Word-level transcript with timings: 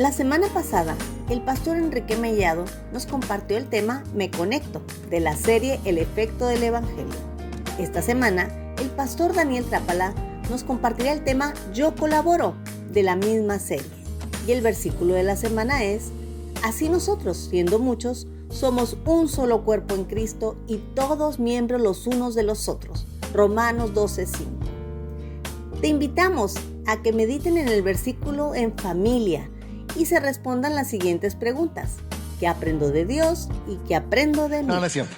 La 0.00 0.12
semana 0.12 0.46
pasada, 0.48 0.96
el 1.28 1.42
pastor 1.42 1.76
Enrique 1.76 2.16
Mellado 2.16 2.64
nos 2.90 3.04
compartió 3.04 3.58
el 3.58 3.68
tema 3.68 4.02
Me 4.14 4.30
Conecto 4.30 4.80
de 5.10 5.20
la 5.20 5.36
serie 5.36 5.78
El 5.84 5.98
efecto 5.98 6.46
del 6.46 6.62
Evangelio. 6.62 7.12
Esta 7.78 8.00
semana, 8.00 8.48
el 8.78 8.88
pastor 8.88 9.34
Daniel 9.34 9.66
Trápala 9.66 10.14
nos 10.48 10.64
compartirá 10.64 11.12
el 11.12 11.22
tema 11.22 11.52
Yo 11.74 11.94
colaboro 11.94 12.54
de 12.90 13.02
la 13.02 13.14
misma 13.14 13.58
serie. 13.58 13.90
Y 14.46 14.52
el 14.52 14.62
versículo 14.62 15.12
de 15.12 15.22
la 15.22 15.36
semana 15.36 15.84
es, 15.84 16.12
Así 16.62 16.88
nosotros, 16.88 17.36
siendo 17.50 17.78
muchos, 17.78 18.26
somos 18.48 18.96
un 19.04 19.28
solo 19.28 19.66
cuerpo 19.66 19.94
en 19.96 20.04
Cristo 20.04 20.56
y 20.66 20.78
todos 20.94 21.38
miembros 21.38 21.78
los 21.78 22.06
unos 22.06 22.34
de 22.34 22.44
los 22.44 22.70
otros. 22.70 23.06
Romanos 23.34 23.92
12:5. 23.92 24.46
Te 25.82 25.88
invitamos 25.88 26.54
a 26.86 27.02
que 27.02 27.12
mediten 27.12 27.58
en 27.58 27.68
el 27.68 27.82
versículo 27.82 28.54
en 28.54 28.74
familia 28.78 29.50
y 29.96 30.06
se 30.06 30.20
respondan 30.20 30.74
las 30.74 30.88
siguientes 30.88 31.34
preguntas. 31.34 31.96
¿Qué 32.38 32.46
aprendo 32.46 32.90
de 32.90 33.04
Dios 33.04 33.48
y 33.68 33.76
qué 33.86 33.94
aprendo 33.94 34.48
de 34.48 34.62
mí? 34.62 34.68
No, 34.68 34.80
no 34.80 34.86
es 34.86 34.92
cierto. 34.92 35.14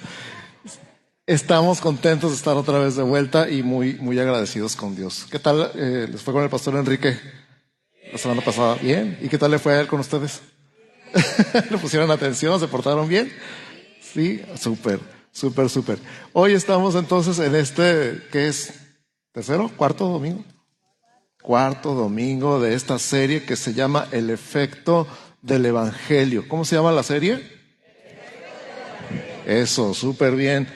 Estamos 1.25 1.79
contentos 1.79 2.31
de 2.31 2.35
estar 2.35 2.57
otra 2.57 2.79
vez 2.79 2.97
de 2.97 3.03
vuelta 3.03 3.49
y 3.49 3.63
muy, 3.63 3.95
muy 3.95 4.19
agradecidos 4.19 4.75
con 4.75 4.95
Dios. 4.95 5.25
¿Qué 5.31 5.39
tal 5.39 5.71
eh, 5.73 6.07
les 6.11 6.21
fue 6.21 6.33
con 6.33 6.43
el 6.43 6.49
pastor 6.49 6.75
Enrique 6.75 7.17
la 8.11 8.17
semana 8.17 8.41
pasada? 8.41 8.75
Bien. 8.75 9.17
¿Y 9.21 9.29
qué 9.29 9.37
tal 9.37 9.51
le 9.51 9.59
fue 9.59 9.73
a 9.73 9.81
él 9.81 9.87
con 9.87 10.01
ustedes? 10.01 10.41
¿Le 11.71 11.77
pusieron 11.77 12.11
atención? 12.11 12.59
¿Se 12.59 12.67
portaron 12.67 13.07
bien? 13.07 13.31
Sí, 14.01 14.41
súper, 14.59 14.99
súper, 15.31 15.69
súper. 15.69 15.99
Hoy 16.33 16.53
estamos 16.53 16.95
entonces 16.95 17.39
en 17.39 17.55
este, 17.55 18.21
¿qué 18.31 18.49
es? 18.49 18.73
¿Tercero? 19.31 19.71
¿Cuarto 19.77 20.09
domingo? 20.09 20.43
Cuarto 21.43 21.93
domingo 21.93 22.59
de 22.59 22.73
esta 22.73 22.97
serie 22.97 23.43
que 23.43 23.55
se 23.55 23.73
llama 23.73 24.07
El 24.11 24.31
efecto 24.31 25.07
del 25.41 25.65
Evangelio. 25.65 26.47
¿Cómo 26.47 26.65
se 26.65 26.75
llama 26.75 26.91
la 26.91 27.03
serie? 27.03 27.43
Eso, 29.45 29.93
súper 29.93 30.35
bien. 30.35 30.67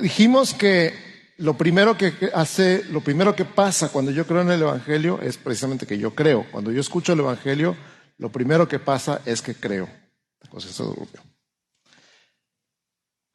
Dijimos 0.00 0.54
que 0.54 0.94
lo 1.36 1.56
primero 1.56 1.96
que 1.96 2.12
hace, 2.34 2.82
lo 2.90 3.02
primero 3.02 3.36
que 3.36 3.44
pasa 3.44 3.90
cuando 3.90 4.10
yo 4.10 4.26
creo 4.26 4.40
en 4.40 4.50
el 4.50 4.62
Evangelio 4.62 5.20
es 5.22 5.36
precisamente 5.36 5.86
que 5.86 5.98
yo 5.98 6.14
creo. 6.14 6.46
Cuando 6.50 6.72
yo 6.72 6.80
escucho 6.80 7.12
el 7.12 7.20
Evangelio, 7.20 7.76
lo 8.16 8.32
primero 8.32 8.66
que 8.66 8.78
pasa 8.78 9.20
es 9.26 9.42
que 9.42 9.54
creo. 9.54 9.88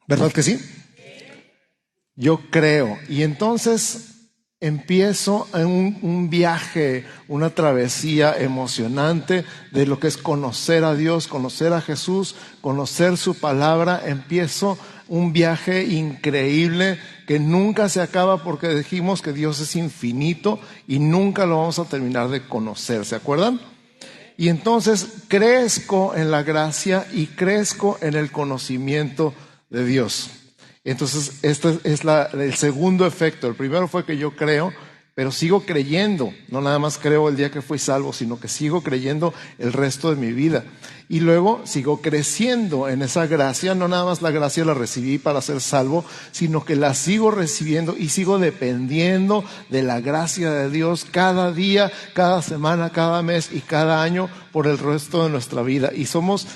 ¿Verdad 0.06 0.32
que 0.32 0.42
sí? 0.42 0.60
Yo 2.16 2.40
creo. 2.50 2.98
Y 3.08 3.22
entonces 3.22 4.13
empiezo 4.66 5.46
en 5.52 5.98
un, 6.00 6.30
viaje, 6.30 7.04
una 7.28 7.50
travesía 7.50 8.34
emocionante 8.38 9.44
de 9.72 9.86
lo 9.86 9.98
que 9.98 10.06
es 10.06 10.16
conocer 10.16 10.84
a 10.84 10.94
Dios, 10.94 11.28
conocer 11.28 11.74
a 11.74 11.82
Jesús, 11.82 12.34
conocer 12.62 13.18
su 13.18 13.34
palabra. 13.34 14.02
Empiezo 14.06 14.78
un 15.06 15.34
viaje 15.34 15.84
increíble 15.84 16.98
que 17.26 17.38
nunca 17.38 17.90
se 17.90 18.00
acaba 18.00 18.42
porque 18.42 18.68
dijimos 18.68 19.20
que 19.20 19.34
Dios 19.34 19.60
es 19.60 19.76
infinito 19.76 20.58
y 20.88 20.98
nunca 20.98 21.44
lo 21.44 21.58
vamos 21.58 21.78
a 21.78 21.84
terminar 21.84 22.30
de 22.30 22.40
conocer. 22.48 23.04
¿Se 23.04 23.16
acuerdan? 23.16 23.60
Y 24.38 24.48
entonces 24.48 25.08
crezco 25.28 26.14
en 26.16 26.30
la 26.30 26.42
gracia 26.42 27.06
y 27.12 27.26
crezco 27.26 27.98
en 28.00 28.14
el 28.14 28.32
conocimiento 28.32 29.34
de 29.68 29.84
Dios. 29.84 30.43
Entonces, 30.84 31.38
este 31.42 31.78
es 31.84 32.02
el 32.04 32.54
segundo 32.54 33.06
efecto. 33.06 33.48
El 33.48 33.54
primero 33.54 33.88
fue 33.88 34.04
que 34.04 34.18
yo 34.18 34.36
creo, 34.36 34.70
pero 35.14 35.32
sigo 35.32 35.64
creyendo. 35.64 36.34
No 36.48 36.60
nada 36.60 36.78
más 36.78 36.98
creo 36.98 37.30
el 37.30 37.36
día 37.36 37.50
que 37.50 37.62
fui 37.62 37.78
salvo, 37.78 38.12
sino 38.12 38.38
que 38.38 38.48
sigo 38.48 38.82
creyendo 38.82 39.32
el 39.58 39.72
resto 39.72 40.10
de 40.10 40.16
mi 40.16 40.32
vida. 40.32 40.64
Y 41.08 41.20
luego 41.20 41.62
sigo 41.64 42.02
creciendo 42.02 42.90
en 42.90 43.00
esa 43.00 43.26
gracia. 43.26 43.74
No 43.74 43.88
nada 43.88 44.04
más 44.04 44.20
la 44.20 44.30
gracia 44.30 44.66
la 44.66 44.74
recibí 44.74 45.16
para 45.16 45.40
ser 45.40 45.62
salvo, 45.62 46.04
sino 46.32 46.66
que 46.66 46.76
la 46.76 46.92
sigo 46.92 47.30
recibiendo 47.30 47.96
y 47.96 48.10
sigo 48.10 48.38
dependiendo 48.38 49.42
de 49.70 49.82
la 49.82 50.00
gracia 50.00 50.50
de 50.50 50.68
Dios 50.68 51.06
cada 51.10 51.50
día, 51.50 51.90
cada 52.12 52.42
semana, 52.42 52.90
cada 52.90 53.22
mes 53.22 53.50
y 53.52 53.60
cada 53.60 54.02
año 54.02 54.28
por 54.52 54.66
el 54.66 54.76
resto 54.76 55.24
de 55.24 55.30
nuestra 55.30 55.62
vida. 55.62 55.92
Y 55.94 56.04
somos 56.04 56.46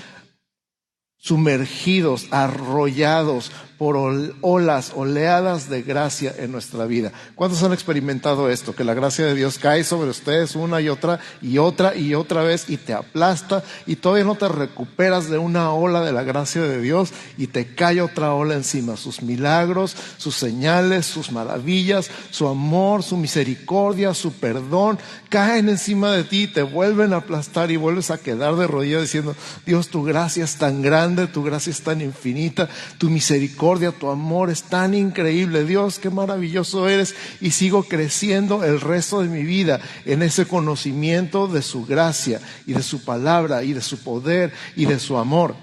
sumergidos, 1.18 2.26
arrollados 2.30 3.52
por 3.78 3.96
olas, 4.40 4.92
oleadas 4.96 5.70
de 5.70 5.82
gracia 5.82 6.34
en 6.36 6.50
nuestra 6.50 6.84
vida. 6.84 7.12
¿Cuántos 7.36 7.62
han 7.62 7.72
experimentado 7.72 8.50
esto? 8.50 8.74
Que 8.74 8.82
la 8.82 8.92
gracia 8.92 9.24
de 9.24 9.36
Dios 9.36 9.58
cae 9.58 9.84
sobre 9.84 10.10
ustedes 10.10 10.56
una 10.56 10.80
y 10.80 10.88
otra 10.88 11.20
y 11.40 11.58
otra 11.58 11.94
y 11.94 12.14
otra 12.14 12.42
vez 12.42 12.68
y 12.68 12.76
te 12.76 12.92
aplasta 12.92 13.62
y 13.86 13.94
todavía 13.96 14.24
no 14.24 14.34
te 14.34 14.48
recuperas 14.48 15.30
de 15.30 15.38
una 15.38 15.72
ola 15.72 16.04
de 16.04 16.10
la 16.10 16.24
gracia 16.24 16.62
de 16.62 16.80
Dios 16.80 17.10
y 17.36 17.46
te 17.46 17.72
cae 17.76 18.00
otra 18.00 18.34
ola 18.34 18.54
encima. 18.54 18.96
Sus 18.96 19.22
milagros, 19.22 19.94
sus 20.16 20.34
señales, 20.34 21.06
sus 21.06 21.30
maravillas, 21.30 22.10
su 22.30 22.48
amor, 22.48 23.04
su 23.04 23.16
misericordia, 23.16 24.12
su 24.12 24.32
perdón, 24.32 24.98
caen 25.28 25.68
encima 25.68 26.10
de 26.10 26.24
ti 26.24 26.42
y 26.42 26.48
te 26.48 26.62
vuelven 26.62 27.12
a 27.12 27.18
aplastar 27.18 27.70
y 27.70 27.76
vuelves 27.76 28.10
a 28.10 28.18
quedar 28.18 28.56
de 28.56 28.66
rodillas 28.66 29.02
diciendo, 29.02 29.36
Dios, 29.64 29.86
tu 29.88 30.02
gracia 30.02 30.42
es 30.42 30.56
tan 30.56 30.82
grande, 30.82 31.28
tu 31.28 31.44
gracia 31.44 31.70
es 31.70 31.82
tan 31.82 32.00
infinita, 32.00 32.68
tu 32.98 33.08
misericordia 33.08 33.67
tu 33.98 34.08
amor 34.08 34.50
es 34.50 34.62
tan 34.62 34.94
increíble. 34.94 35.64
Dios, 35.64 35.98
qué 35.98 36.10
maravilloso 36.10 36.88
eres. 36.88 37.14
Y 37.40 37.50
sigo 37.50 37.82
creciendo 37.82 38.64
el 38.64 38.80
resto 38.80 39.20
de 39.20 39.28
mi 39.28 39.42
vida 39.42 39.80
en 40.04 40.22
ese 40.22 40.46
conocimiento 40.46 41.46
de 41.48 41.62
su 41.62 41.84
gracia 41.84 42.40
y 42.66 42.72
de 42.72 42.82
su 42.82 43.04
palabra 43.04 43.62
y 43.62 43.74
de 43.74 43.82
su 43.82 43.98
poder 43.98 44.52
y 44.76 44.86
de 44.86 44.98
su 44.98 45.18
amor. 45.18 45.54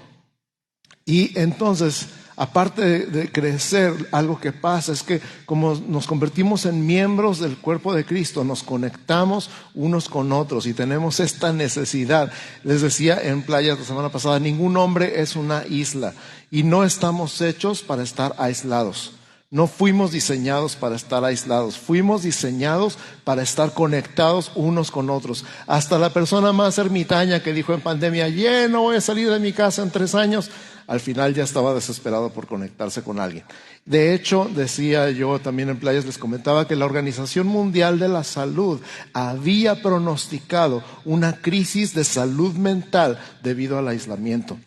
Y 1.04 1.38
entonces 1.38 2.06
aparte 2.36 3.06
de, 3.06 3.32
crecer, 3.32 4.08
algo 4.12 4.38
que 4.38 4.52
pasa 4.52 4.92
es 4.92 5.02
que 5.02 5.20
como 5.46 5.74
nos 5.74 6.06
convertimos 6.06 6.66
en 6.66 6.86
miembros 6.86 7.38
del 7.38 7.56
cuerpo 7.56 7.94
de 7.94 8.04
Cristo, 8.04 8.44
nos 8.44 8.62
conectamos 8.62 9.50
unos 9.74 10.08
con 10.08 10.32
otros 10.32 10.66
y 10.66 10.74
tenemos 10.74 11.18
esta 11.20 11.52
necesidad. 11.52 12.30
Les 12.62 12.82
decía 12.82 13.18
en 13.22 13.42
playa 13.42 13.74
la 13.74 13.84
semana 13.84 14.10
pasada, 14.10 14.38
ningún 14.38 14.76
hombre 14.76 15.20
es 15.20 15.34
una 15.34 15.66
isla 15.66 16.12
y 16.50 16.62
no 16.62 16.84
estamos 16.84 17.40
hechos 17.40 17.82
para 17.82 18.02
estar 18.02 18.34
aislados. 18.38 19.12
No 19.48 19.68
fuimos 19.68 20.10
diseñados 20.10 20.74
para 20.74 20.96
estar 20.96 21.24
aislados, 21.24 21.78
fuimos 21.78 22.24
diseñados 22.24 22.98
para 23.22 23.42
estar 23.42 23.72
conectados 23.72 24.50
unos 24.56 24.90
con 24.90 25.08
otros. 25.08 25.44
Hasta 25.68 26.00
la 26.00 26.12
persona 26.12 26.52
más 26.52 26.78
ermitaña 26.78 27.40
que 27.40 27.52
dijo 27.52 27.72
en 27.72 27.80
pandemia, 27.80 28.28
yeah, 28.28 28.66
no 28.66 28.82
voy 28.82 28.96
a 28.96 29.00
salir 29.00 29.30
de 29.30 29.38
mi 29.38 29.52
casa 29.52 29.82
en 29.82 29.92
tres 29.92 30.16
años, 30.16 30.50
al 30.86 31.00
final 31.00 31.34
ya 31.34 31.44
estaba 31.44 31.74
desesperado 31.74 32.30
por 32.30 32.46
conectarse 32.46 33.02
con 33.02 33.20
alguien. 33.20 33.44
De 33.84 34.14
hecho, 34.14 34.50
decía 34.54 35.10
yo 35.10 35.38
también 35.38 35.68
en 35.68 35.78
playas, 35.78 36.06
les 36.06 36.18
comentaba 36.18 36.66
que 36.66 36.76
la 36.76 36.84
Organización 36.84 37.46
Mundial 37.46 37.98
de 37.98 38.08
la 38.08 38.24
Salud 38.24 38.80
había 39.12 39.82
pronosticado 39.82 40.82
una 41.04 41.40
crisis 41.40 41.94
de 41.94 42.04
salud 42.04 42.54
mental 42.54 43.18
debido 43.42 43.78
al 43.78 43.88
aislamiento. 43.88 44.58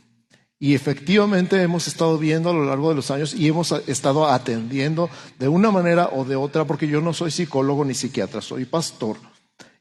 Y 0.62 0.76
efectivamente 0.76 1.62
hemos 1.62 1.88
estado 1.88 2.18
viendo 2.18 2.50
a 2.50 2.54
lo 2.54 2.66
largo 2.66 2.90
de 2.90 2.96
los 2.96 3.12
años 3.12 3.34
y 3.34 3.48
hemos 3.48 3.72
estado 3.88 4.28
atendiendo 4.28 5.10
de 5.38 5.48
una 5.48 5.72
manera 5.72 6.10
o 6.12 6.26
de 6.26 6.36
otra, 6.36 6.66
porque 6.66 6.88
yo 6.88 7.00
no 7.00 7.14
soy 7.14 7.32
psicólogo 7.32 7.86
ni 7.86 7.94
psiquiatra, 7.94 8.42
soy 8.42 8.66
pastor. 8.66 9.18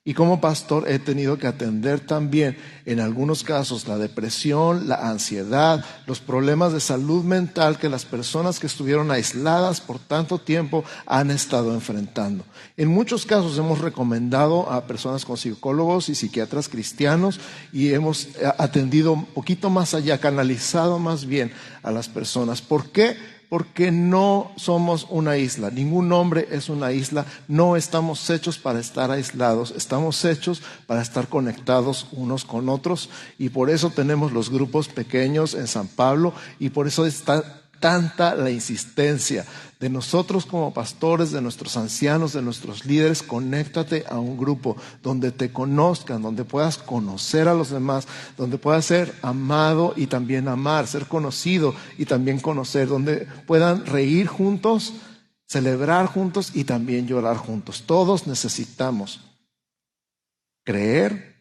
Y 0.08 0.14
como 0.14 0.40
pastor 0.40 0.88
he 0.88 0.98
tenido 0.98 1.36
que 1.36 1.46
atender 1.46 2.00
también, 2.00 2.56
en 2.86 2.98
algunos 2.98 3.44
casos, 3.44 3.86
la 3.86 3.98
depresión, 3.98 4.88
la 4.88 5.10
ansiedad, 5.10 5.84
los 6.06 6.20
problemas 6.20 6.72
de 6.72 6.80
salud 6.80 7.24
mental 7.24 7.76
que 7.78 7.90
las 7.90 8.06
personas 8.06 8.58
que 8.58 8.68
estuvieron 8.68 9.10
aisladas 9.10 9.82
por 9.82 9.98
tanto 9.98 10.38
tiempo 10.38 10.82
han 11.04 11.30
estado 11.30 11.74
enfrentando. 11.74 12.42
En 12.78 12.88
muchos 12.88 13.26
casos 13.26 13.58
hemos 13.58 13.80
recomendado 13.80 14.72
a 14.72 14.86
personas 14.86 15.26
con 15.26 15.36
psicólogos 15.36 16.08
y 16.08 16.14
psiquiatras 16.14 16.70
cristianos 16.70 17.38
y 17.70 17.92
hemos 17.92 18.28
atendido 18.56 19.12
un 19.12 19.26
poquito 19.26 19.68
más 19.68 19.92
allá, 19.92 20.16
canalizado 20.16 20.98
más 20.98 21.26
bien 21.26 21.52
a 21.82 21.90
las 21.90 22.08
personas. 22.08 22.62
¿Por 22.62 22.92
qué? 22.92 23.37
Porque 23.48 23.90
no 23.90 24.52
somos 24.56 25.06
una 25.08 25.36
isla. 25.36 25.70
Ningún 25.70 26.12
hombre 26.12 26.48
es 26.50 26.68
una 26.68 26.92
isla. 26.92 27.24
No 27.46 27.76
estamos 27.76 28.28
hechos 28.30 28.58
para 28.58 28.78
estar 28.78 29.10
aislados. 29.10 29.72
Estamos 29.76 30.24
hechos 30.24 30.62
para 30.86 31.00
estar 31.00 31.28
conectados 31.28 32.08
unos 32.12 32.44
con 32.44 32.68
otros. 32.68 33.08
Y 33.38 33.48
por 33.48 33.70
eso 33.70 33.90
tenemos 33.90 34.32
los 34.32 34.50
grupos 34.50 34.88
pequeños 34.88 35.54
en 35.54 35.66
San 35.66 35.88
Pablo. 35.88 36.34
Y 36.58 36.70
por 36.70 36.86
eso 36.86 37.06
está 37.06 37.62
tanta 37.80 38.34
la 38.34 38.50
insistencia 38.50 39.44
de 39.80 39.88
nosotros 39.88 40.44
como 40.44 40.74
pastores, 40.74 41.30
de 41.30 41.40
nuestros 41.40 41.76
ancianos, 41.76 42.32
de 42.32 42.42
nuestros 42.42 42.84
líderes, 42.84 43.22
conéctate 43.22 44.04
a 44.08 44.18
un 44.18 44.36
grupo 44.36 44.76
donde 45.02 45.30
te 45.30 45.52
conozcan, 45.52 46.22
donde 46.22 46.44
puedas 46.44 46.78
conocer 46.78 47.48
a 47.48 47.54
los 47.54 47.70
demás, 47.70 48.08
donde 48.36 48.58
puedas 48.58 48.84
ser 48.84 49.14
amado 49.22 49.94
y 49.96 50.08
también 50.08 50.48
amar, 50.48 50.86
ser 50.86 51.06
conocido 51.06 51.74
y 51.96 52.06
también 52.06 52.40
conocer, 52.40 52.88
donde 52.88 53.28
puedan 53.46 53.86
reír 53.86 54.26
juntos, 54.26 54.94
celebrar 55.46 56.06
juntos 56.06 56.50
y 56.54 56.64
también 56.64 57.06
llorar 57.06 57.36
juntos. 57.36 57.84
Todos 57.86 58.26
necesitamos 58.26 59.20
creer, 60.64 61.36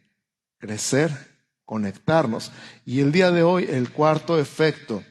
crecer 0.60 1.28
conectarnos. 1.68 2.52
Y 2.86 3.02
el 3.02 3.12
día 3.12 3.30
de 3.30 3.44
hoy, 3.44 3.68
el 3.70 3.92
cuarto 3.92 4.40
efecto 4.40 5.04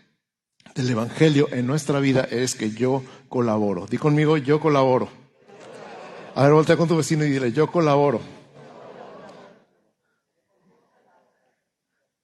del 0.76 0.90
Evangelio 0.90 1.48
en 1.52 1.66
nuestra 1.66 2.00
vida 2.00 2.28
es 2.30 2.54
que 2.54 2.70
yo 2.70 3.02
colaboro. 3.28 3.86
Di 3.86 3.96
conmigo, 3.96 4.36
yo 4.36 4.60
colaboro. 4.60 5.08
A 6.34 6.42
ver, 6.42 6.52
voltea 6.52 6.76
con 6.76 6.86
tu 6.86 6.96
vecino 6.96 7.24
y 7.24 7.30
dile, 7.30 7.50
yo 7.50 7.70
colaboro. 7.72 8.20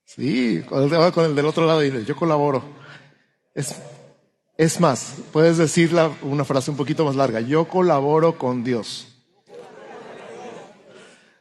Sí, 0.04 0.62
con 0.69 0.82
el, 1.25 1.34
del 1.34 1.46
otro 1.46 1.66
lado 1.66 1.82
y 1.82 1.90
dile, 1.90 2.04
yo 2.04 2.14
colaboro. 2.14 2.62
Es, 3.54 3.75
es 4.58 4.78
más, 4.81 5.14
puedes 5.32 5.56
decir 5.56 5.90
una 6.20 6.44
frase 6.44 6.70
un 6.70 6.76
poquito 6.76 7.06
más 7.06 7.16
larga, 7.16 7.40
yo 7.40 7.66
colaboro 7.66 8.37
con 8.37 8.62
Dios. 8.62 9.08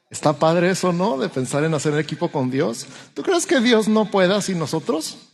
Está 0.10 0.34
padre 0.34 0.72
eso, 0.72 0.94
¿no? 0.94 1.18
De 1.18 1.28
pensar 1.28 1.66
en 1.66 1.74
hacer 1.74 1.98
equipo 1.98 2.30
con 2.32 2.50
Dios. 2.52 2.86
¿Tú 3.14 3.22
crees 3.22 3.46
que 3.46 3.60
Dios 3.60 3.90
no 3.90 4.10
pueda 4.10 4.42
sin 4.42 4.60
nosotros? 4.60 5.31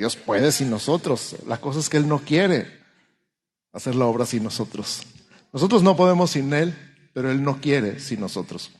Dios 0.00 0.16
puede 0.16 0.50
sin 0.50 0.70
nosotros. 0.70 1.36
La 1.46 1.60
cosa 1.60 1.78
es 1.78 1.90
que 1.90 1.98
Él 1.98 2.08
no 2.08 2.20
quiere 2.20 2.66
hacer 3.70 3.94
la 3.94 4.06
obra 4.06 4.24
sin 4.24 4.42
nosotros. 4.42 5.02
Nosotros 5.52 5.82
no 5.82 5.94
podemos 5.94 6.30
sin 6.30 6.54
Él, 6.54 6.74
pero 7.12 7.30
Él 7.30 7.42
no 7.42 7.60
quiere 7.60 8.00
sin 8.00 8.18
nosotros. 8.18 8.70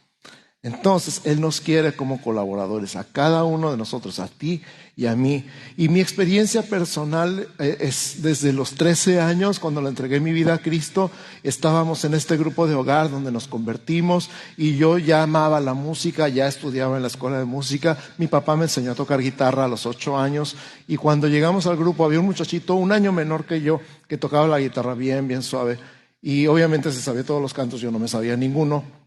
Entonces, 0.62 1.22
Él 1.24 1.40
nos 1.40 1.62
quiere 1.62 1.96
como 1.96 2.20
colaboradores, 2.20 2.94
a 2.94 3.04
cada 3.04 3.44
uno 3.44 3.70
de 3.70 3.78
nosotros, 3.78 4.18
a 4.18 4.28
ti 4.28 4.60
y 4.94 5.06
a 5.06 5.16
mí. 5.16 5.46
Y 5.78 5.88
mi 5.88 6.00
experiencia 6.00 6.60
personal 6.60 7.48
eh, 7.58 7.78
es 7.80 8.20
desde 8.20 8.52
los 8.52 8.72
13 8.72 9.22
años, 9.22 9.58
cuando 9.58 9.80
le 9.80 9.88
entregué 9.88 10.20
mi 10.20 10.32
vida 10.32 10.52
a 10.52 10.58
Cristo, 10.58 11.10
estábamos 11.42 12.04
en 12.04 12.12
este 12.12 12.36
grupo 12.36 12.66
de 12.66 12.74
hogar 12.74 13.10
donde 13.10 13.32
nos 13.32 13.48
convertimos 13.48 14.28
y 14.58 14.76
yo 14.76 14.98
ya 14.98 15.22
amaba 15.22 15.60
la 15.60 15.72
música, 15.72 16.28
ya 16.28 16.46
estudiaba 16.46 16.96
en 16.96 17.02
la 17.02 17.08
escuela 17.08 17.38
de 17.38 17.46
música. 17.46 17.96
Mi 18.18 18.26
papá 18.26 18.54
me 18.54 18.64
enseñó 18.64 18.92
a 18.92 18.94
tocar 18.94 19.22
guitarra 19.22 19.64
a 19.64 19.68
los 19.68 19.86
8 19.86 20.18
años 20.18 20.56
y 20.86 20.98
cuando 20.98 21.26
llegamos 21.26 21.66
al 21.66 21.78
grupo 21.78 22.04
había 22.04 22.20
un 22.20 22.26
muchachito 22.26 22.74
un 22.74 22.92
año 22.92 23.12
menor 23.12 23.46
que 23.46 23.62
yo 23.62 23.80
que 24.06 24.18
tocaba 24.18 24.46
la 24.46 24.60
guitarra 24.60 24.92
bien, 24.92 25.26
bien 25.26 25.42
suave. 25.42 25.78
Y 26.20 26.46
obviamente 26.48 26.92
se 26.92 27.00
sabía 27.00 27.24
todos 27.24 27.40
los 27.40 27.54
cantos, 27.54 27.80
yo 27.80 27.90
no 27.90 27.98
me 27.98 28.08
sabía 28.08 28.36
ninguno. 28.36 28.99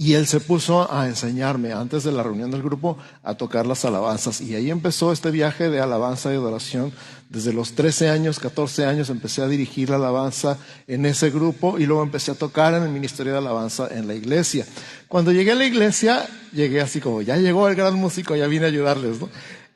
Y 0.00 0.14
él 0.14 0.26
se 0.26 0.40
puso 0.40 0.90
a 0.90 1.08
enseñarme 1.08 1.74
antes 1.74 2.04
de 2.04 2.10
la 2.10 2.22
reunión 2.22 2.50
del 2.50 2.62
grupo 2.62 2.96
a 3.22 3.34
tocar 3.34 3.66
las 3.66 3.84
alabanzas. 3.84 4.40
Y 4.40 4.54
ahí 4.54 4.70
empezó 4.70 5.12
este 5.12 5.30
viaje 5.30 5.68
de 5.68 5.78
alabanza 5.78 6.32
y 6.32 6.36
adoración. 6.36 6.90
Desde 7.28 7.52
los 7.52 7.74
13 7.74 8.08
años, 8.08 8.40
14 8.40 8.86
años 8.86 9.10
empecé 9.10 9.42
a 9.42 9.46
dirigir 9.46 9.90
la 9.90 9.96
alabanza 9.96 10.56
en 10.86 11.04
ese 11.04 11.28
grupo 11.28 11.78
y 11.78 11.84
luego 11.84 12.02
empecé 12.02 12.30
a 12.30 12.34
tocar 12.34 12.72
en 12.72 12.84
el 12.84 12.88
Ministerio 12.88 13.32
de 13.32 13.38
Alabanza 13.40 13.88
en 13.90 14.08
la 14.08 14.14
iglesia. 14.14 14.64
Cuando 15.06 15.32
llegué 15.32 15.52
a 15.52 15.56
la 15.56 15.66
iglesia, 15.66 16.26
llegué 16.54 16.80
así 16.80 17.02
como, 17.02 17.20
ya 17.20 17.36
llegó 17.36 17.68
el 17.68 17.74
gran 17.74 17.92
músico, 17.92 18.34
ya 18.34 18.46
vine 18.46 18.64
a 18.64 18.68
ayudarles. 18.68 19.20
¿no? 19.20 19.28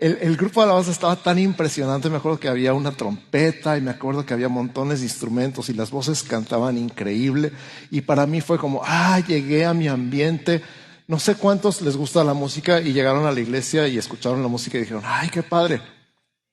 El, 0.04 0.36
grupo 0.36 0.60
de 0.60 0.66
alabanza 0.66 0.90
estaba 0.90 1.16
tan 1.16 1.38
impresionante, 1.38 2.10
me 2.10 2.18
acuerdo 2.18 2.38
que 2.38 2.48
había 2.48 2.74
una 2.74 2.92
trompeta 2.92 3.78
y 3.78 3.80
me 3.80 3.90
acuerdo 3.90 4.26
que 4.26 4.34
había 4.34 4.50
montones 4.50 5.00
de 5.00 5.06
instrumentos 5.06 5.70
y 5.70 5.72
las 5.72 5.90
voces 5.90 6.22
cantaban 6.22 6.76
increíble 6.76 7.52
y 7.90 8.02
para 8.02 8.26
mí 8.26 8.42
fue 8.42 8.58
como, 8.58 8.82
ah, 8.84 9.18
llegué 9.26 9.64
a 9.64 9.72
mi 9.72 9.88
ambiente. 9.88 10.62
No 11.06 11.18
sé 11.18 11.36
cuántos 11.36 11.80
les 11.80 11.96
gusta 11.96 12.22
la 12.22 12.34
música 12.34 12.82
y 12.82 12.92
llegaron 12.92 13.24
a 13.24 13.32
la 13.32 13.40
iglesia 13.40 13.88
y 13.88 13.96
escucharon 13.96 14.42
la 14.42 14.48
música 14.48 14.76
y 14.76 14.82
dijeron, 14.82 15.04
ay, 15.06 15.30
qué 15.30 15.42
padre. 15.42 15.80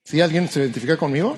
¿Sí? 0.03 0.21
¿Alguien 0.21 0.47
se 0.47 0.61
identifica 0.61 0.95
conmigo? 0.95 1.37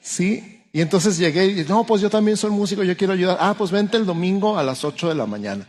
Sí. 0.00 0.62
Y 0.72 0.80
entonces 0.80 1.18
llegué 1.18 1.44
y 1.44 1.54
dije, 1.54 1.68
no, 1.68 1.84
pues 1.84 2.00
yo 2.00 2.08
también 2.08 2.36
soy 2.36 2.50
músico, 2.50 2.82
yo 2.84 2.96
quiero 2.96 3.12
ayudar. 3.12 3.36
Ah, 3.38 3.54
pues 3.56 3.70
vente 3.70 3.98
el 3.98 4.06
domingo 4.06 4.56
a 4.58 4.62
las 4.62 4.84
8 4.84 5.10
de 5.10 5.14
la 5.14 5.26
mañana. 5.26 5.66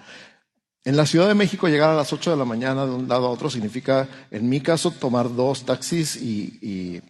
En 0.84 0.98
la 0.98 1.06
Ciudad 1.06 1.28
de 1.28 1.36
México 1.36 1.68
llegar 1.68 1.92
a 1.92 1.96
las 1.96 2.12
8 2.12 2.32
de 2.32 2.38
la 2.38 2.46
mañana 2.46 2.88
de 2.88 2.92
un 2.92 3.08
lado 3.08 3.28
a 3.28 3.30
otro 3.30 3.52
significa, 3.52 4.08
en 4.32 4.50
mi 4.50 4.62
caso, 4.62 4.90
tomar 4.90 5.36
dos 5.36 5.64
taxis 5.64 6.16
y, 6.16 7.02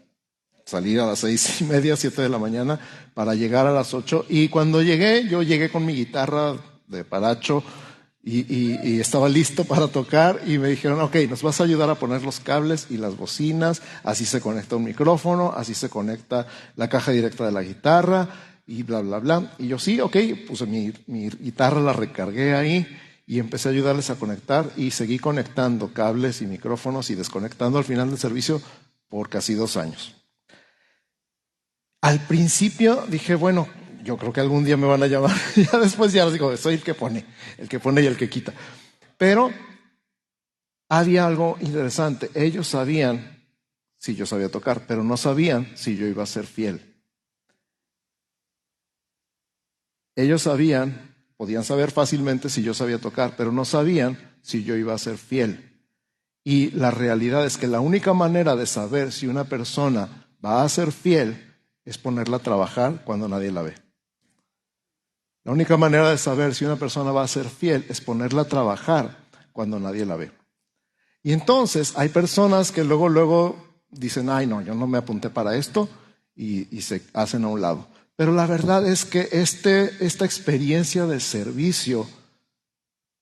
salir 0.66 1.00
a 1.00 1.06
las 1.06 1.20
seis 1.20 1.60
y 1.62 1.66
media, 1.66 1.98
siete 1.98 2.22
de 2.22 2.30
la 2.30 2.38
mañana 2.38 2.80
para 3.14 3.34
llegar 3.34 3.68
a 3.68 3.72
las 3.72 3.94
8. 3.94 4.26
Y 4.28 4.50
cuando 4.50 4.82
llegué, 4.82 5.28
yo 5.28 5.42
llegué 5.42 5.70
con 5.70 5.86
mi 5.86 5.94
guitarra 5.94 6.56
de 6.88 7.06
paracho 7.06 7.64
y, 8.24 9.00
estaba 9.00 9.30
listo 9.30 9.64
para 9.64 9.88
tocar 9.88 10.42
y 10.46 10.58
me 10.58 10.68
dijeron, 10.68 11.00
ok, 11.00 11.16
nos 11.30 11.42
vas 11.42 11.62
a 11.62 11.64
ayudar 11.64 11.90
a 11.90 11.96
poner 11.96 12.24
los 12.24 12.42
cables 12.42 12.88
y 12.90 12.98
las 12.98 13.16
bocinas, 13.16 13.82
así 14.04 14.26
se 14.26 14.42
conecta 14.42 14.76
un 14.76 14.84
micrófono, 14.84 15.54
así 15.56 15.74
se 15.74 15.90
conecta 15.90 16.46
la 16.76 16.90
caja 16.90 17.14
directa 17.14 17.46
de 17.46 17.54
la 17.54 17.64
guitarra 17.64 18.28
y 18.68 18.84
bla, 18.84 19.00
bla, 19.00 19.20
bla. 19.20 19.54
Y 19.60 19.68
yo 19.70 19.80
sí, 19.80 20.02
ok, 20.02 20.18
puse 20.46 20.66
mi 20.66 20.92
guitarra, 21.08 21.80
la 21.80 21.94
recargué 21.94 22.54
ahí 22.54 22.86
y 23.26 23.40
empecé 23.40 23.70
a 23.70 23.72
ayudarles 23.72 24.10
a 24.10 24.16
conectar 24.16 24.70
y 24.76 24.92
seguí 24.92 25.20
conectando 25.20 25.94
cables 25.94 26.42
y 26.42 26.48
micrófonos 26.48 27.10
y 27.10 27.16
desconectando 27.16 27.78
al 27.78 27.84
final 27.84 28.10
del 28.10 28.20
servicio 28.20 28.62
por 29.08 29.30
casi 29.30 29.54
dos 29.54 29.78
años. 29.78 30.16
Al 32.02 32.20
principio 32.28 33.06
dije, 33.08 33.36
bueno, 33.36 33.68
yo 34.04 34.18
creo 34.18 34.34
que 34.34 34.42
algún 34.42 34.66
día 34.66 34.78
me 34.78 34.88
van 34.88 35.04
a 35.04 35.08
llamar. 35.08 35.36
ya 35.56 35.80
después 35.80 36.12
ya 36.14 36.26
les 36.26 36.34
digo, 36.34 36.56
soy 36.58 36.76
el 36.76 36.84
que 36.84 36.94
pone, 36.94 37.26
el 37.58 37.70
que 37.70 37.80
pone 37.80 38.02
y 38.02 38.08
el 38.08 38.18
que 38.18 38.30
quita. 38.30 38.54
Pero 39.18 39.52
había 40.90 41.28
algo 41.28 41.58
interesante. 41.62 42.32
Ellos 42.34 42.68
sabían 42.68 43.46
si 43.98 44.16
yo 44.16 44.26
sabía 44.26 44.50
tocar, 44.50 44.88
pero 44.88 45.04
no 45.04 45.16
sabían 45.16 45.78
si 45.78 45.96
yo 45.96 46.08
iba 46.08 46.24
a 46.24 46.26
ser 46.26 46.48
fiel. 46.48 46.82
Ellos 50.16 50.42
sabían 50.42 51.11
Podían 51.42 51.64
saber 51.64 51.90
fácilmente 51.90 52.52
si 52.52 52.62
yo 52.62 52.76
sabía 52.76 53.00
tocar, 53.00 53.34
pero 53.36 53.52
no 53.52 53.66
sabían 53.66 54.38
si 54.44 54.64
yo 54.64 54.76
iba 54.76 54.94
a 54.94 55.00
ser 55.00 55.18
fiel. 55.18 55.82
Y 56.44 56.70
la 56.70 56.92
realidad 56.92 57.48
es 57.48 57.58
que 57.58 57.66
la 57.66 57.80
única 57.80 58.14
manera 58.14 58.56
de 58.56 58.68
saber 58.68 59.12
si 59.12 59.26
una 59.26 59.46
persona 59.46 60.28
va 60.46 60.62
a 60.62 60.70
ser 60.70 60.92
fiel 60.92 61.58
es 61.84 61.98
ponerla 61.98 62.38
a 62.38 62.44
trabajar 62.44 63.04
cuando 63.06 63.28
nadie 63.28 63.52
la 63.52 63.64
ve. 63.64 63.74
La 65.44 65.52
única 65.52 65.78
manera 65.78 66.12
de 66.12 66.20
saber 66.20 66.54
si 66.54 66.64
una 66.64 66.76
persona 66.76 67.12
va 67.12 67.24
a 67.24 67.28
ser 67.28 67.50
fiel 67.50 67.88
es 67.90 68.02
ponerla 68.02 68.44
a 68.44 68.48
trabajar 68.48 69.18
cuando 69.52 69.80
nadie 69.80 70.06
la 70.06 70.18
ve. 70.18 70.32
Y 71.24 71.34
entonces 71.34 71.94
hay 71.96 72.10
personas 72.10 72.72
que 72.72 72.84
luego, 72.84 73.10
luego 73.10 73.56
dicen, 73.90 74.30
ay 74.30 74.46
no, 74.46 74.62
yo 74.62 74.76
no 74.76 74.86
me 74.86 75.00
apunté 75.00 75.32
para 75.32 75.56
esto 75.56 75.90
y, 76.36 76.68
y 76.78 76.84
se 76.84 77.02
hacen 77.16 77.46
a 77.46 77.48
un 77.48 77.62
lado. 77.62 77.91
Pero 78.22 78.34
la 78.34 78.46
verdad 78.46 78.88
es 78.88 79.04
que 79.04 79.30
este, 79.32 79.96
esta 80.00 80.26
experiencia 80.26 81.08
de 81.08 81.20
servicio 81.20 82.08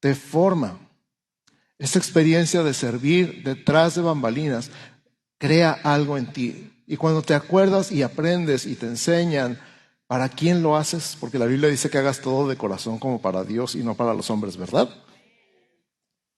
te 0.01 0.13
forma. 0.13 0.77
Esta 1.77 1.99
experiencia 1.99 2.63
de 2.63 2.73
servir 2.73 3.41
detrás 3.45 3.95
de 3.95 4.01
bambalinas 4.01 4.71
crea 5.37 5.71
algo 5.71 6.17
en 6.17 6.33
ti. 6.33 6.73
Y 6.85 6.97
cuando 6.97 7.21
te 7.21 7.33
acuerdas 7.33 7.93
y 7.93 8.03
aprendes 8.03 8.65
y 8.65 8.75
te 8.75 8.87
enseñan 8.87 9.57
para 10.05 10.27
quién 10.27 10.61
lo 10.61 10.75
haces, 10.75 11.15
porque 11.17 11.39
la 11.39 11.45
Biblia 11.45 11.69
dice 11.69 11.89
que 11.89 11.97
hagas 11.97 12.19
todo 12.19 12.49
de 12.49 12.57
corazón 12.57 12.99
como 12.99 13.21
para 13.21 13.45
Dios 13.45 13.75
y 13.75 13.83
no 13.83 13.95
para 13.95 14.13
los 14.13 14.29
hombres, 14.29 14.57
¿verdad? 14.57 14.89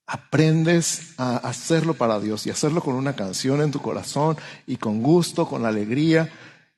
Aprendes 0.06 1.16
a 1.18 1.38
hacerlo 1.38 1.96
para 1.96 2.20
Dios 2.20 2.46
y 2.46 2.52
hacerlo 2.52 2.84
con 2.84 2.94
una 2.94 3.16
canción 3.16 3.60
en 3.64 3.72
tu 3.72 3.82
corazón 3.82 4.38
y 4.68 4.76
con 4.76 5.02
gusto, 5.02 5.48
con 5.48 5.66
alegría 5.66 6.32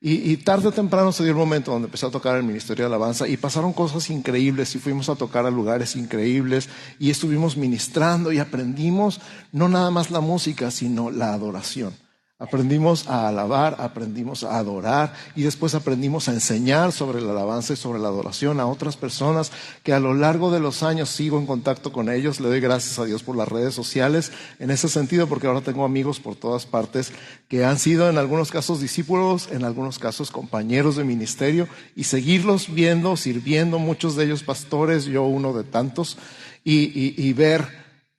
y, 0.05 0.35
tarde 0.35 0.67
o 0.67 0.71
temprano 0.73 1.13
se 1.13 1.23
dio 1.23 1.31
el 1.31 1.37
momento 1.37 1.71
donde 1.71 1.85
empecé 1.85 2.05
a 2.05 2.11
tocar 2.11 2.35
el 2.35 2.43
Ministerio 2.43 2.83
de 2.83 2.87
Alabanza 2.87 3.25
y 3.25 3.37
pasaron 3.37 3.71
cosas 3.71 4.09
increíbles 4.09 4.75
y 4.75 4.79
fuimos 4.79 5.07
a 5.07 5.15
tocar 5.15 5.45
a 5.45 5.49
lugares 5.49 5.95
increíbles 5.95 6.67
y 6.99 7.09
estuvimos 7.09 7.55
ministrando 7.55 8.33
y 8.33 8.39
aprendimos 8.39 9.21
no 9.53 9.69
nada 9.69 9.91
más 9.91 10.11
la 10.11 10.19
música, 10.19 10.71
sino 10.71 11.09
la 11.09 11.33
adoración. 11.33 12.02
Aprendimos 12.43 13.07
a 13.07 13.29
alabar, 13.29 13.77
aprendimos 13.79 14.43
a 14.43 14.57
adorar 14.57 15.13
y 15.33 15.43
después 15.43 15.75
aprendimos 15.75 16.27
a 16.27 16.33
enseñar 16.33 16.91
sobre 16.91 17.21
la 17.21 17.31
alabanza 17.31 17.71
y 17.71 17.77
sobre 17.77 17.99
la 17.99 18.09
adoración 18.09 18.59
a 18.59 18.65
otras 18.65 18.97
personas 18.97 19.53
que 19.81 19.93
a 19.93 20.01
lo 20.01 20.13
largo 20.13 20.51
de 20.51 20.59
los 20.59 20.83
años 20.83 21.07
sigo 21.07 21.39
en 21.39 21.45
contacto 21.45 21.93
con 21.93 22.09
ellos. 22.09 22.41
Le 22.41 22.49
doy 22.49 22.59
gracias 22.59 22.99
a 22.99 23.05
Dios 23.05 23.23
por 23.23 23.37
las 23.37 23.47
redes 23.47 23.73
sociales 23.73 24.33
en 24.59 24.71
ese 24.71 24.89
sentido 24.89 25.27
porque 25.27 25.47
ahora 25.47 25.61
tengo 25.61 25.85
amigos 25.85 26.19
por 26.19 26.35
todas 26.35 26.65
partes 26.65 27.13
que 27.47 27.63
han 27.63 27.79
sido 27.79 28.09
en 28.09 28.17
algunos 28.17 28.51
casos 28.51 28.81
discípulos, 28.81 29.47
en 29.49 29.63
algunos 29.63 29.97
casos 29.97 30.29
compañeros 30.29 30.97
de 30.97 31.05
ministerio 31.05 31.69
y 31.95 32.03
seguirlos 32.03 32.73
viendo, 32.73 33.15
sirviendo, 33.15 33.79
muchos 33.79 34.17
de 34.17 34.25
ellos 34.25 34.43
pastores, 34.43 35.05
yo 35.05 35.23
uno 35.23 35.53
de 35.53 35.63
tantos, 35.63 36.17
y, 36.65 37.13
y 37.15 37.31
ver 37.31 37.65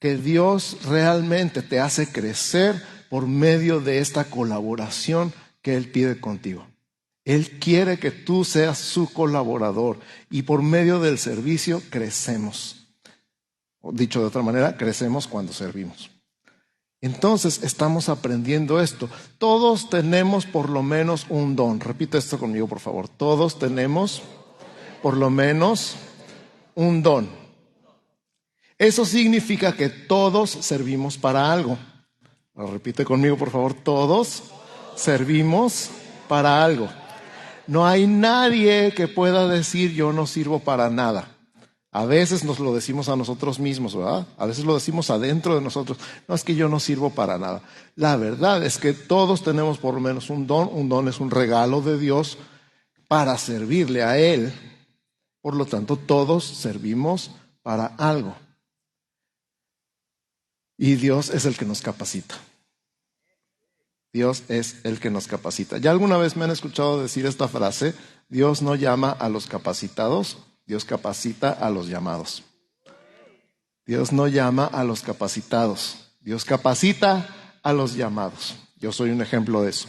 que 0.00 0.16
Dios 0.16 0.78
realmente 0.86 1.60
te 1.60 1.78
hace 1.78 2.10
crecer 2.10 2.93
por 3.14 3.28
medio 3.28 3.78
de 3.78 4.00
esta 4.00 4.24
colaboración 4.24 5.32
que 5.62 5.76
Él 5.76 5.88
pide 5.88 6.18
contigo. 6.18 6.66
Él 7.24 7.60
quiere 7.60 8.00
que 8.00 8.10
tú 8.10 8.44
seas 8.44 8.76
su 8.76 9.12
colaborador 9.12 10.00
y 10.30 10.42
por 10.42 10.62
medio 10.62 10.98
del 10.98 11.18
servicio 11.18 11.80
crecemos. 11.90 12.88
O 13.80 13.92
dicho 13.92 14.18
de 14.18 14.26
otra 14.26 14.42
manera, 14.42 14.76
crecemos 14.76 15.28
cuando 15.28 15.52
servimos. 15.52 16.10
Entonces 17.00 17.62
estamos 17.62 18.08
aprendiendo 18.08 18.80
esto. 18.80 19.08
Todos 19.38 19.88
tenemos 19.88 20.44
por 20.44 20.68
lo 20.68 20.82
menos 20.82 21.26
un 21.28 21.54
don. 21.54 21.78
Repite 21.78 22.18
esto 22.18 22.36
conmigo, 22.36 22.66
por 22.66 22.80
favor. 22.80 23.08
Todos 23.08 23.60
tenemos 23.60 24.22
por 25.02 25.16
lo 25.16 25.30
menos 25.30 25.94
un 26.74 27.00
don. 27.00 27.28
Eso 28.76 29.04
significa 29.04 29.76
que 29.76 29.88
todos 29.88 30.50
servimos 30.50 31.16
para 31.16 31.52
algo. 31.52 31.78
Lo 32.54 32.68
repite 32.68 33.04
conmigo, 33.04 33.36
por 33.36 33.50
favor. 33.50 33.74
Todos 33.74 34.44
servimos 34.94 35.90
para 36.28 36.64
algo. 36.64 36.88
No 37.66 37.86
hay 37.86 38.06
nadie 38.06 38.92
que 38.94 39.08
pueda 39.08 39.48
decir 39.48 39.92
yo 39.92 40.12
no 40.12 40.26
sirvo 40.26 40.60
para 40.60 40.90
nada. 40.90 41.28
A 41.90 42.04
veces 42.06 42.42
nos 42.42 42.58
lo 42.58 42.74
decimos 42.74 43.08
a 43.08 43.16
nosotros 43.16 43.60
mismos, 43.60 43.96
¿verdad? 43.96 44.26
A 44.36 44.46
veces 44.46 44.64
lo 44.64 44.74
decimos 44.74 45.10
adentro 45.10 45.54
de 45.54 45.60
nosotros. 45.60 45.96
No 46.26 46.34
es 46.34 46.42
que 46.42 46.56
yo 46.56 46.68
no 46.68 46.80
sirvo 46.80 47.10
para 47.10 47.38
nada. 47.38 47.62
La 47.94 48.16
verdad 48.16 48.64
es 48.64 48.78
que 48.78 48.92
todos 48.92 49.44
tenemos 49.44 49.78
por 49.78 49.94
lo 49.94 50.00
menos 50.00 50.28
un 50.28 50.46
don. 50.46 50.68
Un 50.72 50.88
don 50.88 51.08
es 51.08 51.20
un 51.20 51.30
regalo 51.30 51.80
de 51.80 51.96
Dios 51.98 52.36
para 53.06 53.38
servirle 53.38 54.02
a 54.02 54.18
Él. 54.18 54.52
Por 55.40 55.54
lo 55.54 55.66
tanto, 55.66 55.96
todos 55.96 56.44
servimos 56.44 57.30
para 57.62 57.86
algo. 57.86 58.34
Y 60.76 60.96
Dios 60.96 61.30
es 61.30 61.44
el 61.44 61.56
que 61.56 61.64
nos 61.64 61.82
capacita. 61.82 62.36
Dios 64.12 64.44
es 64.48 64.76
el 64.84 65.00
que 65.00 65.10
nos 65.10 65.26
capacita. 65.26 65.78
Ya 65.78 65.90
alguna 65.90 66.16
vez 66.16 66.36
me 66.36 66.44
han 66.44 66.50
escuchado 66.50 67.02
decir 67.02 67.26
esta 67.26 67.48
frase, 67.48 67.94
Dios 68.28 68.62
no 68.62 68.74
llama 68.76 69.10
a 69.10 69.28
los 69.28 69.46
capacitados, 69.46 70.38
Dios 70.66 70.84
capacita 70.84 71.50
a 71.50 71.68
los 71.70 71.88
llamados. 71.88 72.44
Dios 73.86 74.12
no 74.12 74.28
llama 74.28 74.66
a 74.66 74.84
los 74.84 75.02
capacitados, 75.02 76.12
Dios 76.20 76.44
capacita 76.44 77.58
a 77.62 77.72
los 77.72 77.94
llamados. 77.96 78.54
Yo 78.76 78.92
soy 78.92 79.10
un 79.10 79.20
ejemplo 79.20 79.62
de 79.62 79.70
eso. 79.70 79.88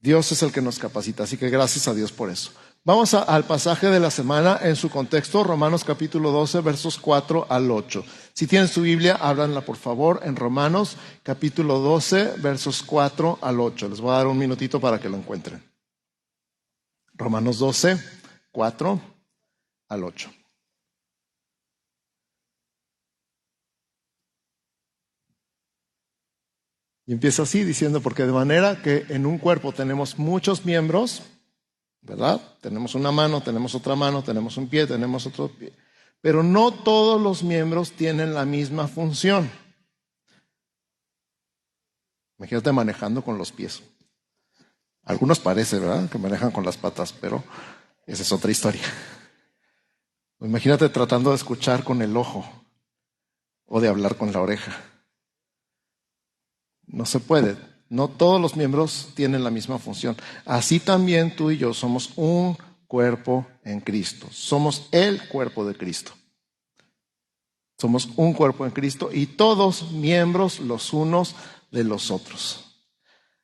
Dios 0.00 0.30
es 0.32 0.42
el 0.42 0.52
que 0.52 0.60
nos 0.60 0.78
capacita, 0.78 1.22
así 1.22 1.36
que 1.36 1.48
gracias 1.48 1.88
a 1.88 1.94
Dios 1.94 2.12
por 2.12 2.30
eso. 2.30 2.50
Vamos 2.86 3.14
al 3.14 3.44
pasaje 3.44 3.86
de 3.86 3.98
la 3.98 4.10
semana 4.10 4.58
en 4.60 4.76
su 4.76 4.90
contexto, 4.90 5.42
Romanos 5.42 5.84
capítulo 5.84 6.30
12, 6.32 6.60
versos 6.60 6.98
4 6.98 7.46
al 7.48 7.70
8. 7.70 8.04
Si 8.34 8.46
tienen 8.46 8.68
su 8.68 8.82
Biblia, 8.82 9.14
háblanla 9.14 9.62
por 9.62 9.76
favor 9.76 10.20
en 10.22 10.36
Romanos 10.36 10.98
capítulo 11.22 11.78
12, 11.78 12.34
versos 12.42 12.82
4 12.82 13.38
al 13.40 13.58
8. 13.58 13.88
Les 13.88 14.02
voy 14.02 14.10
a 14.10 14.18
dar 14.18 14.26
un 14.26 14.36
minutito 14.36 14.80
para 14.80 15.00
que 15.00 15.08
lo 15.08 15.16
encuentren. 15.16 15.62
Romanos 17.14 17.58
12, 17.58 17.96
4 18.52 19.00
al 19.88 20.04
8. 20.04 20.30
Y 27.06 27.12
empieza 27.14 27.44
así 27.44 27.64
diciendo, 27.64 28.02
porque 28.02 28.26
de 28.26 28.32
manera 28.32 28.82
que 28.82 29.06
en 29.08 29.24
un 29.24 29.38
cuerpo 29.38 29.72
tenemos 29.72 30.18
muchos 30.18 30.66
miembros, 30.66 31.22
¿verdad? 32.04 32.40
Tenemos 32.60 32.94
una 32.94 33.10
mano, 33.10 33.42
tenemos 33.42 33.74
otra 33.74 33.96
mano, 33.96 34.22
tenemos 34.22 34.56
un 34.56 34.68
pie, 34.68 34.86
tenemos 34.86 35.26
otro 35.26 35.48
pie. 35.48 35.72
Pero 36.20 36.42
no 36.42 36.72
todos 36.72 37.20
los 37.20 37.42
miembros 37.42 37.92
tienen 37.92 38.34
la 38.34 38.44
misma 38.44 38.86
función. 38.88 39.50
Imagínate 42.38 42.72
manejando 42.72 43.22
con 43.22 43.38
los 43.38 43.52
pies. 43.52 43.82
Algunos 45.02 45.38
parece, 45.38 45.78
¿verdad? 45.78 46.08
Que 46.08 46.18
manejan 46.18 46.50
con 46.50 46.64
las 46.64 46.76
patas, 46.76 47.12
pero 47.12 47.42
esa 48.06 48.22
es 48.22 48.32
otra 48.32 48.50
historia. 48.50 48.82
Imagínate 50.40 50.88
tratando 50.88 51.30
de 51.30 51.36
escuchar 51.36 51.84
con 51.84 52.02
el 52.02 52.16
ojo 52.16 52.44
o 53.66 53.80
de 53.80 53.88
hablar 53.88 54.16
con 54.16 54.32
la 54.32 54.40
oreja. 54.40 54.72
No 56.86 57.06
se 57.06 57.20
puede. 57.20 57.56
No 57.88 58.08
todos 58.08 58.40
los 58.40 58.56
miembros 58.56 59.10
tienen 59.14 59.44
la 59.44 59.50
misma 59.50 59.78
función. 59.78 60.16
Así 60.44 60.80
también 60.80 61.34
tú 61.36 61.50
y 61.50 61.58
yo 61.58 61.74
somos 61.74 62.12
un 62.16 62.56
cuerpo 62.86 63.46
en 63.64 63.80
Cristo. 63.80 64.28
Somos 64.30 64.88
el 64.90 65.28
cuerpo 65.28 65.64
de 65.66 65.74
Cristo. 65.74 66.12
Somos 67.78 68.08
un 68.16 68.32
cuerpo 68.32 68.64
en 68.64 68.70
Cristo 68.70 69.10
y 69.12 69.26
todos 69.26 69.90
miembros 69.92 70.60
los 70.60 70.92
unos 70.92 71.34
de 71.70 71.84
los 71.84 72.10
otros. 72.10 72.64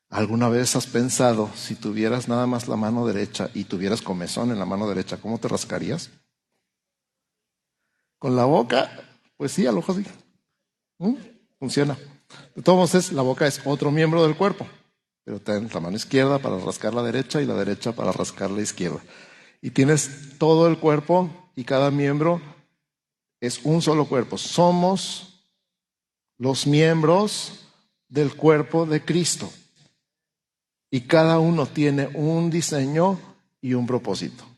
¿Alguna 0.08 0.48
vez 0.48 0.74
has 0.74 0.86
pensado 0.86 1.50
si 1.54 1.76
tuvieras 1.76 2.26
nada 2.26 2.46
más 2.46 2.66
la 2.66 2.76
mano 2.76 3.06
derecha 3.06 3.50
y 3.54 3.64
tuvieras 3.64 4.02
comezón 4.02 4.50
en 4.50 4.58
la 4.58 4.66
mano 4.66 4.88
derecha, 4.88 5.18
cómo 5.18 5.38
te 5.38 5.46
rascarías? 5.46 6.10
Con 8.18 8.34
la 8.34 8.44
boca, 8.44 8.90
pues 9.36 9.52
sí, 9.52 9.66
al 9.66 9.78
ojo 9.78 9.94
sí. 9.94 10.04
¿Mm? 10.98 11.14
Funciona. 11.58 11.96
Modos, 12.66 13.12
la 13.12 13.22
boca 13.22 13.46
es 13.46 13.60
otro 13.64 13.90
miembro 13.90 14.22
del 14.22 14.36
cuerpo, 14.36 14.66
pero 15.24 15.40
tienes 15.40 15.72
la 15.74 15.80
mano 15.80 15.96
izquierda 15.96 16.38
para 16.38 16.58
rascar 16.58 16.94
la 16.94 17.02
derecha 17.02 17.40
y 17.40 17.46
la 17.46 17.54
derecha 17.54 17.92
para 17.92 18.12
rascar 18.12 18.50
la 18.50 18.62
izquierda. 18.62 19.00
Y 19.62 19.70
tienes 19.70 20.38
todo 20.38 20.68
el 20.68 20.78
cuerpo 20.78 21.30
y 21.54 21.64
cada 21.64 21.90
miembro 21.90 22.40
es 23.40 23.60
un 23.64 23.82
solo 23.82 24.06
cuerpo. 24.06 24.38
Somos 24.38 25.44
los 26.38 26.66
miembros 26.66 27.66
del 28.08 28.34
cuerpo 28.34 28.86
de 28.86 29.04
Cristo. 29.04 29.50
Y 30.90 31.02
cada 31.02 31.38
uno 31.38 31.66
tiene 31.66 32.08
un 32.14 32.50
diseño 32.50 33.18
y 33.60 33.74
un 33.74 33.86
propósito. 33.86 34.49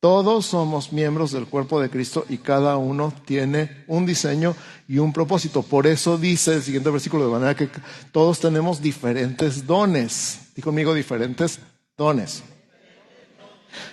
Todos 0.00 0.46
somos 0.46 0.94
miembros 0.94 1.30
del 1.30 1.46
cuerpo 1.46 1.78
de 1.78 1.90
Cristo 1.90 2.24
y 2.26 2.38
cada 2.38 2.78
uno 2.78 3.12
tiene 3.26 3.84
un 3.86 4.06
diseño 4.06 4.56
y 4.88 4.96
un 4.96 5.12
propósito. 5.12 5.62
Por 5.62 5.86
eso 5.86 6.16
dice 6.16 6.54
el 6.54 6.62
siguiente 6.62 6.88
versículo, 6.88 7.26
de 7.26 7.32
manera 7.32 7.54
que 7.54 7.68
todos 8.10 8.40
tenemos 8.40 8.80
diferentes 8.80 9.66
dones. 9.66 10.52
Dí 10.54 10.62
conmigo 10.62 10.94
diferentes 10.94 11.58
dones. 11.98 12.42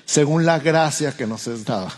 Según 0.05 0.45
la 0.45 0.59
gracia 0.59 1.11
que 1.15 1.27
nos 1.27 1.45
es 1.47 1.65
dada. 1.65 1.91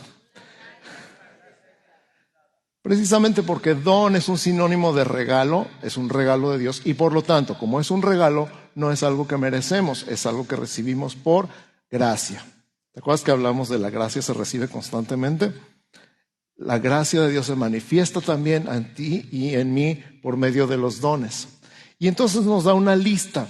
Precisamente 2.81 3.43
porque 3.43 3.75
don 3.75 4.15
es 4.15 4.27
un 4.27 4.39
sinónimo 4.39 4.91
de 4.91 5.03
regalo, 5.03 5.67
es 5.83 5.97
un 5.97 6.09
regalo 6.09 6.49
de 6.49 6.57
Dios 6.57 6.81
y 6.83 6.95
por 6.95 7.13
lo 7.13 7.21
tanto, 7.21 7.59
como 7.59 7.79
es 7.79 7.91
un 7.91 8.01
regalo, 8.01 8.49
no 8.73 8.91
es 8.91 9.03
algo 9.03 9.27
que 9.27 9.37
merecemos, 9.37 10.07
es 10.07 10.25
algo 10.25 10.47
que 10.47 10.55
recibimos 10.55 11.15
por 11.15 11.47
gracia. 11.91 12.43
¿Te 12.99 13.01
acuerdas 13.01 13.23
que 13.23 13.31
hablamos 13.31 13.69
de 13.69 13.79
la 13.79 13.89
gracia 13.89 14.21
se 14.21 14.33
recibe 14.33 14.67
constantemente? 14.67 15.53
La 16.57 16.79
gracia 16.79 17.21
de 17.21 17.31
Dios 17.31 17.45
se 17.45 17.55
manifiesta 17.55 18.19
también 18.19 18.67
en 18.67 18.93
ti 18.93 19.29
y 19.31 19.55
en 19.55 19.73
mí 19.73 20.03
por 20.21 20.35
medio 20.35 20.67
de 20.67 20.75
los 20.75 20.99
dones. 20.99 21.47
Y 21.97 22.09
entonces 22.09 22.41
nos 22.41 22.65
da 22.65 22.73
una 22.73 22.97
lista. 22.97 23.47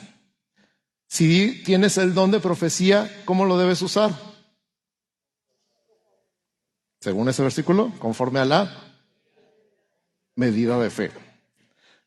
Si 1.08 1.64
tienes 1.64 1.98
el 1.98 2.14
don 2.14 2.30
de 2.30 2.40
profecía, 2.40 3.12
¿cómo 3.26 3.44
lo 3.46 3.58
debes 3.58 3.82
usar? 3.82 4.12
Según 7.02 7.28
ese 7.28 7.42
versículo, 7.42 7.92
conforme 7.98 8.42
a 8.42 8.46
la 8.46 8.72
medida 10.36 10.80
de 10.80 10.92
fe. 10.92 11.12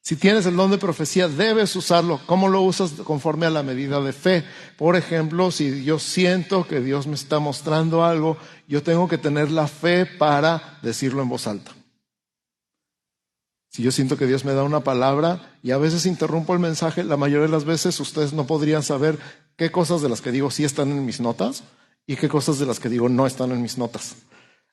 Si 0.04 0.16
tienes 0.16 0.46
el 0.46 0.56
don 0.56 0.72
de 0.72 0.78
profecía, 0.78 1.28
debes 1.28 1.76
usarlo. 1.76 2.20
¿Cómo 2.26 2.48
lo 2.48 2.62
usas? 2.62 2.90
Conforme 3.04 3.46
a 3.46 3.50
la 3.50 3.62
medida 3.62 4.00
de 4.00 4.12
fe. 4.12 4.44
Por 4.76 4.96
ejemplo, 4.96 5.52
si 5.52 5.84
yo 5.84 6.00
siento 6.00 6.66
que 6.66 6.80
Dios 6.80 7.06
me 7.06 7.14
está 7.14 7.38
mostrando 7.38 8.04
algo, 8.04 8.36
yo 8.66 8.82
tengo 8.82 9.06
que 9.08 9.16
tener 9.16 9.52
la 9.52 9.68
fe 9.68 10.04
para 10.04 10.80
decirlo 10.82 11.22
en 11.22 11.28
voz 11.28 11.46
alta. 11.46 11.70
Si 13.68 13.84
yo 13.84 13.92
siento 13.92 14.18
que 14.18 14.26
Dios 14.26 14.44
me 14.44 14.54
da 14.54 14.64
una 14.64 14.80
palabra 14.80 15.56
y 15.62 15.70
a 15.70 15.78
veces 15.78 16.04
interrumpo 16.04 16.52
el 16.52 16.58
mensaje, 16.58 17.04
la 17.04 17.16
mayoría 17.16 17.46
de 17.46 17.52
las 17.52 17.64
veces 17.64 17.98
ustedes 18.00 18.32
no 18.32 18.44
podrían 18.44 18.82
saber 18.82 19.18
qué 19.56 19.70
cosas 19.70 20.02
de 20.02 20.08
las 20.08 20.20
que 20.20 20.32
digo 20.32 20.50
sí 20.50 20.64
están 20.64 20.90
en 20.90 21.06
mis 21.06 21.20
notas 21.20 21.62
y 22.08 22.16
qué 22.16 22.28
cosas 22.28 22.58
de 22.58 22.66
las 22.66 22.80
que 22.80 22.88
digo 22.88 23.08
no 23.08 23.24
están 23.24 23.52
en 23.52 23.62
mis 23.62 23.78
notas. 23.78 24.16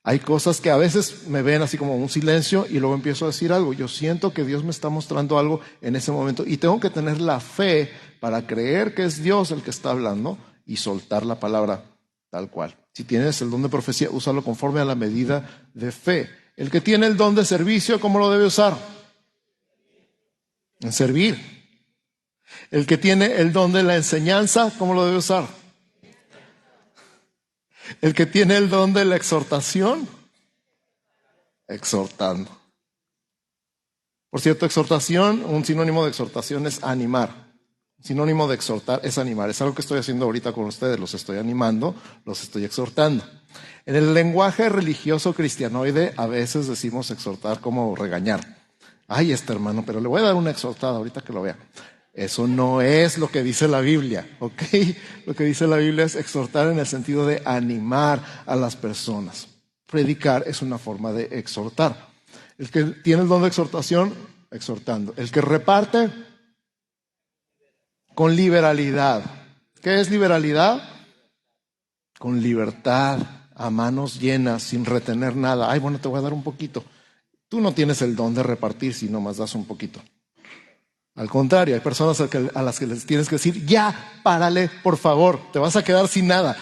Hay 0.03 0.19
cosas 0.19 0.61
que 0.61 0.71
a 0.71 0.77
veces 0.77 1.27
me 1.27 1.41
ven 1.41 1.61
así 1.61 1.77
como 1.77 1.95
un 1.95 2.09
silencio 2.09 2.65
y 2.69 2.79
luego 2.79 2.95
empiezo 2.95 3.25
a 3.25 3.29
decir 3.29 3.51
algo. 3.51 3.73
Yo 3.73 3.87
siento 3.87 4.33
que 4.33 4.45
Dios 4.45 4.63
me 4.63 4.71
está 4.71 4.89
mostrando 4.89 5.37
algo 5.37 5.59
en 5.81 5.95
ese 5.95 6.11
momento 6.11 6.43
y 6.47 6.57
tengo 6.57 6.79
que 6.79 6.89
tener 6.89 7.19
la 7.19 7.39
fe 7.39 7.91
para 8.19 8.47
creer 8.47 8.95
que 8.95 9.03
es 9.03 9.21
Dios 9.21 9.51
el 9.51 9.61
que 9.61 9.69
está 9.69 9.91
hablando 9.91 10.37
y 10.65 10.77
soltar 10.77 11.25
la 11.25 11.39
palabra 11.39 11.83
tal 12.29 12.49
cual. 12.49 12.75
Si 12.93 13.03
tienes 13.03 13.41
el 13.41 13.49
don 13.49 13.61
de 13.61 13.69
profecía, 13.69 14.09
úsalo 14.09 14.43
conforme 14.43 14.79
a 14.79 14.85
la 14.85 14.95
medida 14.95 15.67
de 15.73 15.91
fe. 15.91 16.29
El 16.55 16.69
que 16.69 16.81
tiene 16.81 17.07
el 17.07 17.17
don 17.17 17.35
de 17.35 17.45
servicio, 17.45 17.99
¿cómo 17.99 18.19
lo 18.19 18.29
debe 18.29 18.45
usar? 18.45 18.77
En 20.79 20.91
servir. 20.91 21.37
El 22.71 22.85
que 22.85 22.97
tiene 22.97 23.35
el 23.37 23.51
don 23.53 23.71
de 23.73 23.83
la 23.83 23.95
enseñanza, 23.95 24.71
¿cómo 24.77 24.93
lo 24.93 25.05
debe 25.05 25.17
usar? 25.17 25.58
El 28.01 28.13
que 28.13 28.25
tiene 28.25 28.57
el 28.57 28.69
don 28.69 28.93
de 28.93 29.05
la 29.05 29.15
exhortación, 29.15 30.07
exhortando. 31.67 32.49
Por 34.29 34.41
cierto, 34.41 34.65
exhortación, 34.65 35.43
un 35.45 35.65
sinónimo 35.65 36.03
de 36.03 36.09
exhortación 36.09 36.67
es 36.67 36.83
animar. 36.83 37.49
Sinónimo 38.01 38.47
de 38.47 38.55
exhortar 38.55 39.01
es 39.03 39.17
animar. 39.17 39.49
Es 39.49 39.61
algo 39.61 39.75
que 39.75 39.81
estoy 39.81 39.99
haciendo 39.99 40.25
ahorita 40.25 40.53
con 40.53 40.65
ustedes. 40.65 40.99
Los 40.99 41.13
estoy 41.13 41.37
animando, 41.37 41.95
los 42.25 42.43
estoy 42.43 42.63
exhortando. 42.63 43.23
En 43.85 43.95
el 43.95 44.13
lenguaje 44.13 44.69
religioso 44.69 45.33
cristianoide 45.33 46.13
a 46.15 46.27
veces 46.27 46.67
decimos 46.67 47.11
exhortar 47.11 47.59
como 47.59 47.95
regañar. 47.95 48.57
Ay, 49.07 49.31
este 49.31 49.51
hermano, 49.51 49.83
pero 49.85 49.99
le 49.99 50.07
voy 50.07 50.21
a 50.21 50.25
dar 50.25 50.35
una 50.35 50.51
exhortada 50.51 50.97
ahorita 50.97 51.21
que 51.21 51.33
lo 51.33 51.41
vea. 51.41 51.57
Eso 52.19 52.47
no 52.47 52.81
es 52.81 53.17
lo 53.17 53.31
que 53.31 53.43
dice 53.43 53.69
la 53.69 53.79
Biblia, 53.79 54.27
¿ok? 54.39 54.61
Lo 55.25 55.33
que 55.33 55.45
dice 55.45 55.67
la 55.67 55.77
Biblia 55.77 56.03
es 56.03 56.17
exhortar 56.17 56.67
en 56.67 56.77
el 56.77 56.85
sentido 56.85 57.25
de 57.25 57.41
animar 57.45 58.43
a 58.45 58.57
las 58.57 58.75
personas. 58.75 59.47
Predicar 59.85 60.43
es 60.45 60.61
una 60.61 60.77
forma 60.77 61.13
de 61.13 61.29
exhortar. 61.31 62.09
El 62.57 62.69
que 62.69 62.83
tiene 62.83 63.21
el 63.21 63.29
don 63.29 63.41
de 63.41 63.47
exhortación, 63.47 64.13
exhortando. 64.51 65.13
El 65.15 65.31
que 65.31 65.39
reparte, 65.39 66.11
con 68.13 68.35
liberalidad. 68.35 69.23
¿Qué 69.81 70.01
es 70.01 70.11
liberalidad? 70.11 70.83
Con 72.17 72.41
libertad, 72.41 73.19
a 73.55 73.69
manos 73.69 74.19
llenas, 74.19 74.63
sin 74.63 74.83
retener 74.83 75.37
nada. 75.37 75.71
Ay, 75.71 75.79
bueno, 75.79 76.01
te 76.01 76.09
voy 76.09 76.19
a 76.19 76.23
dar 76.23 76.33
un 76.33 76.43
poquito. 76.43 76.83
Tú 77.47 77.61
no 77.61 77.71
tienes 77.71 78.01
el 78.01 78.13
don 78.13 78.35
de 78.35 78.43
repartir 78.43 78.93
si 78.93 79.07
no 79.07 79.21
más 79.21 79.37
das 79.37 79.55
un 79.55 79.63
poquito. 79.63 80.01
Al 81.19 81.29
contrario, 81.29 81.75
hay 81.75 81.81
personas 81.81 82.21
a, 82.21 82.61
las 82.61 82.79
que 82.79 82.87
les 82.87 83.05
tienes 83.05 83.27
que 83.27 83.35
decir, 83.35 83.65
ya, 83.65 83.93
párale, 84.23 84.71
por 84.81 84.95
favor, 84.95 85.37
te 85.51 85.59
vas 85.59 85.75
a 85.75 85.83
quedar 85.83 86.07
sin 86.07 86.27
nada. 86.27 86.55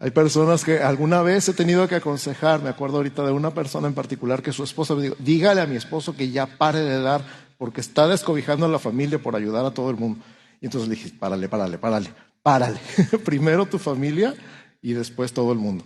Hay 0.00 0.10
personas 0.10 0.64
que 0.64 0.80
alguna 0.80 1.22
vez 1.22 1.48
he 1.48 1.52
tenido 1.52 1.86
que 1.86 1.94
aconsejar, 1.94 2.60
me 2.60 2.68
acuerdo 2.68 2.96
ahorita 2.96 3.24
de 3.24 3.30
una 3.30 3.54
persona 3.54 3.86
en 3.86 3.94
particular 3.94 4.42
que 4.42 4.52
su 4.52 4.64
esposa 4.64 4.96
me 4.96 5.02
dijo, 5.02 5.14
dígale 5.20 5.60
a 5.60 5.66
mi 5.66 5.76
esposo 5.76 6.16
que 6.16 6.32
ya 6.32 6.58
pare 6.58 6.80
de 6.80 7.00
dar 7.00 7.24
porque 7.58 7.80
está 7.80 8.08
descobijando 8.08 8.66
a 8.66 8.68
la 8.68 8.80
familia 8.80 9.20
por 9.20 9.36
ayudar 9.36 9.64
a 9.64 9.70
todo 9.70 9.90
el 9.90 9.96
mundo. 9.96 10.18
Y 10.60 10.66
entonces 10.66 10.88
le 10.88 10.96
dije, 10.96 11.12
párale, 11.16 11.48
párale, 11.48 11.78
párale, 11.78 12.10
párale. 12.42 12.80
Primero 13.24 13.66
tu 13.66 13.78
familia 13.78 14.34
y 14.82 14.94
después 14.94 15.32
todo 15.32 15.52
el 15.52 15.58
mundo. 15.58 15.84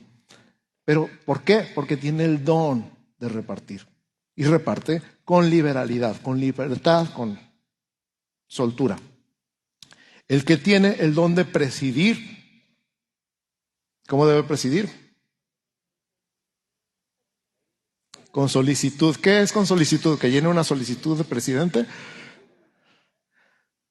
Pero 0.86 1.10
¿por 1.26 1.42
qué? 1.42 1.66
Porque 1.74 1.98
tiene 1.98 2.24
el 2.24 2.46
don 2.46 2.90
de 3.18 3.28
repartir. 3.28 3.86
Y 4.34 4.44
reparte 4.44 5.02
con 5.32 5.48
liberalidad, 5.48 6.20
con 6.20 6.38
libertad, 6.38 7.08
con 7.14 7.40
soltura. 8.46 8.98
El 10.28 10.44
que 10.44 10.58
tiene 10.58 10.96
el 10.98 11.14
don 11.14 11.34
de 11.34 11.46
presidir, 11.46 12.18
¿cómo 14.06 14.26
debe 14.26 14.42
presidir? 14.42 14.90
Con 18.30 18.50
solicitud. 18.50 19.16
¿Qué 19.16 19.40
es 19.40 19.52
con 19.52 19.66
solicitud? 19.66 20.18
Que 20.18 20.30
llene 20.30 20.48
una 20.48 20.64
solicitud 20.64 21.16
de 21.16 21.24
presidente 21.24 21.86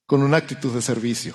con 0.05 0.21
una 0.21 0.37
actitud 0.37 0.71
de 0.75 0.83
servicio. 0.83 1.33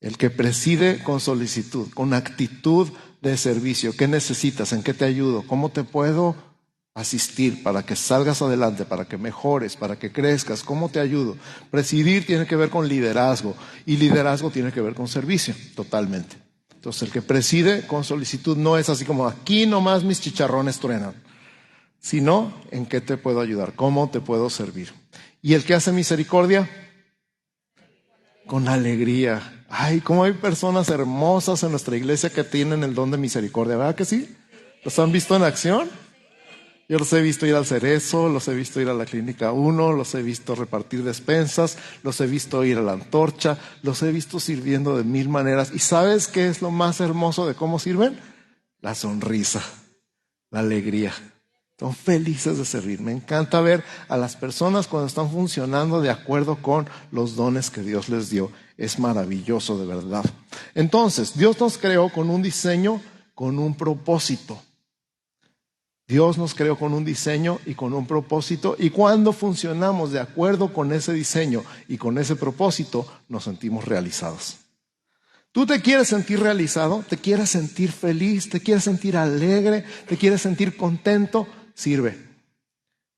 El 0.00 0.18
que 0.18 0.28
preside 0.28 1.02
con 1.02 1.18
solicitud, 1.18 1.88
con 1.94 2.12
actitud 2.12 2.90
de 3.22 3.38
servicio. 3.38 3.96
¿Qué 3.96 4.06
necesitas? 4.06 4.74
¿En 4.74 4.82
qué 4.82 4.92
te 4.92 5.06
ayudo? 5.06 5.46
¿Cómo 5.46 5.70
te 5.70 5.82
puedo 5.82 6.47
asistir 7.00 7.62
para 7.62 7.84
que 7.84 7.96
salgas 7.96 8.42
adelante, 8.42 8.84
para 8.84 9.04
que 9.06 9.16
mejores, 9.16 9.76
para 9.76 9.98
que 9.98 10.12
crezcas? 10.12 10.62
¿Cómo 10.62 10.88
te 10.88 11.00
ayudo? 11.00 11.36
Presidir 11.70 12.26
tiene 12.26 12.46
que 12.46 12.56
ver 12.56 12.70
con 12.70 12.88
liderazgo 12.88 13.54
y 13.86 13.96
liderazgo 13.96 14.50
tiene 14.50 14.72
que 14.72 14.80
ver 14.80 14.94
con 14.94 15.08
servicio, 15.08 15.54
totalmente. 15.74 16.36
Entonces, 16.74 17.02
el 17.02 17.10
que 17.10 17.22
preside 17.22 17.86
con 17.86 18.04
solicitud 18.04 18.56
no 18.56 18.78
es 18.78 18.88
así 18.88 19.04
como 19.04 19.26
aquí 19.26 19.66
nomás 19.66 20.04
mis 20.04 20.20
chicharrones 20.20 20.78
truenan 20.78 21.14
sino 22.00 22.54
en 22.70 22.86
qué 22.86 23.00
te 23.00 23.16
puedo 23.16 23.40
ayudar, 23.40 23.74
cómo 23.74 24.10
te 24.10 24.20
puedo 24.20 24.50
servir. 24.50 24.92
Y 25.42 25.54
el 25.54 25.64
que 25.64 25.74
hace 25.74 25.92
misericordia, 25.92 26.68
con 28.46 28.68
alegría. 28.68 29.64
Ay, 29.68 30.00
cómo 30.00 30.24
hay 30.24 30.32
personas 30.32 30.88
hermosas 30.88 31.62
en 31.62 31.70
nuestra 31.70 31.96
iglesia 31.96 32.30
que 32.30 32.44
tienen 32.44 32.82
el 32.82 32.94
don 32.94 33.10
de 33.10 33.18
misericordia, 33.18 33.76
¿verdad 33.76 33.94
que 33.94 34.06
sí? 34.06 34.34
¿Los 34.84 34.98
han 34.98 35.12
visto 35.12 35.36
en 35.36 35.42
acción? 35.42 35.90
Yo 36.88 36.98
los 36.98 37.12
he 37.12 37.20
visto 37.20 37.46
ir 37.46 37.54
al 37.54 37.66
cerezo, 37.66 38.30
los 38.30 38.48
he 38.48 38.54
visto 38.54 38.80
ir 38.80 38.88
a 38.88 38.94
la 38.94 39.04
clínica 39.04 39.52
1, 39.52 39.92
los 39.92 40.14
he 40.14 40.22
visto 40.22 40.54
repartir 40.54 41.04
despensas, 41.04 41.76
los 42.02 42.18
he 42.22 42.26
visto 42.26 42.64
ir 42.64 42.78
a 42.78 42.82
la 42.82 42.92
antorcha, 42.92 43.58
los 43.82 44.02
he 44.02 44.10
visto 44.10 44.40
sirviendo 44.40 44.96
de 44.96 45.04
mil 45.04 45.28
maneras. 45.28 45.70
¿Y 45.74 45.80
sabes 45.80 46.28
qué 46.28 46.48
es 46.48 46.62
lo 46.62 46.70
más 46.70 47.00
hermoso 47.00 47.46
de 47.46 47.54
cómo 47.54 47.78
sirven? 47.78 48.18
La 48.80 48.94
sonrisa, 48.94 49.62
la 50.50 50.60
alegría. 50.60 51.12
Son 51.78 51.94
felices 51.94 52.56
de 52.56 52.64
servir. 52.64 53.02
Me 53.02 53.12
encanta 53.12 53.60
ver 53.60 53.84
a 54.08 54.16
las 54.16 54.36
personas 54.36 54.86
cuando 54.86 55.08
están 55.08 55.30
funcionando 55.30 56.00
de 56.00 56.08
acuerdo 56.08 56.56
con 56.56 56.88
los 57.12 57.36
dones 57.36 57.68
que 57.68 57.82
Dios 57.82 58.08
les 58.08 58.30
dio. 58.30 58.50
Es 58.78 58.98
maravilloso 58.98 59.78
de 59.78 59.86
verdad. 59.86 60.24
Entonces, 60.74 61.36
Dios 61.36 61.60
nos 61.60 61.76
creó 61.76 62.08
con 62.08 62.30
un 62.30 62.40
diseño, 62.40 63.02
con 63.34 63.58
un 63.58 63.76
propósito. 63.76 64.60
Dios 66.08 66.38
nos 66.38 66.54
creó 66.54 66.78
con 66.78 66.94
un 66.94 67.04
diseño 67.04 67.60
y 67.66 67.74
con 67.74 67.92
un 67.92 68.06
propósito 68.06 68.76
y 68.78 68.88
cuando 68.88 69.34
funcionamos 69.34 70.10
de 70.10 70.20
acuerdo 70.20 70.72
con 70.72 70.90
ese 70.90 71.12
diseño 71.12 71.62
y 71.86 71.98
con 71.98 72.16
ese 72.16 72.34
propósito, 72.34 73.06
nos 73.28 73.44
sentimos 73.44 73.84
realizados. 73.84 74.56
Tú 75.52 75.66
te 75.66 75.82
quieres 75.82 76.08
sentir 76.08 76.40
realizado, 76.40 77.04
te 77.06 77.18
quieres 77.18 77.50
sentir 77.50 77.92
feliz, 77.92 78.48
te 78.48 78.60
quieres 78.60 78.84
sentir 78.84 79.18
alegre, 79.18 79.84
te 80.08 80.16
quieres 80.16 80.40
sentir 80.40 80.78
contento, 80.78 81.46
sirve. 81.74 82.26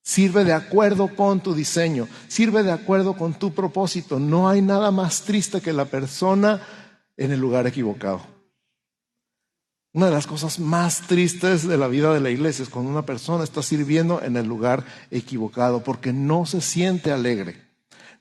Sirve 0.03 0.45
de 0.45 0.53
acuerdo 0.53 1.15
con 1.15 1.41
tu 1.41 1.55
diseño, 1.55 2.09
sirve 2.27 2.65
de 2.65 2.73
acuerdo 2.73 3.17
con 3.17 3.35
tu 3.35 3.53
propósito. 3.55 4.19
No 4.19 4.49
hay 4.49 4.63
nada 4.63 4.91
más 4.91 5.23
triste 5.23 5.61
que 5.61 5.73
la 5.73 5.85
persona 5.85 6.61
en 7.17 7.31
el 7.31 7.39
lugar 7.39 7.69
equivocado. 7.69 8.40
Una 9.93 10.07
de 10.07 10.13
las 10.13 10.27
cosas 10.27 10.61
más 10.61 11.03
tristes 11.03 11.67
de 11.67 11.77
la 11.77 11.89
vida 11.89 12.15
de 12.15 12.21
la 12.21 12.31
iglesia 12.31 12.63
es 12.63 12.69
cuando 12.69 12.91
una 12.91 13.07
persona 13.07 13.43
está 13.43 13.63
sirviendo 13.63 14.23
en 14.23 14.37
el 14.37 14.47
lugar 14.47 14.85
equivocado 15.11 15.83
porque 15.83 16.13
no 16.13 16.47
se 16.47 16.61
siente 16.61 17.11
alegre 17.11 17.71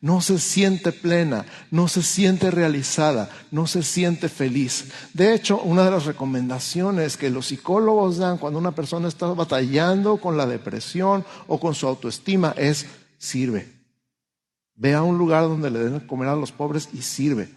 no 0.01 0.21
se 0.21 0.39
siente 0.39 0.91
plena, 0.91 1.45
no 1.71 1.87
se 1.87 2.01
siente 2.01 2.51
realizada, 2.51 3.29
no 3.51 3.67
se 3.67 3.83
siente 3.83 4.29
feliz. 4.29 4.91
De 5.13 5.33
hecho, 5.33 5.61
una 5.61 5.83
de 5.83 5.91
las 5.91 6.05
recomendaciones 6.05 7.17
que 7.17 7.29
los 7.29 7.47
psicólogos 7.47 8.17
dan 8.17 8.37
cuando 8.37 8.59
una 8.59 8.71
persona 8.71 9.07
está 9.07 9.27
batallando 9.27 10.17
con 10.17 10.37
la 10.37 10.45
depresión 10.45 11.25
o 11.47 11.59
con 11.59 11.75
su 11.75 11.87
autoestima 11.87 12.53
es 12.57 12.85
sirve. 13.17 13.73
Ve 14.75 14.93
a 14.93 15.03
un 15.03 15.17
lugar 15.17 15.43
donde 15.43 15.69
le 15.69 15.79
den 15.79 15.99
comer 16.01 16.29
a 16.29 16.35
los 16.35 16.53
pobres 16.53 16.89
y 16.93 17.01
sirve. 17.01 17.49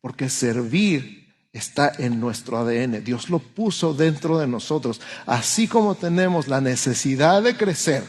Porque 0.00 0.30
servir 0.30 1.21
está 1.52 1.92
en 1.98 2.20
nuestro 2.20 2.58
ADN. 2.58 3.04
Dios 3.04 3.30
lo 3.30 3.38
puso 3.38 3.94
dentro 3.94 4.38
de 4.38 4.46
nosotros. 4.46 5.00
Así 5.26 5.68
como 5.68 5.94
tenemos 5.94 6.48
la 6.48 6.60
necesidad 6.60 7.42
de 7.42 7.56
crecer, 7.56 8.04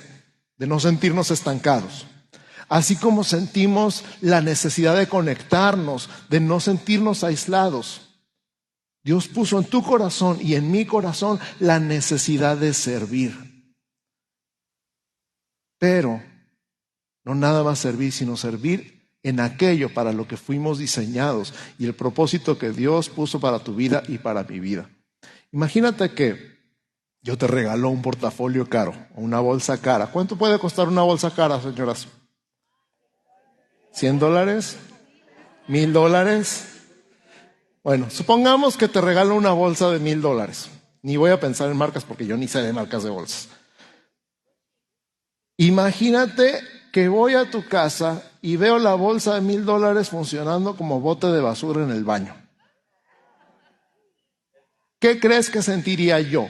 de 0.58 0.68
no 0.68 0.80
sentirnos 0.80 1.32
estancados 1.32 2.06
Así 2.74 2.96
como 2.96 3.24
sentimos 3.24 4.04
la 4.22 4.42
necesidad 4.42 4.98
de 4.98 5.08
conectarnos, 5.08 6.10
de 6.30 6.40
no 6.40 6.60
sentirnos 6.60 7.24
aislados. 7.24 8.02
Dios 9.04 9.28
puso 9.28 9.60
en 9.60 9.66
tu 9.66 9.84
corazón 9.84 10.40
y 10.42 10.56
en 10.56 10.72
mi 10.72 10.84
corazón 10.86 11.40
la 11.60 11.80
necesidad 11.80 12.58
de 12.58 12.74
servir. 12.74 13.38
Pero 15.78 16.24
no 17.24 17.36
nada 17.36 17.64
más 17.64 17.78
servir, 17.78 18.12
sino 18.12 18.38
servir 18.38 18.93
en 19.24 19.40
aquello 19.40 19.94
para 19.94 20.12
lo 20.12 20.28
que 20.28 20.38
fuimos 20.38 20.78
diseñados 20.78 21.54
y 21.80 21.86
el 21.86 21.96
propósito 21.96 22.58
que 22.58 22.72
Dios 22.72 23.10
puso 23.10 23.40
para 23.40 23.60
tu 23.60 23.74
vida 23.74 24.04
y 24.08 24.18
para 24.18 24.44
mi 24.44 24.60
vida. 24.60 24.90
Imagínate 25.52 26.14
que 26.14 26.54
yo 27.22 27.38
te 27.38 27.48
regalo 27.48 27.90
un 27.90 28.02
portafolio 28.02 28.68
caro, 28.68 28.94
una 29.16 29.40
bolsa 29.40 29.82
cara. 29.82 30.08
¿Cuánto 30.08 30.36
puede 30.36 30.60
costar 30.60 30.90
una 30.90 31.04
bolsa 31.04 31.34
cara, 31.34 31.62
señoras? 31.62 32.08
¿100 33.96 34.20
dólares? 34.20 34.78
¿Mil 35.68 35.94
dólares? 35.94 36.68
Bueno, 37.82 38.10
supongamos 38.10 38.76
que 38.76 38.90
te 38.90 39.00
regalo 39.00 39.36
una 39.36 39.54
bolsa 39.54 39.90
de 39.90 40.00
mil 40.00 40.22
dólares. 40.22 40.70
Ni 41.02 41.16
voy 41.16 41.32
a 41.32 41.40
pensar 41.40 41.70
en 41.70 41.78
marcas 41.78 42.04
porque 42.04 42.26
yo 42.26 42.36
ni 42.36 42.48
sé 42.48 42.62
de 42.62 42.74
marcas 42.74 43.04
de 43.04 43.10
bolsas. 43.10 43.50
Imagínate 45.58 46.62
que 46.94 47.08
voy 47.08 47.34
a 47.34 47.50
tu 47.50 47.66
casa 47.66 48.32
y 48.40 48.56
veo 48.56 48.78
la 48.78 48.94
bolsa 48.94 49.34
de 49.34 49.42
mil 49.42 49.66
dólares 49.66 50.10
funcionando 50.10 50.78
como 50.78 51.02
bote 51.02 51.26
de 51.26 51.42
basura 51.42 51.84
en 51.84 51.90
el 51.90 52.04
baño. 52.04 52.36
¿Qué 55.00 55.20
crees 55.20 55.50
que 55.50 55.64
sentiría 55.64 56.22
yo? 56.22 56.48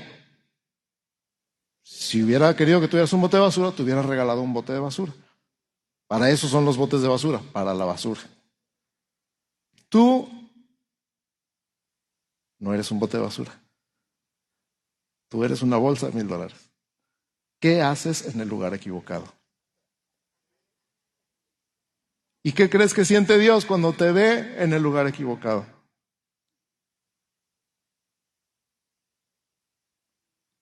Si 1.81 2.21
hubiera 2.21 2.53
querido 2.57 2.81
que 2.81 2.89
tuvieras 2.89 3.13
un 3.13 3.21
bote 3.21 3.37
de 3.37 3.43
basura, 3.43 3.71
te 3.71 3.83
hubiera 3.83 4.01
regalado 4.01 4.41
un 4.41 4.53
bote 4.53 4.73
de 4.73 4.79
basura. 4.79 5.13
Para 6.07 6.29
eso 6.29 6.49
son 6.49 6.65
los 6.65 6.75
botes 6.75 7.01
de 7.01 7.07
basura, 7.07 7.41
para 7.53 7.73
la 7.73 7.85
basura. 7.85 8.19
Tú 9.87 10.27
no 12.59 12.73
eres 12.73 12.91
un 12.91 12.99
bote 12.99 13.15
de 13.15 13.23
basura. 13.23 13.63
Tú 15.29 15.45
eres 15.45 15.61
una 15.61 15.77
bolsa 15.77 16.07
de 16.07 16.13
mil 16.13 16.27
dólares. 16.27 16.69
¿Qué 17.61 17.81
haces 17.81 18.25
en 18.25 18.41
el 18.41 18.49
lugar 18.49 18.73
equivocado? 18.73 19.42
¿Y 22.43 22.51
qué 22.51 22.69
crees 22.69 22.93
que 22.93 23.05
siente 23.05 23.37
Dios 23.37 23.65
cuando 23.65 23.93
te 23.93 24.11
ve 24.11 24.55
en 24.61 24.73
el 24.73 24.83
lugar 24.83 25.07
equivocado? 25.07 25.65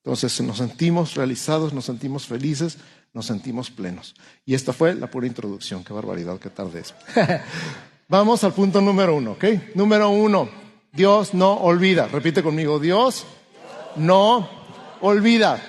Entonces 0.04 0.40
nos 0.42 0.58
sentimos 0.58 1.16
realizados, 1.16 1.74
nos 1.74 1.86
sentimos 1.86 2.28
felices, 2.28 2.78
nos 3.14 3.26
sentimos 3.26 3.72
plenos. 3.72 4.16
Y 4.46 4.54
esta 4.54 4.74
fue 4.74 4.94
la 4.94 5.10
pura 5.10 5.26
introducción. 5.26 5.84
Qué 5.84 5.94
barbaridad, 5.94 6.40
qué 6.40 6.50
tarde 6.50 6.82
es. 6.82 6.94
Vamos 8.08 8.44
al 8.44 8.54
punto 8.54 8.80
número 8.80 9.16
uno, 9.16 9.32
¿ok? 9.32 9.46
Número 9.76 10.10
uno, 10.10 10.50
Dios 10.92 11.34
no 11.34 11.54
olvida. 11.54 12.08
Repite 12.08 12.44
conmigo, 12.44 12.80
Dios 12.80 13.26
no 13.96 14.50
olvida. 15.02 15.62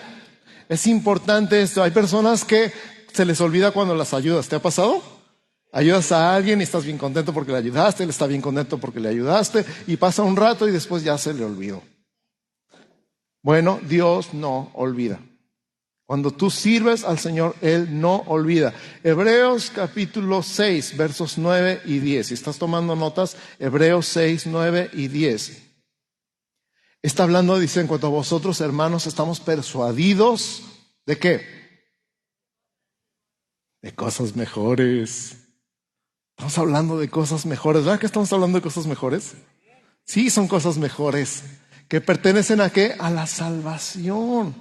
Es 0.68 0.87
importante 0.87 1.62
esto. 1.62 1.83
Hay 1.83 1.90
personas 1.90 2.44
que 2.44 2.72
se 3.12 3.25
les 3.25 3.40
olvida 3.40 3.70
cuando 3.70 3.94
las 3.94 4.12
ayudas. 4.12 4.48
¿Te 4.48 4.57
ha 4.57 4.62
pasado? 4.62 5.22
Ayudas 5.75 6.13
a 6.13 6.35
alguien 6.35 6.61
y 6.61 6.65
estás 6.65 6.85
bien 6.85 6.99
contento 6.99 7.33
porque 7.33 7.51
le 7.51 7.59
ayudaste, 7.59 8.03
él 8.05 8.11
está 8.11 8.27
bien 8.27 8.43
contento 8.43 8.79
porque 8.79 9.01
le 9.01 9.09
ayudaste 9.09 9.65
y 9.87 9.97
pasa 9.97 10.23
un 10.23 10.37
rato 10.37 10.69
y 10.69 10.71
después 10.71 11.03
ya 11.03 11.17
se 11.17 11.33
le 11.33 11.47
olvidó. 11.47 11.83
Bueno, 13.43 13.81
Dios 13.83 14.35
no 14.35 14.71
olvida. 14.75 15.19
Cuando 16.05 16.31
tú 16.31 16.51
sirves 16.51 17.05
al 17.05 17.19
Señor, 17.19 17.57
Él 17.63 18.01
no 18.01 18.17
olvida. 18.27 18.75
Hebreos 19.03 19.73
capítulo 19.75 20.43
6, 20.43 20.95
versos 20.99 21.39
9 21.39 21.81
y 21.87 22.01
10. 22.01 22.27
Si 22.27 22.35
estás 22.35 22.59
tomando 22.59 22.95
notas, 22.95 23.39
Hebreos 23.59 24.07
6, 24.09 24.47
9 24.49 24.91
y 24.93 25.09
10. 25.09 25.63
Está 27.01 27.23
hablando, 27.23 27.59
dice, 27.59 27.81
en 27.81 27.87
cuanto 27.87 28.09
a 28.09 28.11
vosotros, 28.11 28.61
hermanos, 28.61 29.07
estamos 29.07 29.41
persuadidos 29.41 30.63
de 31.07 31.19
qué? 31.19 31.47
De 33.81 33.95
cosas 33.95 34.37
mejores. 34.37 35.41
Estamos 36.42 36.59
hablando 36.59 36.98
de 36.98 37.09
cosas 37.09 37.46
mejores. 37.46 37.85
¿Verdad 37.85 38.00
que 38.00 38.07
estamos 38.07 38.33
hablando 38.33 38.59
de 38.59 38.62
cosas 38.62 38.88
mejores? 38.88 39.35
Sí, 40.05 40.28
son 40.28 40.48
cosas 40.48 40.76
mejores. 40.76 41.44
¿Que 41.87 42.00
pertenecen 42.00 42.61
a 42.61 42.68
qué? 42.68 42.96
A 42.98 43.11
la 43.11 43.28
salvación. 43.28 44.52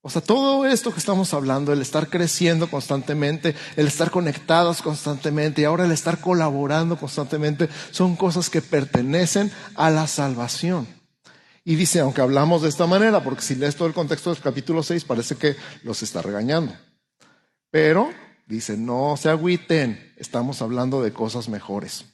O 0.00 0.10
sea, 0.10 0.20
todo 0.20 0.66
esto 0.66 0.92
que 0.92 0.98
estamos 0.98 1.32
hablando, 1.32 1.72
el 1.72 1.80
estar 1.80 2.08
creciendo 2.10 2.68
constantemente, 2.68 3.54
el 3.76 3.86
estar 3.86 4.10
conectados 4.10 4.82
constantemente 4.82 5.62
y 5.62 5.64
ahora 5.64 5.84
el 5.84 5.92
estar 5.92 6.18
colaborando 6.20 6.96
constantemente, 6.96 7.68
son 7.92 8.16
cosas 8.16 8.50
que 8.50 8.60
pertenecen 8.60 9.52
a 9.76 9.90
la 9.90 10.08
salvación. 10.08 10.88
Y 11.62 11.76
dice, 11.76 12.00
aunque 12.00 12.20
hablamos 12.20 12.62
de 12.62 12.68
esta 12.68 12.88
manera, 12.88 13.22
porque 13.22 13.42
si 13.42 13.54
lees 13.54 13.76
todo 13.76 13.86
el 13.86 13.94
contexto 13.94 14.34
del 14.34 14.42
capítulo 14.42 14.82
6, 14.82 15.04
parece 15.04 15.36
que 15.36 15.54
los 15.84 16.02
está 16.02 16.20
regañando. 16.20 16.74
Pero 17.70 18.10
dice, 18.46 18.76
no 18.76 19.16
se 19.16 19.28
agüiten, 19.28 20.14
estamos 20.16 20.62
hablando 20.62 21.02
de 21.02 21.12
cosas 21.12 21.48
mejores, 21.48 22.06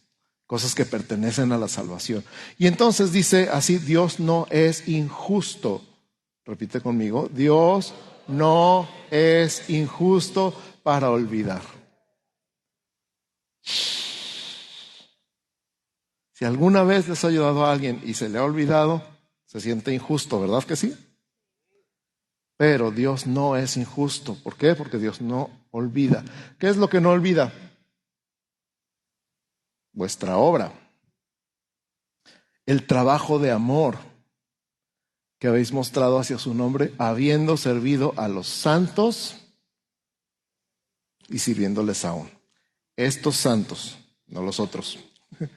cosas 0.46 0.74
que 0.74 0.84
pertenecen 0.84 1.52
a 1.52 1.58
la 1.58 1.68
salvación. 1.68 2.24
Y 2.58 2.66
entonces 2.66 3.12
dice 3.12 3.48
así, 3.50 3.78
Dios 3.78 4.18
no 4.18 4.46
es 4.50 4.88
injusto. 4.88 5.84
Repite 6.44 6.80
conmigo, 6.80 7.28
Dios 7.32 7.94
no 8.26 8.88
es 9.10 9.70
injusto 9.70 10.54
para 10.82 11.10
olvidar. 11.10 11.62
Si 16.32 16.44
alguna 16.44 16.82
vez 16.82 17.08
les 17.08 17.24
ha 17.24 17.28
ayudado 17.28 17.64
a 17.64 17.72
alguien 17.72 18.02
y 18.04 18.14
se 18.14 18.28
le 18.28 18.38
ha 18.38 18.44
olvidado, 18.44 19.04
se 19.44 19.60
siente 19.60 19.94
injusto, 19.94 20.40
¿verdad 20.40 20.64
que 20.64 20.74
sí? 20.74 20.96
Pero 22.62 22.92
Dios 22.92 23.26
no 23.26 23.56
es 23.56 23.76
injusto. 23.76 24.36
¿Por 24.36 24.56
qué? 24.56 24.76
Porque 24.76 24.96
Dios 24.96 25.20
no 25.20 25.50
olvida. 25.72 26.24
¿Qué 26.60 26.68
es 26.68 26.76
lo 26.76 26.88
que 26.88 27.00
no 27.00 27.10
olvida? 27.10 27.52
Vuestra 29.92 30.36
obra. 30.36 30.72
El 32.64 32.86
trabajo 32.86 33.40
de 33.40 33.50
amor 33.50 33.98
que 35.40 35.48
habéis 35.48 35.72
mostrado 35.72 36.20
hacia 36.20 36.38
su 36.38 36.54
nombre, 36.54 36.94
habiendo 36.98 37.56
servido 37.56 38.14
a 38.16 38.28
los 38.28 38.46
santos 38.46 39.38
y 41.28 41.40
sirviéndoles 41.40 42.04
aún. 42.04 42.30
Estos 42.94 43.34
santos, 43.38 43.98
no 44.28 44.40
los 44.40 44.60
otros 44.60 45.00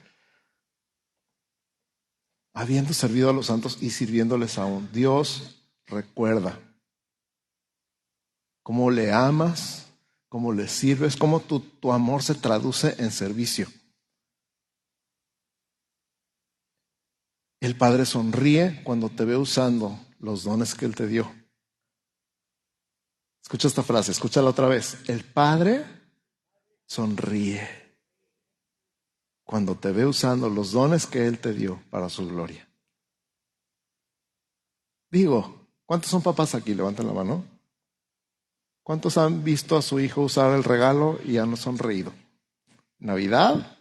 habiendo 2.52 2.92
servido 2.92 3.30
a 3.30 3.32
los 3.32 3.46
santos 3.46 3.78
y 3.80 3.90
sirviéndoles 3.90 4.58
aún. 4.58 4.90
Dios 4.92 5.62
recuerda 5.86 6.58
cómo 8.66 8.90
le 8.90 9.12
amas, 9.12 9.86
cómo 10.28 10.52
le 10.52 10.66
sirves, 10.66 11.16
cómo 11.16 11.38
tu, 11.38 11.60
tu 11.60 11.92
amor 11.92 12.24
se 12.24 12.34
traduce 12.34 12.96
en 12.98 13.12
servicio. 13.12 13.68
El 17.60 17.78
Padre 17.78 18.04
sonríe 18.06 18.82
cuando 18.82 19.08
te 19.08 19.24
ve 19.24 19.36
usando 19.36 19.96
los 20.18 20.42
dones 20.42 20.74
que 20.74 20.84
Él 20.84 20.96
te 20.96 21.06
dio. 21.06 21.32
Escucha 23.40 23.68
esta 23.68 23.84
frase, 23.84 24.10
escúchala 24.10 24.50
otra 24.50 24.66
vez. 24.66 24.98
El 25.08 25.22
Padre 25.22 25.86
sonríe 26.86 27.68
cuando 29.44 29.76
te 29.76 29.92
ve 29.92 30.06
usando 30.06 30.50
los 30.50 30.72
dones 30.72 31.06
que 31.06 31.28
Él 31.28 31.38
te 31.38 31.52
dio 31.52 31.80
para 31.88 32.08
su 32.08 32.26
gloria. 32.26 32.68
Digo, 35.08 35.68
¿cuántos 35.84 36.10
son 36.10 36.20
papás 36.20 36.56
aquí? 36.56 36.74
Levanten 36.74 37.06
la 37.06 37.12
mano. 37.12 37.55
¿Cuántos 38.86 39.18
han 39.18 39.42
visto 39.42 39.76
a 39.76 39.82
su 39.82 39.98
hijo 39.98 40.20
usar 40.20 40.54
el 40.54 40.62
regalo 40.62 41.18
y 41.24 41.38
han 41.38 41.56
sonreído? 41.56 42.12
Navidad, 43.00 43.76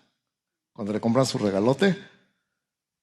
cuando 0.73 0.93
le 0.93 0.99
compran 0.99 1.27
su 1.27 1.37
regalote 1.37 1.95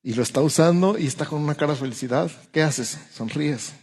y 0.02 0.14
lo 0.14 0.24
está 0.24 0.40
usando 0.40 0.98
y 0.98 1.06
está 1.06 1.26
con 1.26 1.40
una 1.40 1.54
cara 1.54 1.74
de 1.74 1.78
felicidad, 1.78 2.28
¿qué 2.50 2.64
haces? 2.64 2.98
Sonríes. 3.12 3.74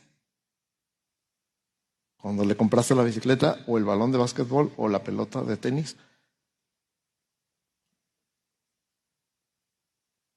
Cuando 2.17 2.43
le 2.43 2.57
compraste 2.57 2.93
la 2.93 3.03
bicicleta 3.03 3.63
o 3.67 3.77
el 3.77 3.85
balón 3.85 4.11
de 4.11 4.17
básquetbol 4.17 4.73
o 4.75 4.89
la 4.89 5.01
pelota 5.01 5.41
de 5.41 5.55
tenis, 5.55 5.95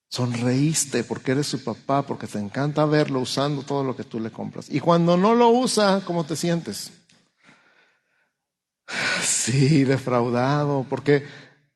Sonreíste 0.08 1.02
porque 1.02 1.32
eres 1.32 1.48
su 1.48 1.64
papá, 1.64 2.02
porque 2.02 2.26
te 2.28 2.38
encanta 2.38 2.84
verlo 2.84 3.18
usando 3.18 3.62
todo 3.62 3.82
lo 3.82 3.96
que 3.96 4.04
tú 4.04 4.20
le 4.20 4.30
compras. 4.30 4.66
Y 4.68 4.78
cuando 4.78 5.16
no 5.16 5.34
lo 5.34 5.48
usa, 5.48 6.02
¿cómo 6.04 6.24
te 6.24 6.36
sientes? 6.36 6.92
Sí, 9.22 9.84
defraudado, 9.84 10.86
porque 10.88 11.24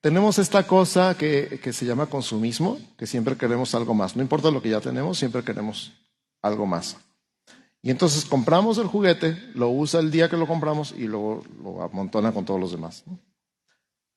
tenemos 0.00 0.38
esta 0.38 0.66
cosa 0.66 1.16
que, 1.16 1.60
que, 1.62 1.72
se 1.72 1.86
llama 1.86 2.06
consumismo, 2.06 2.78
que 2.96 3.06
siempre 3.06 3.36
queremos 3.36 3.74
algo 3.74 3.94
más. 3.94 4.16
No 4.16 4.22
importa 4.22 4.50
lo 4.50 4.62
que 4.62 4.70
ya 4.70 4.80
tenemos, 4.80 5.18
siempre 5.18 5.42
queremos 5.42 5.92
algo 6.42 6.66
más. 6.66 6.96
Y 7.82 7.90
entonces 7.90 8.24
compramos 8.24 8.78
el 8.78 8.86
juguete, 8.86 9.36
lo 9.54 9.68
usa 9.70 10.00
el 10.00 10.10
día 10.10 10.28
que 10.28 10.36
lo 10.36 10.46
compramos 10.46 10.92
y 10.96 11.06
luego 11.06 11.44
lo 11.62 11.82
amontona 11.82 12.32
con 12.32 12.44
todos 12.44 12.60
los 12.60 12.72
demás. 12.72 13.04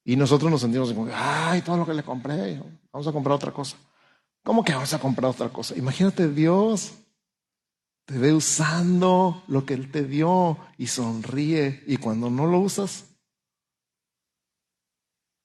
Y 0.04 0.16
nosotros 0.16 0.50
nos 0.50 0.62
sentimos 0.62 0.92
como, 0.92 1.08
ay, 1.14 1.62
todo 1.62 1.78
lo 1.78 1.86
que 1.86 1.94
le 1.94 2.04
compré, 2.04 2.60
vamos 2.92 3.08
a 3.08 3.12
comprar 3.12 3.36
otra 3.36 3.52
cosa. 3.52 3.78
¿Cómo 4.44 4.64
que 4.64 4.74
vamos 4.74 4.94
a 4.94 5.00
comprar 5.00 5.32
otra 5.32 5.50
cosa? 5.50 5.78
Imagínate 5.78 6.30
Dios 6.30 6.94
te 8.10 8.18
ve 8.18 8.34
usando 8.34 9.44
lo 9.48 9.68
que 9.68 9.76
Él 9.76 9.92
te 9.92 10.04
dio 10.04 10.58
y 10.80 10.88
sonríe 10.88 11.84
y 11.86 11.98
cuando 11.98 12.32
no 12.32 12.48
lo 12.48 12.58
usas, 12.58 13.06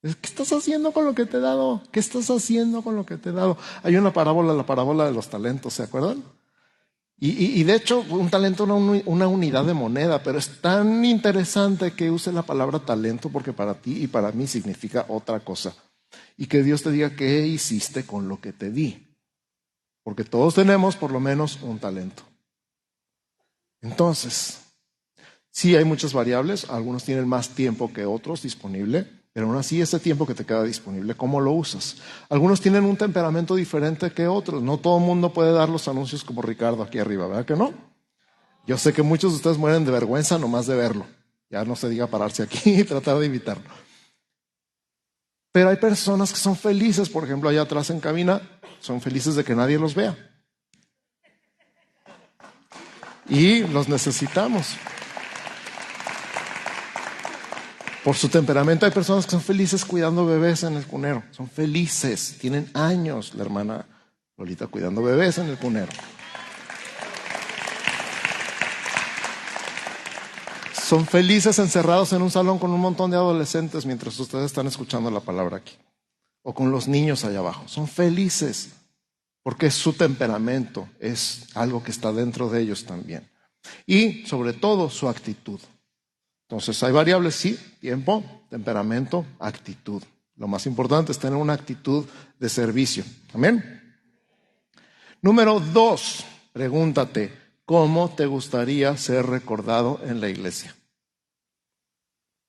¿qué 0.01 0.17
estás 0.23 0.51
haciendo 0.51 0.93
con 0.93 1.05
lo 1.05 1.15
que 1.15 1.27
te 1.27 1.37
he 1.37 1.41
dado? 1.41 1.83
¿Qué 1.93 2.01
estás 2.01 2.31
haciendo 2.31 2.81
con 2.81 2.97
lo 2.97 3.05
que 3.05 3.19
te 3.19 3.29
he 3.29 3.33
dado? 3.33 3.59
Hay 3.83 3.97
una 3.97 4.15
parábola, 4.15 4.55
la 4.55 4.65
parábola 4.65 5.05
de 5.05 5.13
los 5.13 5.29
talentos, 5.29 5.75
¿se 5.75 5.83
acuerdan? 5.83 6.25
Y, 7.19 7.63
de 7.65 7.75
hecho, 7.75 8.01
un 8.09 8.31
talento 8.31 8.65
es 8.65 8.71
una, 8.71 9.03
una 9.05 9.29
unidad 9.29 9.65
de 9.67 9.75
moneda, 9.75 10.23
pero 10.23 10.39
es 10.39 10.63
tan 10.63 11.05
interesante 11.05 11.93
que 11.93 12.11
use 12.11 12.33
la 12.33 12.43
palabra 12.43 12.79
talento 12.79 13.29
porque 13.29 13.53
para 13.53 13.75
ti 13.75 14.05
y 14.05 14.07
para 14.07 14.33
mí 14.33 14.47
significa 14.47 15.05
otra 15.09 15.41
cosa 15.41 15.75
y 16.39 16.47
que 16.47 16.63
Dios 16.63 16.83
te 16.83 16.91
diga 16.91 17.15
qué 17.15 17.47
hiciste 17.47 18.07
con 18.07 18.29
lo 18.29 18.41
que 18.41 18.55
te 18.55 18.71
di. 18.71 19.19
Porque 20.03 20.25
todos 20.25 20.55
tenemos 20.55 20.97
por 20.97 21.13
lo 21.13 21.21
menos 21.21 21.59
un 21.63 21.79
talento. 21.79 22.25
Entonces, 23.85 24.61
sí 25.51 25.77
hay 25.77 25.85
muchas 25.85 26.15
variables, 26.15 26.71
algunos 26.71 27.05
tienen 27.05 27.29
más 27.29 27.51
tiempo 27.51 27.93
que 27.93 28.07
otros 28.07 28.43
disponible, 28.43 29.07
pero 29.35 29.47
aún 29.47 29.57
así 29.57 29.79
ese 29.79 30.01
tiempo 30.01 30.27
que 30.27 30.35
te 30.35 30.47
queda 30.47 30.63
disponible, 30.63 31.15
¿cómo 31.15 31.39
lo 31.39 31.53
usas? 31.53 31.99
Algunos 32.31 32.63
tienen 32.63 32.87
un 32.87 32.97
temperamento 32.97 33.55
diferente 33.55 34.11
que 34.11 34.27
otros, 34.27 34.63
no 34.63 34.79
todo 34.79 34.97
el 34.97 35.05
mundo 35.05 35.35
puede 35.35 35.53
dar 35.53 35.69
los 35.69 35.87
anuncios 35.87 36.25
como 36.25 36.41
Ricardo 36.41 36.83
aquí 36.83 36.99
arriba, 36.99 37.27
¿verdad 37.29 37.45
que 37.45 37.57
no? 37.57 37.75
Yo 38.67 38.79
sé 38.79 38.95
que 38.95 39.03
muchos 39.03 39.33
de 39.33 39.37
ustedes 39.37 39.59
mueren 39.59 39.85
de 39.85 39.93
vergüenza 39.93 40.39
nomás 40.39 40.67
de 40.67 40.77
verlo. 40.77 41.07
Ya 41.51 41.63
no 41.67 41.77
se 41.77 41.91
diga 41.91 42.07
pararse 42.07 42.43
aquí 42.43 42.59
y 42.81 42.85
tratar 42.85 43.19
de 43.19 43.27
evitarlo. 43.27 43.69
Pero 45.53 45.69
hay 45.69 45.77
personas 45.77 46.33
que 46.33 46.39
son 46.39 46.57
felices, 46.57 47.11
por 47.11 47.25
ejemplo, 47.25 47.51
allá 47.51 47.61
atrás 47.61 47.91
en 47.91 48.01
cabina, 48.01 48.41
son 48.81 49.03
felices 49.03 49.35
de 49.35 49.45
que 49.45 49.55
nadie 49.55 49.79
los 49.79 49.95
vea. 49.95 50.34
Y 53.29 53.61
los 53.67 53.89
necesitamos. 53.89 54.77
Por 58.05 58.17
su 58.17 58.29
temperamento 58.29 58.85
hay 58.85 58.93
personas 58.93 59.25
que 59.25 59.31
son 59.31 59.41
felices 59.41 59.83
cuidando 59.83 60.27
bebés 60.27 60.63
en 60.63 60.75
el 60.75 60.87
cunero. 60.87 61.23
Son 61.31 61.49
felices. 61.49 62.37
Tienen 62.39 62.71
años 62.75 63.35
la 63.35 63.43
hermana 63.43 63.87
Lolita 64.37 64.67
cuidando 64.67 65.03
bebés 65.03 65.39
en 65.39 65.49
el 65.49 65.57
cunero. 65.57 65.91
Son 70.85 71.07
felices 71.07 71.59
encerrados 71.59 72.13
en 72.13 72.21
un 72.21 72.31
salón 72.31 72.59
con 72.59 72.71
un 72.71 72.81
montón 72.81 73.11
de 73.11 73.17
adolescentes 73.17 73.87
mientras 73.87 74.21
ustedes 74.21 74.45
están 74.45 74.67
escuchando 74.67 75.11
la 75.11 75.21
palabra 75.21 75.57
aquí. 75.57 75.79
O 76.43 76.53
con 76.53 76.71
los 76.71 76.87
niños 76.87 77.25
allá 77.25 77.39
abajo. 77.39 77.67
Son 77.69 77.89
felices 77.89 78.73
porque 79.45 79.71
su 79.71 79.93
temperamento 79.93 80.89
es 80.99 81.55
algo 81.55 81.85
que 81.85 81.91
está 81.91 82.13
dentro 82.13 82.49
de 82.49 82.63
ellos 82.63 82.85
también. 82.87 83.31
Y 83.87 84.27
sobre 84.27 84.55
todo 84.55 84.89
su 84.89 85.07
actitud. 85.07 85.61
Entonces 86.49 86.83
hay 86.83 86.93
variables, 86.93 87.35
sí, 87.35 87.59
tiempo, 87.79 88.25
temperamento, 88.49 89.27
actitud. 89.39 90.03
Lo 90.37 90.49
más 90.49 90.65
importante 90.65 91.13
es 91.13 91.19
tener 91.19 91.37
una 91.37 91.53
actitud 91.53 92.07
de 92.39 92.49
servicio. 92.49 93.05
Amén. 93.35 93.83
Número 95.21 95.61
dos, 95.61 96.25
pregúntate, 96.55 97.31
¿cómo 97.67 98.15
te 98.15 98.25
gustaría 98.25 98.97
ser 98.97 99.27
recordado 99.27 100.01
en 100.05 100.23
la 100.23 100.31
iglesia? 100.31 100.75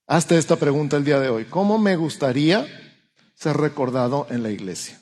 Hazte 0.08 0.38
esta 0.38 0.56
pregunta 0.56 0.96
el 0.96 1.04
día 1.04 1.20
de 1.20 1.28
hoy. 1.28 1.44
¿Cómo 1.44 1.78
me 1.78 1.98
gustaría 1.98 2.66
ser 3.34 3.58
recordado 3.58 4.28
en 4.30 4.44
la 4.44 4.52
iglesia? 4.52 5.02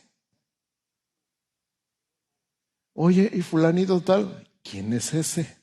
Oye, 2.94 3.30
¿y 3.34 3.42
fulanito 3.42 4.02
tal? 4.02 4.48
¿Quién 4.64 4.94
es 4.94 5.14
ese? 5.14 5.58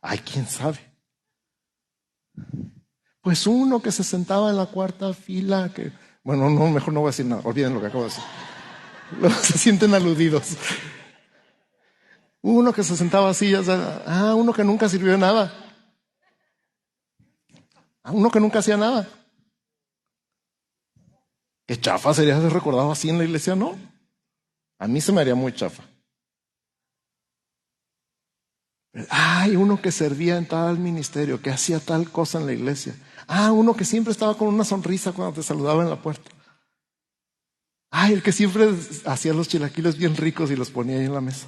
Ay, 0.00 0.18
quién 0.18 0.46
sabe. 0.46 0.78
Pues 3.20 3.46
uno 3.46 3.82
que 3.82 3.90
se 3.90 4.04
sentaba 4.04 4.50
en 4.50 4.56
la 4.56 4.66
cuarta 4.66 5.12
fila, 5.12 5.72
que, 5.74 5.90
bueno, 6.22 6.48
no, 6.48 6.70
mejor 6.70 6.92
no 6.94 7.00
voy 7.00 7.08
a 7.08 7.10
decir 7.10 7.26
nada, 7.26 7.42
olviden 7.44 7.74
lo 7.74 7.80
que 7.80 7.86
acabo 7.88 8.04
de 8.04 8.10
decir. 8.10 8.24
se 9.42 9.58
sienten 9.58 9.94
aludidos. 9.94 10.56
Uno 12.40 12.72
que 12.72 12.84
se 12.84 12.96
sentaba 12.96 13.30
así, 13.30 13.50
ya 13.50 13.60
ah, 14.06 14.34
uno 14.36 14.52
que 14.52 14.62
nunca 14.62 14.88
sirvió 14.88 15.10
de 15.10 15.18
nada. 15.18 15.52
A 18.04 18.12
uno 18.12 18.30
que 18.30 18.38
nunca 18.38 18.60
hacía 18.60 18.76
nada. 18.76 19.08
Qué 21.66 21.80
chafa 21.80 22.14
sería 22.14 22.40
ser 22.40 22.52
recordado 22.52 22.92
así 22.92 23.10
en 23.10 23.18
la 23.18 23.24
iglesia, 23.24 23.56
¿no? 23.56 23.76
A 24.78 24.86
mí 24.86 25.00
se 25.00 25.12
me 25.12 25.20
haría 25.20 25.34
muy 25.34 25.52
chafa. 25.54 25.82
Ay, 29.10 29.56
uno 29.56 29.80
que 29.80 29.92
servía 29.92 30.38
en 30.38 30.46
tal 30.46 30.78
ministerio, 30.78 31.40
que 31.42 31.50
hacía 31.50 31.80
tal 31.80 32.10
cosa 32.10 32.40
en 32.40 32.46
la 32.46 32.52
iglesia. 32.52 32.94
Ah, 33.26 33.52
uno 33.52 33.74
que 33.76 33.84
siempre 33.84 34.12
estaba 34.12 34.36
con 34.36 34.48
una 34.48 34.64
sonrisa 34.64 35.12
cuando 35.12 35.34
te 35.34 35.42
saludaba 35.42 35.82
en 35.82 35.90
la 35.90 36.00
puerta. 36.00 36.30
Ay, 37.90 38.14
el 38.14 38.22
que 38.22 38.32
siempre 38.32 38.70
hacía 39.04 39.34
los 39.34 39.48
chilaquiles 39.48 39.96
bien 39.96 40.16
ricos 40.16 40.50
y 40.50 40.56
los 40.56 40.70
ponía 40.70 40.98
ahí 40.98 41.04
en 41.04 41.14
la 41.14 41.20
mesa. 41.20 41.46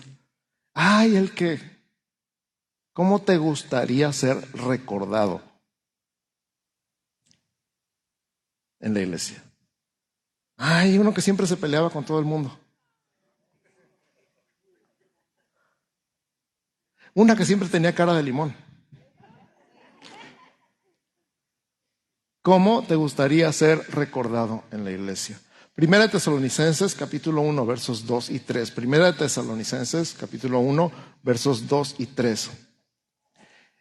Ay, 0.75 1.17
el 1.17 1.35
que, 1.35 1.61
¿cómo 2.93 3.21
te 3.21 3.37
gustaría 3.39 4.13
ser 4.13 4.37
recordado 4.53 5.43
en 8.81 8.95
la 8.95 9.01
iglesia? 9.01 9.43
Ay, 10.57 10.99
uno 10.99 11.15
que 11.15 11.21
siempre 11.21 11.47
se 11.47 11.57
peleaba 11.57 11.91
con 11.91 12.05
todo 12.05 12.19
el 12.19 12.25
mundo. 12.25 12.59
Una 17.15 17.37
que 17.37 17.45
siempre 17.45 17.69
tenía 17.69 17.95
cara 17.95 18.15
de 18.15 18.23
limón. 18.23 18.55
¿Cómo 22.43 22.83
te 22.83 22.95
gustaría 22.95 23.53
ser 23.53 23.79
recordado 23.91 24.65
en 24.71 24.85
la 24.85 24.91
iglesia? 24.91 25.39
Primera 25.75 26.05
de 26.05 26.09
Tesalonicenses, 26.09 26.95
capítulo 26.95 27.43
1, 27.43 27.67
versos 27.67 28.07
2 28.07 28.31
y 28.31 28.41
3. 28.41 28.71
Primera 28.71 29.13
de 29.13 29.13
Tesalonicenses, 29.13 30.17
capítulo 30.19 30.59
1, 30.61 30.91
versos 31.23 31.69
2 31.69 31.97
y 31.99 32.07
3. 32.07 32.51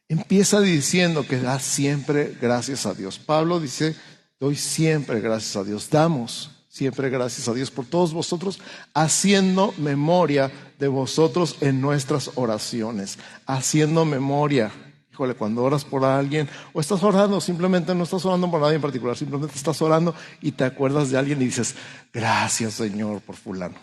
Empieza 0.10 0.60
diciendo 0.62 1.26
que 1.26 1.38
da 1.38 1.60
siempre 1.60 2.38
gracias 2.40 2.86
a 2.86 2.94
Dios. 2.94 3.20
Pablo 3.20 3.60
dice, 3.60 3.96
doy 4.40 4.56
siempre 4.56 5.22
gracias 5.22 5.56
a 5.56 5.64
Dios. 5.64 5.90
Damos 5.90 6.57
siempre 6.78 7.10
gracias 7.10 7.48
a 7.48 7.54
Dios 7.56 7.72
por 7.72 7.86
todos 7.86 8.14
vosotros, 8.14 8.60
haciendo 8.94 9.74
memoria 9.78 10.52
de 10.78 10.88
vosotros 10.88 11.58
en 11.62 11.82
nuestras 11.82 12.32
oraciones. 12.36 13.18
Haciendo 13.48 14.06
memoria. 14.06 14.72
Híjole, 15.12 15.34
cuando 15.34 15.64
oras 15.64 15.84
por 15.84 16.06
alguien 16.06 16.48
o 16.74 16.80
estás 16.80 17.02
orando, 17.02 17.42
simplemente 17.42 17.96
no 17.96 18.04
estás 18.04 18.24
orando 18.26 18.52
por 18.52 18.62
nadie 18.62 18.76
en 18.76 18.82
particular, 18.82 19.18
simplemente 19.18 19.56
estás 19.56 19.82
orando 19.82 20.14
y 20.40 20.52
te 20.52 20.66
acuerdas 20.66 21.10
de 21.10 21.18
alguien 21.18 21.42
y 21.42 21.46
dices, 21.46 21.74
gracias 22.14 22.76
Señor 22.76 23.22
por 23.22 23.36
fulano. 23.36 23.76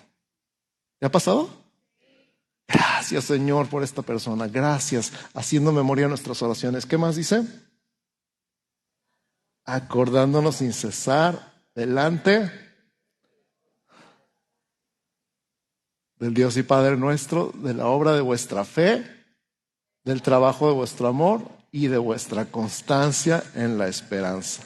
¿Te 1.00 1.06
ha 1.06 1.10
pasado? 1.10 1.50
Gracias 2.68 3.24
Señor 3.24 3.66
por 3.66 3.82
esta 3.82 4.02
persona, 4.02 4.46
gracias, 4.46 5.12
haciendo 5.34 5.72
memoria 5.72 6.04
de 6.04 6.10
nuestras 6.10 6.40
oraciones. 6.40 6.86
¿Qué 6.86 6.96
más 6.96 7.16
dice? 7.16 7.42
Acordándonos 9.64 10.56
sin 10.56 10.72
cesar 10.72 11.52
delante 11.74 12.63
del 16.18 16.34
Dios 16.34 16.56
y 16.56 16.62
Padre 16.62 16.96
nuestro, 16.96 17.52
de 17.54 17.74
la 17.74 17.86
obra 17.86 18.12
de 18.12 18.20
vuestra 18.20 18.64
fe 18.64 19.14
del 20.04 20.22
trabajo 20.22 20.68
de 20.68 20.74
vuestro 20.74 21.08
amor 21.08 21.42
y 21.72 21.88
de 21.88 21.98
vuestra 21.98 22.46
constancia 22.46 23.42
en 23.54 23.78
la 23.78 23.88
esperanza. 23.88 24.62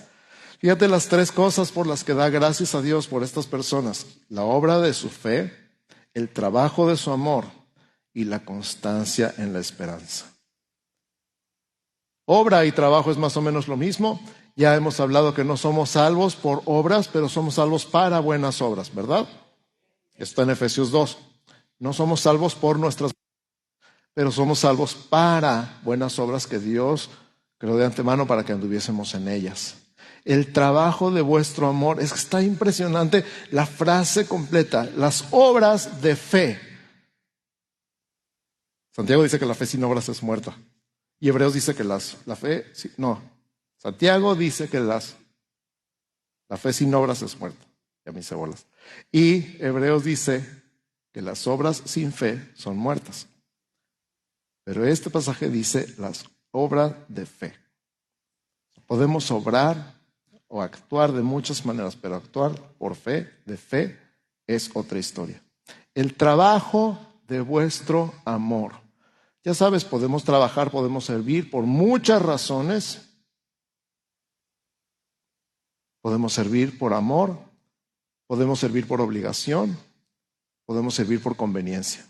Fíjate 0.58 0.88
las 0.88 1.06
tres 1.06 1.30
cosas 1.30 1.70
por 1.70 1.86
las 1.86 2.02
que 2.02 2.14
da 2.14 2.28
gracias 2.28 2.74
a 2.74 2.82
Dios 2.82 3.06
por 3.06 3.22
estas 3.22 3.46
personas. 3.46 4.06
La 4.28 4.42
obra 4.42 4.80
de 4.80 4.92
su 4.92 5.08
fe, 5.08 5.52
el 6.14 6.28
trabajo 6.28 6.88
de 6.88 6.96
su 6.96 7.12
amor 7.12 7.44
y 8.12 8.24
la 8.24 8.44
constancia 8.44 9.32
en 9.38 9.52
la 9.52 9.60
esperanza. 9.60 10.26
Obra 12.24 12.66
y 12.66 12.72
trabajo 12.72 13.10
es 13.12 13.16
más 13.16 13.36
o 13.36 13.40
menos 13.40 13.68
lo 13.68 13.76
mismo. 13.76 14.20
Ya 14.56 14.74
hemos 14.74 14.98
hablado 14.98 15.32
que 15.32 15.44
no 15.44 15.56
somos 15.56 15.90
salvos 15.90 16.34
por 16.34 16.62
obras, 16.64 17.06
pero 17.06 17.28
somos 17.28 17.54
salvos 17.54 17.86
para 17.86 18.18
buenas 18.18 18.60
obras, 18.60 18.92
¿verdad? 18.92 19.28
Está 20.14 20.42
en 20.42 20.50
Efesios 20.50 20.90
2. 20.90 21.16
No 21.78 21.92
somos 21.92 22.20
salvos 22.20 22.54
por 22.54 22.78
nuestras 22.78 23.12
pero 24.18 24.32
somos 24.32 24.58
salvos 24.58 24.96
para 24.96 25.78
buenas 25.84 26.18
obras 26.18 26.48
que 26.48 26.58
Dios 26.58 27.08
creó 27.56 27.76
de 27.76 27.86
antemano 27.86 28.26
para 28.26 28.44
que 28.44 28.50
anduviésemos 28.50 29.14
en 29.14 29.28
ellas. 29.28 29.76
El 30.24 30.52
trabajo 30.52 31.12
de 31.12 31.20
vuestro 31.20 31.68
amor, 31.68 32.02
es 32.02 32.12
que 32.12 32.18
está 32.18 32.42
impresionante 32.42 33.24
la 33.52 33.64
frase 33.64 34.26
completa, 34.26 34.90
las 34.96 35.26
obras 35.30 36.02
de 36.02 36.16
fe. 36.16 36.58
Santiago 38.90 39.22
dice 39.22 39.38
que 39.38 39.46
la 39.46 39.54
fe 39.54 39.66
sin 39.66 39.84
obras 39.84 40.08
es 40.08 40.20
muerta. 40.20 40.58
Y 41.20 41.28
Hebreos 41.28 41.54
dice 41.54 41.76
que 41.76 41.84
las, 41.84 42.16
la 42.26 42.34
fe, 42.34 42.66
no, 42.96 43.22
Santiago 43.76 44.34
dice 44.34 44.68
que 44.68 44.80
las, 44.80 45.14
la 46.48 46.56
fe 46.56 46.72
sin 46.72 46.92
obras 46.92 47.22
es 47.22 47.38
muerta. 47.38 47.64
Ya 48.04 48.10
me 48.10 48.18
hice 48.18 48.34
bolas. 48.34 48.66
Y 49.12 49.62
Hebreos 49.64 50.02
dice 50.02 50.57
que 51.18 51.22
las 51.22 51.48
obras 51.48 51.82
sin 51.84 52.12
fe 52.12 52.48
son 52.54 52.76
muertas. 52.76 53.26
Pero 54.62 54.86
este 54.86 55.10
pasaje 55.10 55.50
dice 55.50 55.92
las 55.98 56.24
obras 56.52 56.94
de 57.08 57.26
fe. 57.26 57.54
Podemos 58.86 59.28
obrar 59.32 60.00
o 60.46 60.62
actuar 60.62 61.10
de 61.10 61.22
muchas 61.22 61.66
maneras, 61.66 61.96
pero 61.96 62.14
actuar 62.14 62.54
por 62.78 62.94
fe, 62.94 63.28
de 63.46 63.56
fe, 63.56 63.98
es 64.46 64.70
otra 64.74 65.00
historia. 65.00 65.42
El 65.92 66.14
trabajo 66.14 66.96
de 67.26 67.40
vuestro 67.40 68.14
amor. 68.24 68.74
Ya 69.42 69.54
sabes, 69.54 69.84
podemos 69.84 70.22
trabajar, 70.22 70.70
podemos 70.70 71.04
servir 71.04 71.50
por 71.50 71.64
muchas 71.64 72.22
razones. 72.22 73.10
Podemos 76.00 76.32
servir 76.32 76.78
por 76.78 76.94
amor, 76.94 77.40
podemos 78.28 78.60
servir 78.60 78.86
por 78.86 79.00
obligación, 79.00 79.76
podemos 80.68 80.94
servir 80.94 81.22
por 81.22 81.34
conveniencia. 81.34 82.04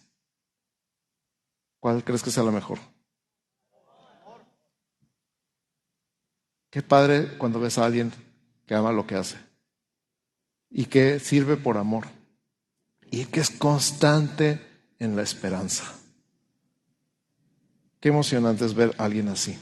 ¿Cuál 1.78 2.02
crees 2.02 2.24
que 2.24 2.32
sea 2.32 2.42
la 2.42 2.50
mejor? 2.50 2.80
Qué 6.68 6.82
padre 6.82 7.38
cuando 7.38 7.60
ves 7.60 7.78
a 7.78 7.86
alguien 7.86 8.12
que 8.66 8.74
ama 8.74 8.90
lo 8.90 9.06
que 9.06 9.14
hace 9.14 9.36
y 10.70 10.86
que 10.86 11.20
sirve 11.20 11.56
por 11.56 11.78
amor 11.78 12.08
y 13.12 13.26
que 13.26 13.38
es 13.38 13.50
constante 13.50 14.60
en 14.98 15.14
la 15.14 15.22
esperanza. 15.22 15.84
Qué 18.00 18.08
emocionante 18.08 18.64
es 18.64 18.74
ver 18.74 18.92
a 18.98 19.04
alguien 19.04 19.28
así. 19.28 19.56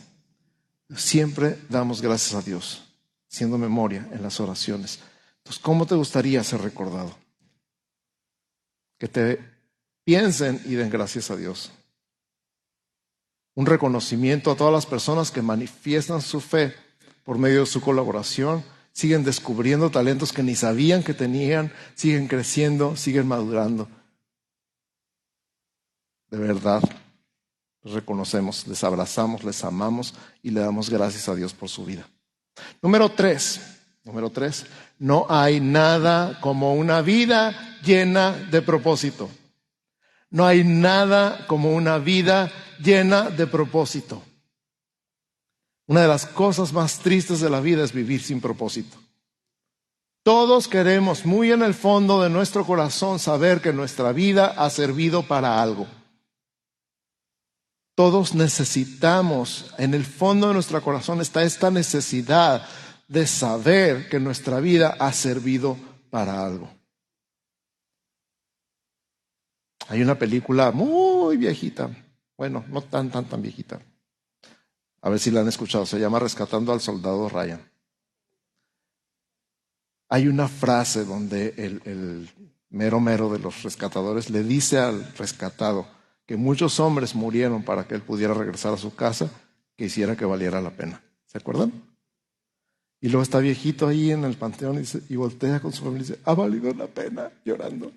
Siempre 0.97 1.59
damos 1.69 2.01
gracias 2.01 2.33
a 2.33 2.41
Dios, 2.41 2.83
siendo 3.29 3.59
memoria 3.59 4.09
en 4.11 4.23
las 4.23 4.41
oraciones. 4.41 5.01
Entonces, 5.37 5.63
¿cómo 5.63 5.85
te 5.85 5.97
gustaría 5.97 6.43
ser 6.43 6.63
recordado? 6.63 7.26
Que 8.99 9.09
te 9.09 9.41
piensen 10.05 10.61
y 10.65 10.75
den 10.75 10.91
gracias 10.91 11.31
a 11.31 11.37
Dios 11.37 11.73
un 13.57 13.67
reconocimiento 13.67 14.51
a 14.51 14.55
todas 14.55 14.73
las 14.73 14.87
personas 14.87 15.31
que 15.31 15.43
manifiestan 15.43 16.21
su 16.21 16.41
fe 16.41 16.75
por 17.25 17.39
medio 17.39 17.61
de 17.61 17.67
su 17.67 17.81
colaboración, 17.81 18.63
siguen 18.93 19.25
descubriendo 19.25 19.91
talentos 19.91 20.33
que 20.33 20.43
ni 20.43 20.55
sabían 20.55 21.03
que 21.03 21.15
tenían, 21.15 21.73
siguen 21.95 22.29
creciendo, 22.29 22.97
siguen 22.97 23.27
madurando. 23.27 23.89
De 26.31 26.39
verdad, 26.39 26.83
reconocemos, 27.83 28.67
les 28.67 28.85
abrazamos, 28.85 29.43
les 29.43 29.65
amamos 29.65 30.15
y 30.43 30.51
le 30.51 30.61
damos 30.61 30.91
gracias 30.91 31.29
a 31.29 31.35
Dios 31.35 31.55
por 31.55 31.71
su 31.71 31.85
vida. 31.85 32.07
Número 32.83 33.09
tres, 33.09 33.61
número 34.05 34.31
tres, 34.31 34.67
no 34.99 35.27
hay 35.31 35.61
nada 35.61 36.41
como 36.43 36.75
una 36.75 37.01
vida 37.01 37.76
llena 37.83 38.33
de 38.33 38.63
propósito. 38.63 39.31
No 40.31 40.47
hay 40.47 40.65
nada 40.65 41.47
como 41.47 41.73
una 41.75 41.99
vida 41.99 42.51
llena 42.79 43.31
de 43.31 43.47
propósito. 43.47 44.23
Una 45.87 46.03
de 46.03 46.09
las 46.09 46.27
cosas 46.27 46.73
más 46.73 46.99
tristes 46.99 47.41
de 47.41 47.49
la 47.49 47.61
vida 47.61 47.85
es 47.85 47.93
vivir 47.93 48.23
sin 48.23 48.41
propósito. 48.41 48.97
Todos 50.25 50.67
queremos 50.67 51.25
muy 51.25 51.53
en 51.53 51.63
el 51.63 51.73
fondo 51.73 52.21
de 52.21 52.29
nuestro 52.29 52.67
corazón 52.67 53.21
saber 53.21 53.61
que 53.61 53.73
nuestra 53.73 54.11
vida 54.11 54.47
ha 54.57 54.69
servido 54.71 55.23
para 55.23 55.63
algo. 55.63 55.87
Todos 57.95 58.35
necesitamos, 58.35 59.73
en 59.79 59.95
el 59.95 60.05
fondo 60.05 60.49
de 60.49 60.55
nuestro 60.55 60.83
corazón 60.83 61.21
está 61.21 61.45
esta 61.45 61.71
necesidad 61.71 62.67
de 63.09 63.27
saber 63.27 64.09
que 64.09 64.19
nuestra 64.19 64.59
vida 64.59 64.97
ha 64.99 65.13
servido 65.13 65.79
para 66.11 66.45
algo. 66.45 66.76
Hay 69.89 70.03
una 70.03 70.19
película 70.19 70.73
muy 70.73 71.37
viejita, 71.37 71.91
bueno, 72.37 72.65
no 72.69 72.83
tan, 72.83 73.11
tan, 73.11 73.25
tan 73.27 73.41
viejita. 73.41 73.81
A 75.01 75.11
ver 75.11 75.21
si 75.21 75.31
la 75.31 75.41
han 75.41 75.49
escuchado, 75.49 75.87
se 75.87 76.01
llama 76.01 76.19
Rescatando 76.19 76.73
al 76.73 76.81
Soldado 76.81 77.29
Ryan. 77.29 77.61
Hay 80.09 80.29
una 80.29 80.49
frase 80.49 81.05
donde 81.05 81.55
el, 81.57 82.29
mero 82.71 83.01
mero 83.01 83.33
de 83.33 83.39
los 83.39 83.63
rescatadores 83.63 84.31
le 84.31 84.43
dice 84.43 84.79
al 84.79 85.13
rescatado 85.17 85.87
que 86.27 86.37
muchos 86.37 86.81
hombres 86.81 87.15
murieron 87.15 87.63
para 87.63 87.87
que 87.87 87.95
él 87.95 88.03
pudiera 88.03 88.35
regresar 88.35 88.75
a 88.75 88.79
su 88.79 88.95
casa, 88.95 89.31
que 89.77 89.85
hiciera 89.85 90.17
que 90.17 90.25
valiera 90.25 90.61
la 90.61 90.71
pena. 90.71 91.03
¿Se 91.27 91.39
acuerdan? 91.39 91.73
Y 93.01 93.09
luego 93.09 93.23
está 93.23 93.39
viejito 93.39 93.87
ahí 93.87 94.11
en 94.11 94.25
el 94.25 94.37
panteón 94.37 94.77
y, 94.77 94.79
dice, 94.81 95.03
y 95.09 95.17
voltea 95.17 95.61
con 95.61 95.73
su 95.73 95.85
familia 95.85 96.05
y 96.05 96.09
dice, 96.09 96.21
ha 96.25 96.35
valido 96.35 96.73
la 96.75 96.87
pena, 96.87 97.31
llorando. 97.45 97.93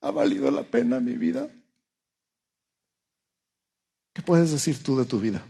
¿Ha 0.00 0.10
valido 0.10 0.50
la 0.50 0.62
pena 0.62 1.00
mi 1.00 1.16
vida? 1.16 1.48
¿Qué 4.12 4.22
puedes 4.22 4.50
decir 4.50 4.82
tú 4.82 4.98
de 4.98 5.04
tu 5.04 5.20
vida? 5.20 5.44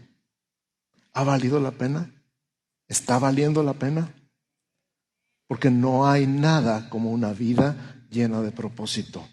¿Ha 1.13 1.23
valido 1.23 1.59
la 1.59 1.71
pena? 1.71 2.11
¿Está 2.87 3.19
valiendo 3.19 3.63
la 3.63 3.73
pena? 3.73 4.13
Porque 5.47 5.71
no 5.71 6.09
hay 6.09 6.27
nada 6.27 6.89
como 6.89 7.11
una 7.11 7.33
vida 7.33 8.05
llena 8.09 8.41
de 8.41 8.51
propósito. 8.51 9.27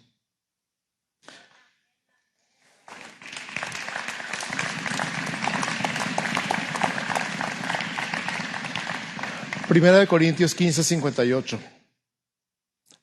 Primera 9.67 9.97
de 9.97 10.07
Corintios 10.07 10.55
15, 10.55 10.83
58. 10.83 11.74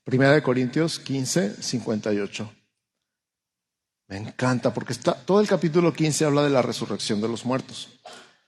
Primera 0.05 0.33
de 0.33 0.43
Corintios 0.43 0.99
15, 0.99 1.63
58. 1.63 2.53
Me 4.09 4.17
encanta 4.17 4.75
porque 4.75 4.93
está, 4.93 5.15
todo 5.15 5.41
el 5.41 5.47
capítulo 5.47 5.93
15 5.93 6.25
habla 6.25 6.43
de 6.43 6.51
la 6.51 6.61
resurrección 6.61 7.21
de 7.21 7.29
los 7.29 7.45
muertos. 7.45 8.01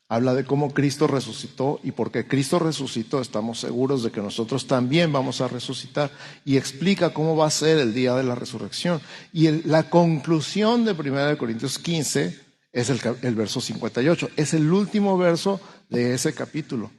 Habla 0.08 0.34
de 0.34 0.44
cómo 0.44 0.74
Cristo 0.74 1.06
resucitó 1.06 1.80
y 1.84 1.92
porque 1.92 2.26
Cristo 2.26 2.58
resucitó 2.58 3.20
estamos 3.20 3.60
seguros 3.60 4.02
de 4.02 4.10
que 4.10 4.20
nosotros 4.20 4.66
también 4.66 5.12
vamos 5.12 5.40
a 5.40 5.48
resucitar 5.48 6.10
y 6.44 6.56
explica 6.56 7.14
cómo 7.14 7.36
va 7.36 7.46
a 7.46 7.50
ser 7.50 7.78
el 7.78 7.94
día 7.94 8.14
de 8.14 8.24
la 8.24 8.34
resurrección. 8.34 9.00
Y 9.32 9.62
la 9.62 9.88
conclusión 9.88 10.84
de 10.84 10.94
Primera 10.94 11.28
de 11.28 11.38
Corintios 11.38 11.78
15 11.78 12.38
es 12.72 12.90
el, 12.90 13.00
el 13.22 13.34
verso 13.36 13.60
58. 13.60 14.30
Es 14.36 14.54
el 14.54 14.70
último 14.72 15.16
verso 15.16 15.60
de 15.88 16.14
ese 16.14 16.34
capítulo. 16.34 16.90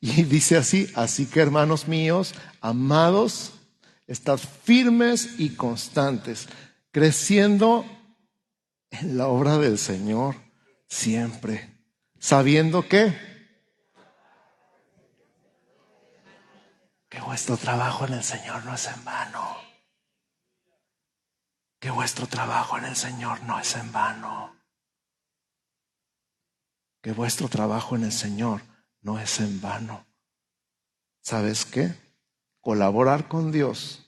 Y 0.00 0.22
dice 0.24 0.56
así, 0.56 0.88
así 0.96 1.26
que 1.26 1.40
hermanos 1.40 1.86
míos, 1.86 2.34
amados, 2.60 3.52
Estad 4.12 4.36
firmes 4.36 5.40
y 5.40 5.56
constantes, 5.56 6.46
creciendo 6.90 7.86
en 8.90 9.16
la 9.16 9.26
obra 9.28 9.56
del 9.56 9.78
Señor 9.78 10.36
siempre, 10.86 11.82
sabiendo 12.18 12.86
que 12.86 13.16
que 17.08 17.22
vuestro 17.22 17.56
trabajo 17.56 18.04
en 18.04 18.12
el 18.12 18.22
Señor 18.22 18.62
no 18.66 18.74
es 18.74 18.86
en 18.86 19.02
vano. 19.02 19.56
Que 21.80 21.90
vuestro 21.90 22.26
trabajo 22.26 22.76
en 22.76 22.84
el 22.84 22.96
Señor 22.96 23.42
no 23.44 23.58
es 23.58 23.74
en 23.76 23.92
vano. 23.92 24.54
Que 27.00 27.12
vuestro 27.12 27.48
trabajo 27.48 27.96
en 27.96 28.04
el 28.04 28.12
Señor 28.12 28.60
no 29.00 29.18
es 29.18 29.40
en 29.40 29.58
vano. 29.62 30.06
¿Sabes 31.22 31.64
qué? 31.64 32.02
colaborar 32.62 33.28
con 33.28 33.52
Dios 33.52 34.01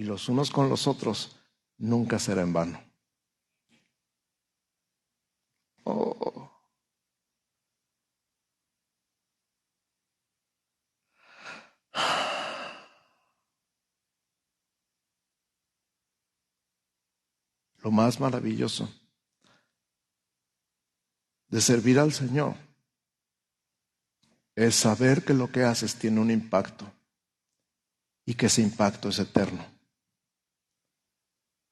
y 0.00 0.04
los 0.04 0.30
unos 0.30 0.50
con 0.50 0.70
los 0.70 0.86
otros 0.86 1.36
nunca 1.76 2.18
será 2.18 2.40
en 2.40 2.54
vano. 2.54 2.82
Oh. 5.84 6.50
Lo 17.82 17.90
más 17.90 18.18
maravilloso 18.18 18.90
de 21.48 21.60
servir 21.60 21.98
al 21.98 22.14
Señor 22.14 22.54
es 24.54 24.76
saber 24.76 25.22
que 25.26 25.34
lo 25.34 25.52
que 25.52 25.64
haces 25.64 25.94
tiene 25.96 26.20
un 26.20 26.30
impacto 26.30 26.90
y 28.24 28.32
que 28.32 28.46
ese 28.46 28.62
impacto 28.62 29.10
es 29.10 29.18
eterno. 29.18 29.79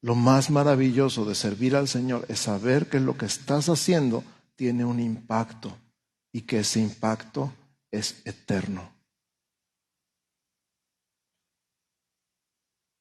Lo 0.01 0.15
más 0.15 0.51
maravilloso 0.51 1.25
de 1.25 1.35
servir 1.35 1.75
al 1.75 1.89
Señor 1.89 2.25
es 2.29 2.41
saber 2.41 2.89
que 2.89 3.01
lo 3.01 3.17
que 3.17 3.27
estás 3.27 3.69
haciendo 3.69 4.23
tiene 4.55 4.85
un 4.85 5.01
impacto 5.01 5.77
y 6.33 6.43
que 6.43 6.61
ese 6.61 6.81
impacto 6.81 7.53
es 7.91 8.23
eterno. 8.25 8.93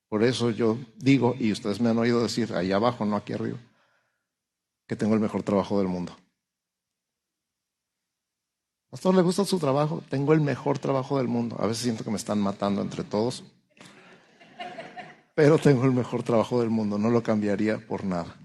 Por 0.10 0.24
eso 0.24 0.50
yo 0.52 0.78
digo, 0.96 1.36
y 1.38 1.52
ustedes 1.52 1.82
me 1.82 1.90
han 1.90 1.98
oído 1.98 2.24
decir 2.24 2.54
ahí 2.54 2.72
abajo, 2.72 3.06
no 3.06 3.16
aquí 3.16 3.34
arriba, 3.34 3.60
que 4.88 4.96
tengo 4.96 5.14
el 5.14 5.20
mejor 5.20 5.44
trabajo 5.44 5.78
del 5.80 5.90
mundo. 5.90 6.16
Pastor, 8.90 9.14
¿le 9.14 9.22
gusta 9.22 9.44
su 9.44 9.60
trabajo? 9.60 10.02
Tengo 10.10 10.34
el 10.34 10.40
mejor 10.40 10.80
trabajo 10.80 11.18
del 11.18 11.28
mundo. 11.28 11.58
A 11.60 11.68
veces 11.68 11.84
siento 11.84 12.06
que 12.06 12.10
me 12.10 12.16
están 12.16 12.40
matando 12.40 12.82
entre 12.82 13.04
todos. 13.04 13.44
Pero 15.38 15.60
tengo 15.60 15.86
el 15.86 15.92
mejor 15.92 16.24
trabajo 16.24 16.62
del 16.62 16.72
mundo. 16.72 16.98
No 16.98 17.12
lo 17.12 17.22
cambiaría 17.22 17.78
por 17.78 18.04
nada. 18.04 18.36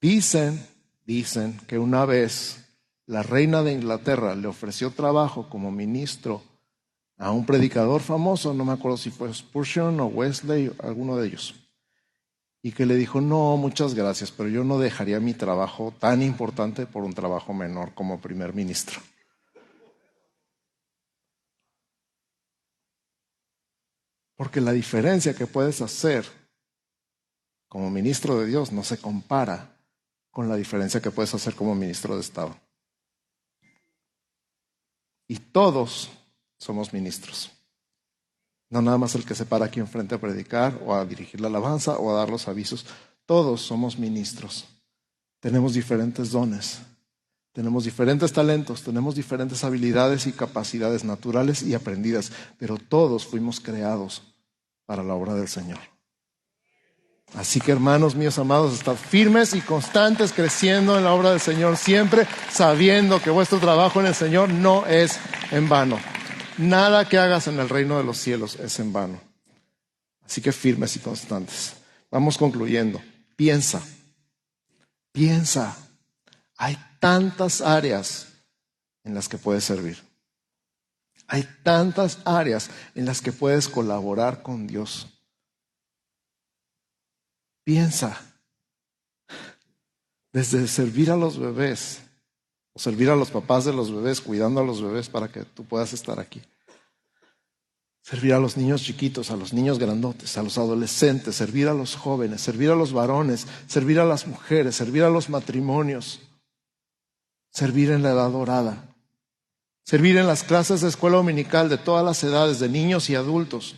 Dicen, 0.00 0.64
dicen 1.04 1.58
que 1.66 1.76
una 1.76 2.04
vez 2.04 2.64
la 3.06 3.24
reina 3.24 3.64
de 3.64 3.72
Inglaterra 3.72 4.36
le 4.36 4.46
ofreció 4.46 4.92
trabajo 4.92 5.48
como 5.48 5.72
ministro 5.72 6.40
a 7.18 7.32
un 7.32 7.44
predicador 7.44 8.00
famoso, 8.00 8.54
no 8.54 8.64
me 8.64 8.74
acuerdo 8.74 8.96
si 8.96 9.10
fue 9.10 9.34
Spurgeon 9.34 9.98
o 9.98 10.06
Wesley, 10.06 10.70
alguno 10.84 11.16
de 11.16 11.26
ellos, 11.26 11.56
y 12.62 12.70
que 12.70 12.86
le 12.86 12.94
dijo, 12.94 13.20
no, 13.20 13.56
muchas 13.56 13.94
gracias, 13.94 14.30
pero 14.30 14.48
yo 14.48 14.62
no 14.62 14.78
dejaría 14.78 15.18
mi 15.18 15.34
trabajo 15.34 15.92
tan 15.98 16.22
importante 16.22 16.86
por 16.86 17.02
un 17.02 17.12
trabajo 17.12 17.52
menor 17.54 17.92
como 17.92 18.20
primer 18.20 18.54
ministro. 18.54 19.00
Porque 24.42 24.60
la 24.60 24.72
diferencia 24.72 25.34
que 25.34 25.46
puedes 25.46 25.80
hacer 25.82 26.26
como 27.68 27.88
ministro 27.90 28.40
de 28.40 28.46
Dios 28.46 28.72
no 28.72 28.82
se 28.82 28.98
compara 28.98 29.78
con 30.32 30.48
la 30.48 30.56
diferencia 30.56 31.00
que 31.00 31.12
puedes 31.12 31.32
hacer 31.32 31.54
como 31.54 31.76
ministro 31.76 32.16
de 32.16 32.22
Estado. 32.22 32.56
Y 35.28 35.36
todos 35.36 36.10
somos 36.58 36.92
ministros. 36.92 37.52
No 38.68 38.82
nada 38.82 38.98
más 38.98 39.14
el 39.14 39.24
que 39.24 39.36
se 39.36 39.46
para 39.46 39.66
aquí 39.66 39.78
enfrente 39.78 40.16
a 40.16 40.20
predicar 40.20 40.76
o 40.84 40.92
a 40.92 41.04
dirigir 41.04 41.40
la 41.40 41.46
alabanza 41.46 41.96
o 41.98 42.10
a 42.10 42.18
dar 42.18 42.28
los 42.28 42.48
avisos. 42.48 42.84
Todos 43.26 43.60
somos 43.60 43.96
ministros. 43.96 44.66
Tenemos 45.38 45.72
diferentes 45.74 46.32
dones. 46.32 46.80
Tenemos 47.52 47.84
diferentes 47.84 48.32
talentos, 48.32 48.82
tenemos 48.82 49.14
diferentes 49.14 49.62
habilidades 49.62 50.26
y 50.26 50.32
capacidades 50.32 51.04
naturales 51.04 51.62
y 51.62 51.74
aprendidas, 51.74 52.32
pero 52.58 52.76
todos 52.76 53.24
fuimos 53.24 53.60
creados 53.60 54.31
para 54.86 55.02
la 55.02 55.14
obra 55.14 55.34
del 55.34 55.48
Señor. 55.48 55.78
Así 57.34 57.60
que 57.60 57.72
hermanos 57.72 58.14
míos 58.14 58.38
amados, 58.38 58.74
estad 58.74 58.96
firmes 58.96 59.54
y 59.54 59.62
constantes 59.62 60.32
creciendo 60.32 60.98
en 60.98 61.04
la 61.04 61.14
obra 61.14 61.30
del 61.30 61.40
Señor, 61.40 61.78
siempre 61.78 62.26
sabiendo 62.50 63.22
que 63.22 63.30
vuestro 63.30 63.58
trabajo 63.58 64.00
en 64.00 64.06
el 64.06 64.14
Señor 64.14 64.50
no 64.50 64.86
es 64.86 65.18
en 65.50 65.68
vano. 65.68 65.98
Nada 66.58 67.08
que 67.08 67.16
hagas 67.16 67.46
en 67.46 67.58
el 67.58 67.70
reino 67.70 67.96
de 67.96 68.04
los 68.04 68.18
cielos 68.18 68.56
es 68.56 68.78
en 68.80 68.92
vano. 68.92 69.18
Así 70.26 70.42
que 70.42 70.52
firmes 70.52 70.94
y 70.96 70.98
constantes. 70.98 71.74
Vamos 72.10 72.36
concluyendo. 72.36 73.02
Piensa, 73.34 73.80
piensa. 75.10 75.74
Hay 76.58 76.78
tantas 77.00 77.62
áreas 77.62 78.28
en 79.04 79.14
las 79.14 79.28
que 79.28 79.38
puedes 79.38 79.64
servir. 79.64 80.11
Hay 81.32 81.48
tantas 81.62 82.18
áreas 82.26 82.68
en 82.94 83.06
las 83.06 83.22
que 83.22 83.32
puedes 83.32 83.66
colaborar 83.66 84.42
con 84.42 84.66
Dios. 84.66 85.08
Piensa, 87.64 88.20
Desde 90.30 90.68
servir 90.68 91.10
a 91.10 91.16
los 91.16 91.38
bebés, 91.38 92.02
o 92.74 92.78
servir 92.78 93.08
a 93.08 93.16
los 93.16 93.30
papás 93.30 93.64
de 93.64 93.72
los 93.72 93.90
bebés, 93.90 94.20
cuidando 94.20 94.60
a 94.60 94.64
los 94.64 94.82
bebés 94.82 95.08
para 95.08 95.28
que 95.28 95.44
tú 95.44 95.64
puedas 95.64 95.94
estar 95.94 96.20
aquí. 96.20 96.42
Servir 98.02 98.34
a 98.34 98.38
los 98.38 98.58
niños 98.58 98.82
chiquitos, 98.82 99.30
a 99.30 99.36
los 99.36 99.54
niños 99.54 99.78
grandotes, 99.78 100.36
a 100.36 100.42
los 100.42 100.58
adolescentes, 100.58 101.36
servir 101.36 101.66
a 101.66 101.74
los 101.74 101.96
jóvenes, 101.96 102.42
servir 102.42 102.70
a 102.70 102.76
los 102.76 102.92
varones, 102.92 103.46
servir 103.68 104.00
a 104.00 104.04
las 104.04 104.26
mujeres, 104.26 104.76
servir 104.76 105.02
a 105.02 105.10
los 105.10 105.30
matrimonios, 105.30 106.20
servir 107.50 107.90
en 107.90 108.02
la 108.02 108.10
edad 108.10 108.30
dorada, 108.30 108.91
servir 109.84 110.16
en 110.16 110.26
las 110.26 110.42
clases 110.42 110.80
de 110.80 110.88
escuela 110.88 111.16
dominical 111.16 111.68
de 111.68 111.78
todas 111.78 112.04
las 112.04 112.22
edades, 112.22 112.60
de 112.60 112.68
niños 112.68 113.10
y 113.10 113.14
adultos, 113.14 113.76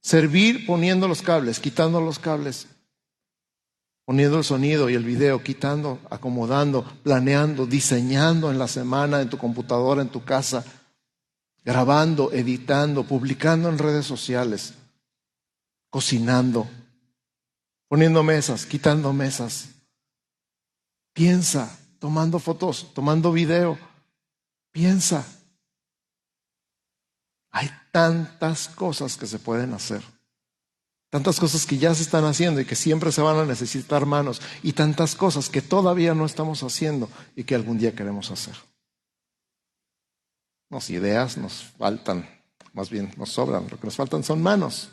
servir 0.00 0.66
poniendo 0.66 1.08
los 1.08 1.22
cables, 1.22 1.60
quitando 1.60 2.00
los 2.00 2.18
cables, 2.18 2.66
poniendo 4.04 4.38
el 4.38 4.44
sonido 4.44 4.90
y 4.90 4.94
el 4.94 5.04
video, 5.04 5.42
quitando, 5.42 6.00
acomodando, 6.10 6.84
planeando, 7.04 7.64
diseñando 7.66 8.50
en 8.50 8.58
la 8.58 8.66
semana, 8.66 9.20
en 9.20 9.30
tu 9.30 9.38
computadora, 9.38 10.02
en 10.02 10.08
tu 10.08 10.24
casa. 10.24 10.64
Grabando, 11.62 12.32
editando, 12.32 13.04
publicando 13.04 13.68
en 13.68 13.78
redes 13.78 14.06
sociales, 14.06 14.74
cocinando, 15.90 16.66
poniendo 17.86 18.22
mesas, 18.22 18.66
quitando 18.66 19.12
mesas. 19.12 19.68
Piensa, 21.12 21.78
tomando 22.00 22.38
fotos, 22.38 22.92
tomando 22.94 23.30
video. 23.30 23.78
Piensa. 24.80 25.26
Hay 27.50 27.70
tantas 27.92 28.66
cosas 28.66 29.18
que 29.18 29.26
se 29.26 29.38
pueden 29.38 29.74
hacer. 29.74 30.00
Tantas 31.10 31.38
cosas 31.38 31.66
que 31.66 31.76
ya 31.76 31.94
se 31.94 32.02
están 32.02 32.24
haciendo 32.24 32.62
y 32.62 32.64
que 32.64 32.74
siempre 32.74 33.12
se 33.12 33.20
van 33.20 33.36
a 33.36 33.44
necesitar 33.44 34.06
manos. 34.06 34.40
Y 34.62 34.72
tantas 34.72 35.14
cosas 35.14 35.50
que 35.50 35.60
todavía 35.60 36.14
no 36.14 36.24
estamos 36.24 36.62
haciendo 36.62 37.10
y 37.36 37.44
que 37.44 37.54
algún 37.54 37.76
día 37.76 37.94
queremos 37.94 38.30
hacer. 38.30 38.54
Las 40.70 40.88
ideas 40.88 41.36
nos 41.36 41.62
faltan, 41.76 42.26
más 42.72 42.88
bien 42.88 43.12
nos 43.18 43.32
sobran, 43.32 43.66
lo 43.70 43.78
que 43.78 43.84
nos 43.84 43.96
faltan 43.96 44.24
son 44.24 44.40
manos. 44.40 44.88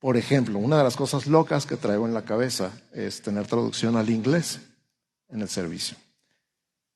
Por 0.00 0.16
ejemplo, 0.16 0.58
una 0.58 0.78
de 0.78 0.82
las 0.82 0.96
cosas 0.96 1.28
locas 1.28 1.64
que 1.64 1.76
traigo 1.76 2.08
en 2.08 2.14
la 2.14 2.24
cabeza 2.24 2.72
es 2.92 3.22
tener 3.22 3.46
traducción 3.46 3.96
al 3.96 4.10
inglés 4.10 4.62
en 5.28 5.42
el 5.42 5.48
servicio. 5.48 5.96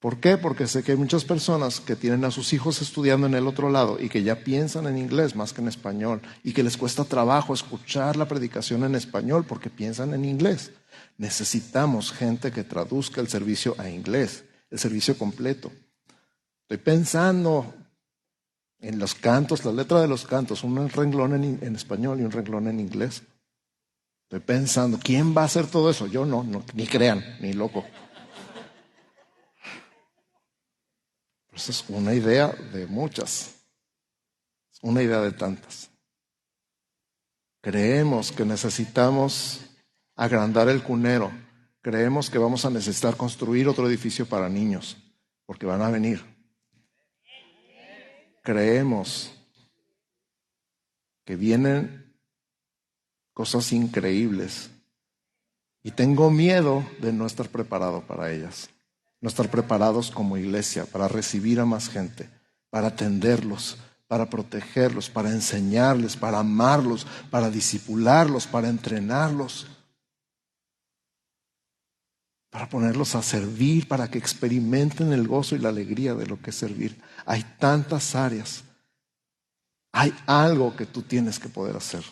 ¿Por 0.00 0.18
qué? 0.18 0.38
Porque 0.38 0.66
sé 0.66 0.82
que 0.82 0.92
hay 0.92 0.98
muchas 0.98 1.26
personas 1.26 1.78
que 1.78 1.94
tienen 1.94 2.24
a 2.24 2.30
sus 2.30 2.54
hijos 2.54 2.80
estudiando 2.80 3.26
en 3.26 3.34
el 3.34 3.46
otro 3.46 3.68
lado 3.68 4.00
y 4.00 4.08
que 4.08 4.22
ya 4.22 4.36
piensan 4.36 4.86
en 4.86 4.96
inglés 4.96 5.36
más 5.36 5.52
que 5.52 5.60
en 5.60 5.68
español 5.68 6.22
y 6.42 6.54
que 6.54 6.62
les 6.62 6.78
cuesta 6.78 7.04
trabajo 7.04 7.52
escuchar 7.52 8.16
la 8.16 8.26
predicación 8.26 8.82
en 8.84 8.94
español 8.94 9.44
porque 9.46 9.68
piensan 9.68 10.14
en 10.14 10.24
inglés. 10.24 10.72
Necesitamos 11.18 12.12
gente 12.12 12.50
que 12.50 12.64
traduzca 12.64 13.20
el 13.20 13.28
servicio 13.28 13.74
a 13.76 13.90
inglés, 13.90 14.44
el 14.70 14.78
servicio 14.78 15.18
completo. 15.18 15.70
Estoy 16.62 16.78
pensando 16.78 17.74
en 18.78 18.98
los 18.98 19.14
cantos, 19.14 19.66
la 19.66 19.72
letra 19.72 20.00
de 20.00 20.08
los 20.08 20.24
cantos, 20.24 20.64
un 20.64 20.88
renglón 20.88 21.34
en, 21.44 21.76
español 21.76 22.20
y 22.20 22.24
un 22.24 22.30
renglón 22.30 22.68
en 22.68 22.80
inglés. 22.80 23.22
Estoy 24.22 24.40
pensando, 24.40 24.98
¿quién 25.02 25.36
va 25.36 25.42
a 25.42 25.44
hacer 25.44 25.66
todo 25.66 25.90
eso? 25.90 26.06
Yo 26.06 26.24
no, 26.24 26.46
ni 26.72 26.86
crean, 26.86 27.22
ni 27.40 27.52
loco. 27.52 27.84
Esa 31.52 31.72
es 31.72 31.84
una 31.88 32.14
idea 32.14 32.48
de 32.48 32.86
muchas, 32.86 33.54
una 34.82 35.02
idea 35.02 35.20
de 35.20 35.32
tantas. 35.32 35.90
Creemos 37.60 38.32
que 38.32 38.44
necesitamos 38.44 39.60
agrandar 40.16 40.68
el 40.68 40.82
cunero, 40.82 41.30
creemos 41.82 42.30
que 42.30 42.38
vamos 42.38 42.64
a 42.64 42.70
necesitar 42.70 43.16
construir 43.16 43.68
otro 43.68 43.88
edificio 43.88 44.26
para 44.26 44.48
niños, 44.48 44.96
porque 45.46 45.66
van 45.66 45.82
a 45.82 45.90
venir. 45.90 46.24
Creemos 48.42 49.32
que 51.24 51.36
vienen 51.36 52.00
cosas 53.32 53.72
increíbles. 53.72 54.70
Y 55.82 55.92
tengo 55.92 56.30
miedo 56.30 56.84
de 57.00 57.12
no 57.12 57.26
estar 57.26 57.48
preparado 57.48 58.02
para 58.02 58.30
ellas, 58.30 58.68
no 59.20 59.28
estar 59.28 59.50
preparados 59.50 60.10
como 60.10 60.36
iglesia 60.36 60.86
para 60.86 61.08
recibir 61.08 61.60
a 61.60 61.66
más 61.66 61.88
gente, 61.88 62.28
para 62.70 62.88
atenderlos, 62.88 63.76
para 64.08 64.28
protegerlos, 64.28 65.10
para 65.10 65.30
enseñarles, 65.30 66.16
para 66.16 66.38
amarlos, 66.38 67.06
para 67.30 67.50
disipularlos, 67.50 68.46
para 68.46 68.68
entrenarlos 68.68 69.66
para 72.50 72.68
ponerlos 72.68 73.14
a 73.14 73.22
servir, 73.22 73.86
para 73.86 74.10
que 74.10 74.18
experimenten 74.18 75.12
el 75.12 75.26
gozo 75.28 75.54
y 75.54 75.60
la 75.60 75.68
alegría 75.68 76.14
de 76.14 76.26
lo 76.26 76.42
que 76.42 76.50
es 76.50 76.56
servir. 76.56 77.00
Hay 77.24 77.44
tantas 77.58 78.16
áreas. 78.16 78.64
Hay 79.92 80.12
algo 80.26 80.74
que 80.76 80.84
tú 80.84 81.02
tienes 81.02 81.38
que 81.38 81.48
poder 81.48 81.76
hacer. 81.76 82.04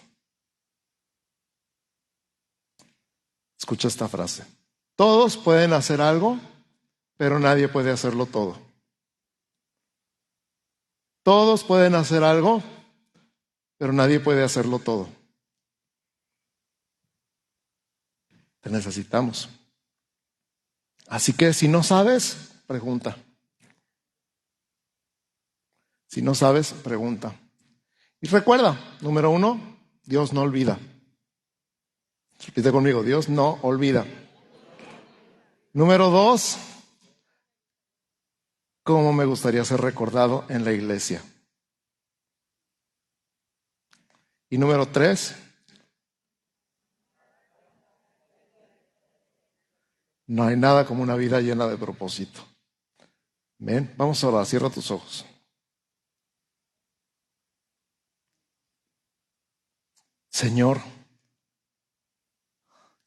Escucha 3.59 3.89
esta 3.89 4.09
frase. 4.09 4.45
Todos 4.95 5.37
pueden 5.37 5.73
hacer 5.73 6.01
algo, 6.01 6.39
pero 7.19 7.39
nadie 7.39 7.69
puede 7.69 7.91
hacerlo 7.91 8.25
todo. 8.25 8.57
Todos 11.23 11.65
pueden 11.65 11.95
hacer 11.95 12.25
algo, 12.25 12.63
pero 13.77 13.93
nadie 13.93 14.21
puede 14.21 14.43
hacerlo 14.43 14.79
todo. 14.79 15.09
Te 18.61 18.71
necesitamos. 18.71 19.51
Así 21.09 21.33
que 21.33 21.53
si 21.53 21.69
no 21.69 21.83
sabes, 21.83 22.53
pregunta. 22.67 23.17
Si 26.07 26.23
no 26.23 26.35
sabes, 26.35 26.73
pregunta. 26.73 27.39
Y 28.21 28.29
recuerda, 28.29 28.97
número 29.01 29.31
uno, 29.31 29.79
Dios 30.05 30.33
no 30.33 30.43
olvida. 30.43 30.79
Repite 32.47 32.71
conmigo, 32.71 33.03
Dios 33.03 33.29
no 33.29 33.59
olvida. 33.63 34.07
Número 35.73 36.11
dos, 36.11 36.57
¿cómo 38.89 39.13
me 39.13 39.27
gustaría 39.27 39.63
ser 39.67 39.83
recordado 39.83 40.47
en 40.49 40.65
la 40.65 40.73
iglesia? 40.73 41.23
Y 44.49 44.57
número 44.57 44.87
tres, 44.87 45.37
No 50.27 50.45
hay 50.45 50.57
nada 50.57 50.87
como 50.87 51.03
una 51.03 51.17
vida 51.17 51.41
llena 51.41 51.67
de 51.67 51.77
propósito. 51.77 52.41
Ven, 53.59 53.93
vamos 53.99 54.23
a 54.23 54.29
orar, 54.29 54.47
cierra 54.47 54.71
tus 54.71 54.91
ojos. 54.91 55.25
Señor, 60.31 60.81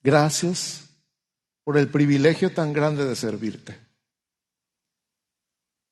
gracias 0.03 0.89
por 1.63 1.77
el 1.77 1.89
privilegio 1.89 2.53
tan 2.53 2.71
grande 2.71 3.05
de 3.05 3.15
servirte. 3.15 3.80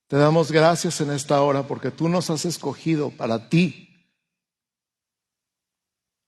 Te 0.10 0.18
damos 0.18 0.52
gracias 0.52 1.00
en 1.00 1.12
esta 1.12 1.42
hora 1.42 1.66
porque 1.66 1.90
tú 1.90 2.10
nos 2.10 2.30
has 2.30 2.44
escogido 2.44 3.12
para 3.12 3.48
ti. 3.48 3.88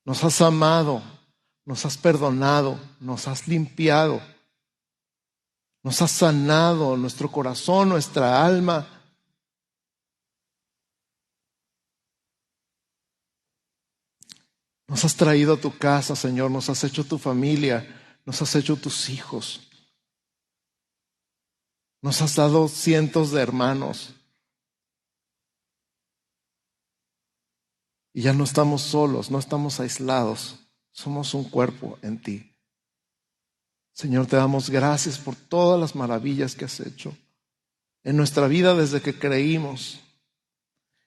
Nos 0.05 0.23
has 0.23 0.39
amado, 0.39 1.03
nos 1.65 1.85
has 1.85 1.97
perdonado, 1.97 2.79
nos 3.01 3.27
has 3.27 3.49
limpiado 3.49 4.21
nos 5.83 6.01
has 6.01 6.11
sanado 6.11 6.95
nuestro 6.95 7.31
corazón, 7.31 7.89
nuestra 7.89 8.45
alma. 8.45 8.87
Nos 14.87 15.03
has 15.05 15.15
traído 15.15 15.53
a 15.53 15.57
tu 15.57 15.75
casa, 15.77 16.15
Señor, 16.15 16.51
nos 16.51 16.69
has 16.69 16.83
hecho 16.83 17.03
tu 17.03 17.17
familia, 17.17 18.19
nos 18.25 18.41
has 18.41 18.55
hecho 18.55 18.75
tus 18.75 19.09
hijos. 19.09 19.70
Nos 22.01 22.21
has 22.21 22.35
dado 22.35 22.67
cientos 22.67 23.31
de 23.31 23.41
hermanos. 23.41 24.15
Y 28.13 28.23
ya 28.23 28.33
no 28.33 28.43
estamos 28.43 28.81
solos, 28.81 29.31
no 29.31 29.39
estamos 29.39 29.79
aislados, 29.79 30.59
somos 30.91 31.33
un 31.33 31.45
cuerpo 31.45 31.97
en 32.01 32.21
ti. 32.21 32.53
Señor, 33.93 34.25
te 34.25 34.35
damos 34.35 34.69
gracias 34.69 35.17
por 35.17 35.35
todas 35.35 35.79
las 35.79 35.95
maravillas 35.95 36.55
que 36.55 36.65
has 36.65 36.79
hecho 36.79 37.15
en 38.03 38.17
nuestra 38.17 38.47
vida 38.47 38.75
desde 38.75 39.01
que 39.01 39.17
creímos. 39.17 39.99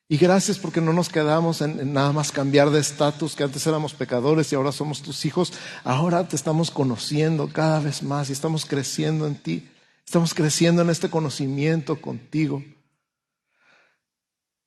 Y 0.09 0.19
gracias 0.19 0.59
porque 0.59 0.81
no 0.81 0.93
nos 0.93 1.09
quedamos 1.09 1.61
en, 1.61 1.93
nada 1.93 2.13
más 2.13 2.31
cambiar 2.31 2.71
de 2.71 2.79
estatus, 2.81 3.35
que 3.35 3.43
antes 3.43 3.67
éramos 3.67 3.95
pecadores 3.95 4.53
y 4.53 4.55
ahora 4.55 4.71
somos 4.71 5.03
tus 5.03 5.25
hijos. 5.25 5.53
Ahora 5.83 6.29
te 6.29 6.37
estamos 6.37 6.71
conociendo 6.71 7.49
cada 7.53 7.81
vez 7.81 8.03
más 8.03 8.29
y 8.29 8.33
estamos 8.33 8.65
creciendo 8.67 9.27
en 9.27 9.37
ti. 9.37 9.69
Estamos 10.05 10.35
creciendo 10.35 10.83
en 10.83 10.91
este 10.91 11.11
conocimiento 11.11 12.01
contigo. 12.01 12.63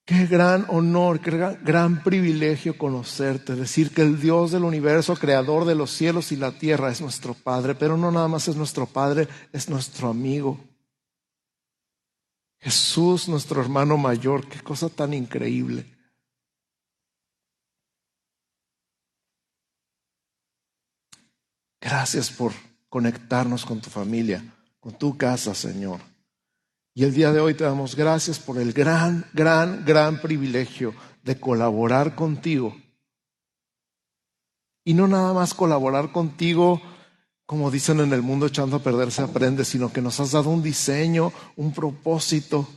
Qué 0.08 0.26
gran 0.26 0.66
honor, 0.70 1.20
qué 1.20 1.32
gran, 1.32 2.02
privilegio 2.02 2.78
conocerte, 2.78 3.56
decir 3.56 3.94
que 3.94 4.04
el 4.04 4.22
Dios 4.22 4.52
del 4.52 4.64
universo, 4.64 5.18
creador 5.18 5.66
de 5.66 5.76
los 5.76 5.92
cielos 5.92 6.32
y 6.32 6.38
la 6.38 6.54
tierra, 6.54 6.90
es 6.90 7.02
nuestro 7.02 7.34
Padre, 7.34 7.76
pero 7.76 7.98
no 7.98 8.10
nada 8.10 8.30
más 8.30 8.48
es 8.48 8.56
nuestro 8.56 8.86
Padre, 8.86 9.28
es 9.52 9.70
nuestro 9.70 10.08
amigo. 10.08 10.64
Jesús, 12.60 13.28
nuestro 13.28 13.62
hermano 13.62 13.98
mayor, 13.98 14.48
qué 14.48 14.62
cosa 14.62 14.88
tan 14.88 15.14
increíble. 15.14 15.86
Gracias 21.82 22.32
por 22.32 22.54
conectarnos 22.88 23.66
con 23.66 23.82
tu 23.82 23.90
familia, 23.90 24.44
tu 24.92 25.18
casa, 25.18 25.54
Señor. 25.54 26.00
Y 26.94 27.04
el 27.04 27.14
día 27.14 27.32
de 27.32 27.40
hoy 27.40 27.54
te 27.54 27.64
damos 27.64 27.96
gracias 27.96 28.40
por 28.40 28.58
el 28.58 28.74
gran, 28.74 29.26
gran, 29.34 29.86
gran 29.86 30.20
privilegio 30.20 30.96
de 31.24 31.40
colaborar 31.40 32.16
contigo. 32.16 32.76
Y 34.84 34.94
no 34.94 35.08
nada 35.08 35.34
más 35.34 35.54
colaborar 35.54 36.12
contigo, 36.12 36.82
como 37.46 37.70
dicen 37.70 38.00
en 38.00 38.14
el 38.14 38.22
mundo, 38.22 38.48
echando 38.48 38.78
a 38.78 38.84
perder 38.84 39.12
se 39.12 39.22
aprende, 39.22 39.64
sino 39.64 39.92
que 39.92 40.02
nos 40.02 40.20
has 40.20 40.32
dado 40.32 40.50
un 40.50 40.64
diseño, 40.64 41.32
un 41.56 41.72
propósito, 41.72 42.68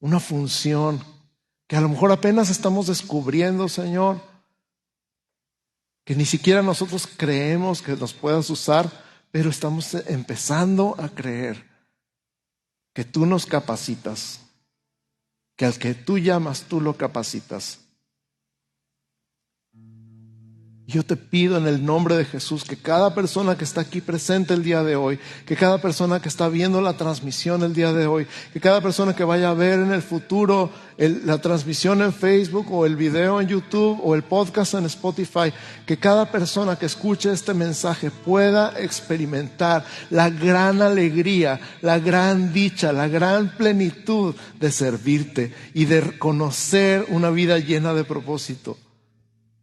una 0.00 0.20
función, 0.20 1.02
que 1.66 1.76
a 1.76 1.80
lo 1.80 1.88
mejor 1.88 2.12
apenas 2.12 2.50
estamos 2.50 2.88
descubriendo, 2.88 3.68
Señor, 3.68 4.20
que 6.04 6.14
ni 6.14 6.24
siquiera 6.24 6.62
nosotros 6.62 7.06
creemos 7.06 7.82
que 7.82 7.96
nos 7.96 8.12
puedas 8.14 8.48
usar, 8.50 8.90
pero 9.30 9.50
estamos 9.50 9.94
empezando 9.94 10.94
a 10.98 11.08
creer 11.08 11.66
que 12.94 13.04
tú 13.04 13.26
nos 13.26 13.46
capacitas, 13.46 14.40
que 15.56 15.64
al 15.64 15.78
que 15.78 15.94
tú 15.94 16.18
llamas, 16.18 16.62
tú 16.62 16.80
lo 16.80 16.96
capacitas. 16.96 17.80
Yo 20.90 21.02
te 21.02 21.16
pido 21.16 21.58
en 21.58 21.66
el 21.66 21.84
nombre 21.84 22.16
de 22.16 22.24
Jesús 22.24 22.64
que 22.64 22.78
cada 22.78 23.14
persona 23.14 23.58
que 23.58 23.64
está 23.64 23.82
aquí 23.82 24.00
presente 24.00 24.54
el 24.54 24.62
día 24.62 24.82
de 24.82 24.96
hoy, 24.96 25.18
que 25.44 25.54
cada 25.54 25.82
persona 25.82 26.22
que 26.22 26.30
está 26.30 26.48
viendo 26.48 26.80
la 26.80 26.94
transmisión 26.94 27.62
el 27.62 27.74
día 27.74 27.92
de 27.92 28.06
hoy, 28.06 28.26
que 28.54 28.58
cada 28.58 28.80
persona 28.80 29.14
que 29.14 29.22
vaya 29.22 29.50
a 29.50 29.54
ver 29.54 29.80
en 29.80 29.92
el 29.92 30.00
futuro 30.00 30.70
la 30.96 31.42
transmisión 31.42 32.00
en 32.00 32.14
Facebook 32.14 32.72
o 32.72 32.86
el 32.86 32.96
video 32.96 33.38
en 33.38 33.48
YouTube 33.48 34.00
o 34.02 34.14
el 34.14 34.22
podcast 34.22 34.72
en 34.72 34.86
Spotify, 34.86 35.52
que 35.84 35.98
cada 35.98 36.32
persona 36.32 36.76
que 36.76 36.86
escuche 36.86 37.30
este 37.30 37.52
mensaje 37.52 38.10
pueda 38.10 38.72
experimentar 38.80 39.84
la 40.08 40.30
gran 40.30 40.80
alegría, 40.80 41.60
la 41.82 41.98
gran 41.98 42.50
dicha, 42.54 42.94
la 42.94 43.08
gran 43.08 43.54
plenitud 43.58 44.34
de 44.58 44.72
servirte 44.72 45.52
y 45.74 45.84
de 45.84 46.18
conocer 46.18 47.04
una 47.10 47.28
vida 47.28 47.58
llena 47.58 47.92
de 47.92 48.04
propósito 48.04 48.78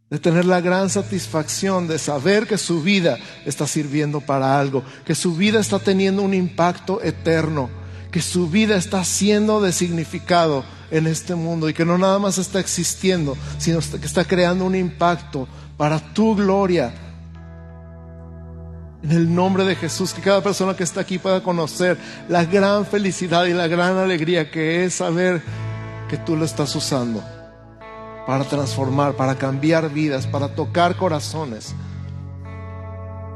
de 0.09 0.19
tener 0.19 0.45
la 0.45 0.61
gran 0.61 0.89
satisfacción 0.89 1.87
de 1.87 1.97
saber 1.97 2.45
que 2.45 2.57
su 2.57 2.83
vida 2.83 3.17
está 3.45 3.65
sirviendo 3.65 4.21
para 4.21 4.59
algo, 4.59 4.83
que 5.03 5.15
su 5.15 5.35
vida 5.35 5.59
está 5.59 5.79
teniendo 5.79 6.21
un 6.21 6.33
impacto 6.33 7.01
eterno, 7.01 7.69
que 8.11 8.21
su 8.21 8.47
vida 8.47 8.75
está 8.75 9.03
siendo 9.03 9.61
de 9.61 9.71
significado 9.71 10.63
en 10.91 11.07
este 11.07 11.33
mundo 11.33 11.67
y 11.67 11.73
que 11.73 11.85
no 11.85 11.97
nada 11.97 12.19
más 12.19 12.37
está 12.37 12.59
existiendo, 12.59 13.35
sino 13.57 13.79
que 13.79 14.05
está 14.05 14.23
creando 14.25 14.65
un 14.65 14.75
impacto 14.75 15.47
para 15.75 15.99
tu 16.13 16.35
gloria. 16.35 16.93
En 19.01 19.11
el 19.11 19.33
nombre 19.33 19.65
de 19.65 19.75
Jesús, 19.75 20.13
que 20.13 20.21
cada 20.21 20.41
persona 20.41 20.75
que 20.75 20.83
está 20.83 21.01
aquí 21.01 21.17
pueda 21.17 21.41
conocer 21.41 21.97
la 22.29 22.45
gran 22.45 22.85
felicidad 22.85 23.45
y 23.45 23.53
la 23.53 23.67
gran 23.67 23.97
alegría 23.97 24.51
que 24.51 24.85
es 24.85 24.95
saber 24.95 25.41
que 26.09 26.17
tú 26.17 26.35
lo 26.35 26.45
estás 26.45 26.75
usando 26.75 27.23
para 28.25 28.43
transformar, 28.43 29.15
para 29.15 29.35
cambiar 29.35 29.89
vidas, 29.89 30.27
para 30.27 30.55
tocar 30.55 30.95
corazones 30.95 31.75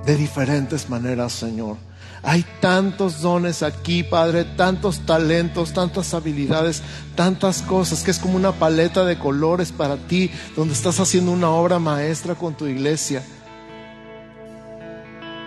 de 0.06 0.16
diferentes 0.16 0.90
maneras, 0.90 1.34
Señor. 1.34 1.78
Hay 2.22 2.46
tantos 2.60 3.22
dones 3.22 3.64
aquí, 3.64 4.04
Padre, 4.04 4.44
tantos 4.44 5.06
talentos, 5.06 5.74
tantas 5.74 6.14
habilidades, 6.14 6.82
tantas 7.16 7.62
cosas, 7.62 8.04
que 8.04 8.12
es 8.12 8.20
como 8.20 8.36
una 8.36 8.52
paleta 8.52 9.06
de 9.06 9.18
colores 9.18 9.72
para 9.72 9.96
ti, 9.96 10.30
donde 10.56 10.74
estás 10.74 11.00
haciendo 11.00 11.32
una 11.32 11.50
obra 11.50 11.80
maestra 11.80 12.36
con 12.36 12.56
tu 12.56 12.68
iglesia. 12.68 13.24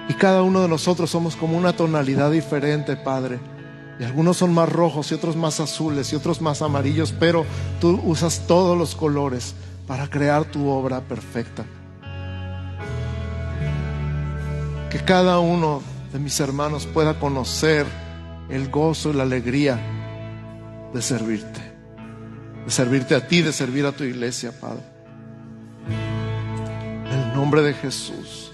Y 0.09 0.15
cada 0.15 0.43
uno 0.43 0.63
de 0.63 0.69
nosotros 0.69 1.11
somos 1.11 1.37
como 1.37 1.57
una 1.57 1.75
tonalidad 1.75 2.31
diferente, 2.31 2.97
Padre. 2.97 3.39
Y 3.99 4.05
algunos 4.05 4.37
son 4.37 4.53
más 4.55 4.69
rojos 4.69 5.11
y 5.13 5.15
otros 5.15 5.37
más 5.37 5.61
azules 5.61 6.13
y 6.13 6.17
otros 6.17 6.41
más 6.41 6.63
amarillos, 6.63 7.15
pero 7.19 7.45
tú 7.81 8.01
usas 8.05 8.47
todos 8.47 8.77
los 8.77 8.95
colores 8.95 9.55
para 9.87 10.09
crear 10.09 10.45
tu 10.45 10.69
obra 10.69 11.01
perfecta. 11.01 11.65
Que 14.91 14.99
cada 15.05 15.39
uno 15.39 15.83
de 16.13 16.19
mis 16.19 16.39
hermanos 16.41 16.87
pueda 16.87 17.19
conocer 17.19 17.87
el 18.49 18.71
gozo 18.71 19.11
y 19.11 19.15
la 19.15 19.23
alegría 19.23 19.81
de 20.93 21.01
servirte, 21.01 21.61
de 22.65 22.71
servirte 22.71 23.15
a 23.15 23.27
ti, 23.27 23.41
de 23.43 23.53
servir 23.53 23.87
a 23.87 23.93
tu 23.93 24.05
iglesia, 24.05 24.53
Padre. 24.61 24.83
En 27.11 27.19
el 27.19 27.35
nombre 27.35 27.63
de 27.63 27.75
Jesús, 27.75 28.53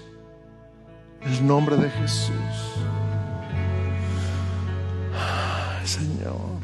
en 1.21 1.33
el 1.33 1.47
nombre 1.47 1.75
de 1.75 1.89
Jesús. 1.89 2.79
Señor. 5.85 6.59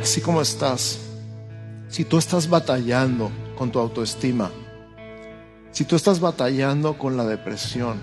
Así 0.00 0.20
como 0.20 0.40
estás, 0.40 1.00
si 1.88 2.04
tú 2.04 2.18
estás 2.18 2.48
batallando 2.48 3.30
con 3.58 3.72
tu 3.72 3.80
autoestima, 3.80 4.50
si 5.72 5.84
tú 5.84 5.96
estás 5.96 6.20
batallando 6.20 6.96
con 6.96 7.16
la 7.16 7.24
depresión, 7.24 7.98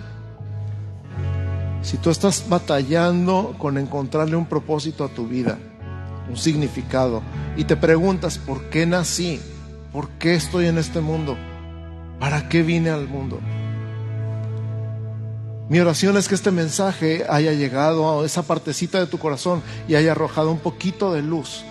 si 1.82 1.98
tú 1.98 2.10
estás 2.10 2.48
batallando 2.50 3.56
con 3.58 3.78
encontrarle 3.78 4.36
un 4.36 4.46
propósito 4.46 5.04
a 5.04 5.10
tu 5.10 5.28
vida, 5.28 5.58
un 6.30 6.38
significado, 6.38 7.21
y 7.57 7.65
te 7.65 7.76
preguntas, 7.76 8.38
¿por 8.38 8.69
qué 8.69 8.86
nací? 8.86 9.39
¿Por 9.91 10.09
qué 10.11 10.36
estoy 10.36 10.67
en 10.67 10.78
este 10.78 11.01
mundo? 11.01 11.38
¿Para 12.19 12.49
qué 12.49 12.63
vine 12.63 12.89
al 12.89 13.07
mundo? 13.07 13.39
Mi 15.69 15.80
oración 15.80 16.17
es 16.17 16.28
que 16.28 16.36
este 16.36 16.51
mensaje 16.51 17.26
haya 17.30 17.53
llegado 17.53 18.21
a 18.21 18.26
esa 18.26 18.43
partecita 18.43 18.99
de 18.99 19.07
tu 19.07 19.17
corazón 19.17 19.61
y 19.88 19.95
haya 19.95 20.11
arrojado 20.11 20.51
un 20.51 20.59
poquito 20.59 21.13
de 21.13 21.21
luz. 21.21 21.63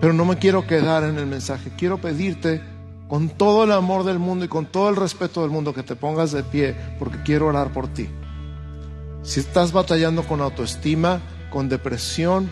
Pero 0.00 0.12
no 0.14 0.24
me 0.24 0.38
quiero 0.38 0.66
quedar 0.66 1.04
en 1.04 1.18
el 1.18 1.26
mensaje, 1.26 1.70
quiero 1.76 2.00
pedirte 2.00 2.62
con 3.08 3.28
todo 3.28 3.64
el 3.64 3.72
amor 3.72 4.04
del 4.04 4.18
mundo 4.18 4.44
y 4.44 4.48
con 4.48 4.66
todo 4.66 4.88
el 4.88 4.96
respeto 4.96 5.42
del 5.42 5.50
mundo 5.50 5.74
que 5.74 5.82
te 5.82 5.96
pongas 5.96 6.32
de 6.32 6.42
pie 6.42 6.74
porque 6.98 7.22
quiero 7.22 7.48
orar 7.48 7.72
por 7.72 7.88
ti. 7.88 8.08
Si 9.22 9.40
estás 9.40 9.72
batallando 9.72 10.22
con 10.24 10.40
autoestima, 10.40 11.20
con 11.50 11.68
depresión, 11.68 12.50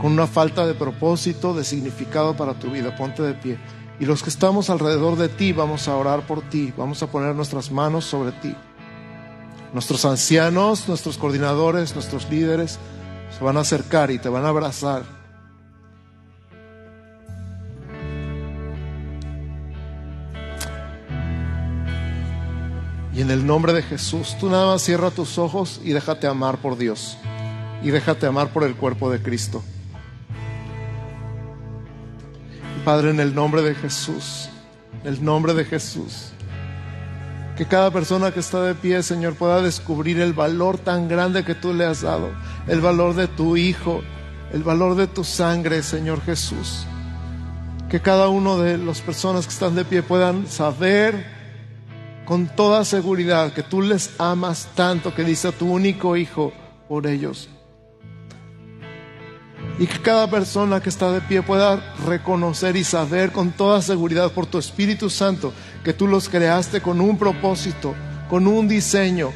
con 0.00 0.12
una 0.12 0.26
falta 0.26 0.66
de 0.66 0.74
propósito, 0.74 1.54
de 1.54 1.64
significado 1.64 2.36
para 2.36 2.54
tu 2.54 2.70
vida, 2.70 2.96
ponte 2.96 3.22
de 3.22 3.34
pie. 3.34 3.58
Y 3.98 4.06
los 4.06 4.22
que 4.22 4.30
estamos 4.30 4.70
alrededor 4.70 5.16
de 5.16 5.28
ti, 5.28 5.52
vamos 5.52 5.88
a 5.88 5.96
orar 5.96 6.26
por 6.26 6.40
ti, 6.42 6.72
vamos 6.76 7.02
a 7.02 7.08
poner 7.08 7.34
nuestras 7.34 7.70
manos 7.70 8.04
sobre 8.06 8.32
ti. 8.32 8.54
Nuestros 9.74 10.04
ancianos, 10.04 10.88
nuestros 10.88 11.18
coordinadores, 11.18 11.94
nuestros 11.94 12.30
líderes 12.30 12.78
se 13.36 13.44
van 13.44 13.56
a 13.56 13.60
acercar 13.60 14.10
y 14.10 14.18
te 14.18 14.28
van 14.28 14.44
a 14.44 14.48
abrazar. 14.48 15.19
Y 23.20 23.22
en 23.22 23.30
el 23.30 23.46
nombre 23.46 23.74
de 23.74 23.82
Jesús, 23.82 24.34
tú 24.40 24.48
nada 24.48 24.64
más 24.64 24.80
cierra 24.80 25.10
tus 25.10 25.36
ojos 25.36 25.78
y 25.84 25.92
déjate 25.92 26.26
amar 26.26 26.56
por 26.56 26.78
Dios. 26.78 27.18
Y 27.82 27.90
déjate 27.90 28.24
amar 28.24 28.50
por 28.50 28.64
el 28.64 28.74
cuerpo 28.74 29.10
de 29.10 29.20
Cristo. 29.20 29.62
Padre, 32.82 33.10
en 33.10 33.20
el 33.20 33.34
nombre 33.34 33.60
de 33.60 33.74
Jesús, 33.74 34.48
en 35.04 35.12
el 35.12 35.22
nombre 35.22 35.52
de 35.52 35.66
Jesús, 35.66 36.30
que 37.58 37.66
cada 37.66 37.90
persona 37.90 38.32
que 38.32 38.40
está 38.40 38.62
de 38.62 38.74
pie, 38.74 39.02
Señor, 39.02 39.34
pueda 39.34 39.60
descubrir 39.60 40.18
el 40.18 40.32
valor 40.32 40.78
tan 40.78 41.06
grande 41.06 41.44
que 41.44 41.54
tú 41.54 41.74
le 41.74 41.84
has 41.84 42.00
dado, 42.00 42.30
el 42.68 42.80
valor 42.80 43.14
de 43.14 43.28
tu 43.28 43.58
Hijo, 43.58 44.00
el 44.50 44.62
valor 44.62 44.94
de 44.94 45.08
tu 45.08 45.24
sangre, 45.24 45.82
Señor 45.82 46.22
Jesús. 46.22 46.86
Que 47.90 48.00
cada 48.00 48.28
uno 48.28 48.56
de 48.56 48.78
las 48.78 49.02
personas 49.02 49.46
que 49.46 49.52
están 49.52 49.74
de 49.74 49.84
pie 49.84 50.02
puedan 50.02 50.46
saber 50.46 51.39
con 52.30 52.46
toda 52.46 52.84
seguridad 52.84 53.52
que 53.52 53.64
tú 53.64 53.82
les 53.82 54.12
amas 54.20 54.68
tanto 54.76 55.12
que 55.12 55.24
dice 55.24 55.48
a 55.48 55.50
tu 55.50 55.68
único 55.68 56.16
hijo 56.16 56.52
por 56.88 57.08
ellos. 57.08 57.48
Y 59.80 59.88
que 59.88 60.00
cada 60.00 60.30
persona 60.30 60.80
que 60.80 60.90
está 60.90 61.10
de 61.10 61.22
pie 61.22 61.42
pueda 61.42 61.96
reconocer 62.06 62.76
y 62.76 62.84
saber 62.84 63.32
con 63.32 63.50
toda 63.50 63.82
seguridad 63.82 64.30
por 64.30 64.46
tu 64.46 64.58
Espíritu 64.58 65.10
Santo 65.10 65.52
que 65.82 65.92
tú 65.92 66.06
los 66.06 66.28
creaste 66.28 66.80
con 66.80 67.00
un 67.00 67.18
propósito, 67.18 67.96
con 68.28 68.46
un 68.46 68.68
diseño. 68.68 69.32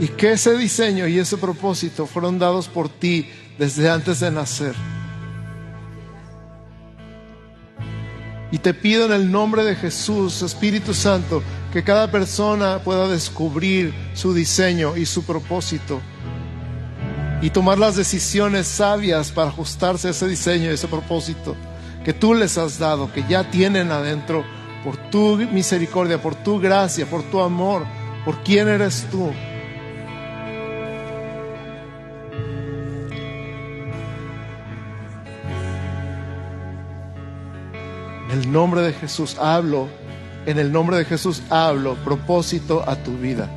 Y 0.00 0.08
que 0.08 0.32
ese 0.32 0.56
diseño 0.56 1.06
y 1.08 1.18
ese 1.18 1.36
propósito 1.36 2.06
fueron 2.06 2.38
dados 2.38 2.68
por 2.68 2.88
ti 2.88 3.28
desde 3.58 3.90
antes 3.90 4.20
de 4.20 4.30
nacer. 4.30 4.93
Y 8.50 8.58
te 8.58 8.74
pido 8.74 9.06
en 9.06 9.12
el 9.12 9.32
nombre 9.32 9.64
de 9.64 9.74
Jesús, 9.74 10.42
Espíritu 10.42 10.94
Santo, 10.94 11.42
que 11.72 11.82
cada 11.82 12.10
persona 12.10 12.78
pueda 12.84 13.08
descubrir 13.08 13.92
su 14.14 14.32
diseño 14.32 14.96
y 14.96 15.06
su 15.06 15.24
propósito 15.24 16.00
y 17.44 17.50
tomar 17.50 17.78
las 17.78 17.94
decisiones 17.94 18.66
sabias 18.66 19.30
para 19.30 19.50
ajustarse 19.50 20.08
a 20.08 20.12
ese 20.12 20.26
diseño 20.26 20.70
y 20.70 20.74
ese 20.74 20.88
propósito 20.88 21.54
que 22.02 22.14
tú 22.14 22.32
les 22.32 22.56
has 22.56 22.78
dado, 22.78 23.12
que 23.12 23.22
ya 23.28 23.50
tienen 23.50 23.90
adentro 23.90 24.44
por 24.82 24.96
tu 25.10 25.36
misericordia, 25.36 26.22
por 26.22 26.34
tu 26.34 26.58
gracia, 26.58 27.04
por 27.04 27.22
tu 27.24 27.40
amor, 27.40 27.84
por 28.24 28.42
quién 28.42 28.68
eres 28.68 29.06
tú. 29.10 29.30
El 38.34 38.50
nombre 38.50 38.82
de 38.82 38.92
Jesús 38.92 39.36
hablo, 39.38 39.88
en 40.44 40.58
el 40.58 40.72
nombre 40.72 40.96
de 40.96 41.04
Jesús 41.04 41.40
hablo 41.50 41.94
propósito 42.04 42.82
a 42.84 42.96
tu 42.96 43.16
vida. 43.16 43.48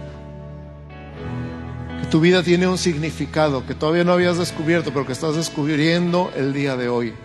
Que 1.99 2.07
tu 2.07 2.19
vida 2.19 2.43
tiene 2.43 2.67
un 2.67 2.77
significado 2.77 3.65
que 3.65 3.73
todavía 3.73 4.03
no 4.03 4.13
habías 4.13 4.37
descubierto, 4.37 4.91
pero 4.93 5.07
que 5.07 5.13
estás 5.13 5.35
descubriendo 5.35 6.31
el 6.35 6.53
día 6.53 6.77
de 6.77 6.89
hoy. 6.89 7.15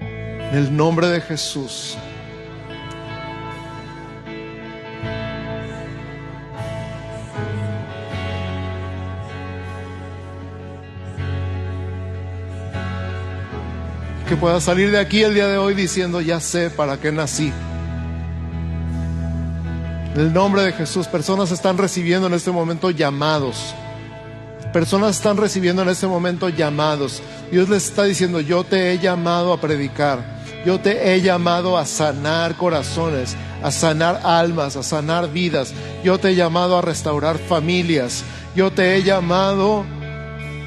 En 0.00 0.54
el 0.54 0.76
nombre 0.76 1.08
de 1.08 1.22
Jesús. 1.22 1.96
Que 14.26 14.36
pueda 14.36 14.60
salir 14.60 14.90
de 14.90 14.98
aquí 14.98 15.22
el 15.22 15.34
día 15.34 15.46
de 15.46 15.56
hoy 15.56 15.74
diciendo, 15.74 16.20
ya 16.20 16.40
sé 16.40 16.70
para 16.70 16.98
qué 16.98 17.12
nací. 17.12 17.52
En 20.14 20.20
el 20.20 20.32
nombre 20.32 20.62
de 20.62 20.72
Jesús, 20.72 21.06
personas 21.06 21.52
están 21.52 21.78
recibiendo 21.78 22.26
en 22.26 22.34
este 22.34 22.50
momento 22.50 22.90
llamados. 22.90 23.74
Personas 24.72 25.16
están 25.16 25.36
recibiendo 25.36 25.82
en 25.82 25.90
este 25.90 26.06
momento 26.06 26.48
llamados. 26.48 27.22
Dios 27.52 27.68
les 27.68 27.86
está 27.86 28.04
diciendo, 28.04 28.40
yo 28.40 28.64
te 28.64 28.92
he 28.92 28.98
llamado 28.98 29.52
a 29.52 29.60
predicar. 29.60 30.36
Yo 30.64 30.80
te 30.80 31.14
he 31.14 31.20
llamado 31.20 31.78
a 31.78 31.86
sanar 31.86 32.56
corazones, 32.56 33.36
a 33.62 33.70
sanar 33.70 34.22
almas, 34.24 34.74
a 34.76 34.82
sanar 34.82 35.30
vidas. 35.32 35.72
Yo 36.02 36.18
te 36.18 36.30
he 36.30 36.34
llamado 36.34 36.76
a 36.76 36.82
restaurar 36.82 37.38
familias. 37.38 38.24
Yo 38.56 38.72
te 38.72 38.96
he 38.96 39.02
llamado 39.04 39.84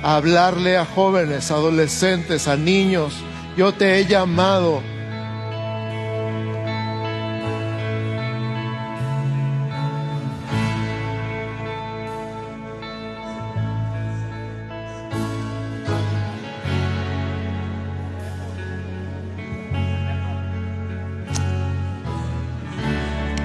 a 0.01 0.15
hablarle 0.15 0.77
a 0.77 0.85
jóvenes, 0.85 1.51
adolescentes, 1.51 2.47
a 2.47 2.55
niños, 2.55 3.13
yo 3.59 3.73
te 3.73 3.99
he 3.99 4.05
llamado. 4.05 4.81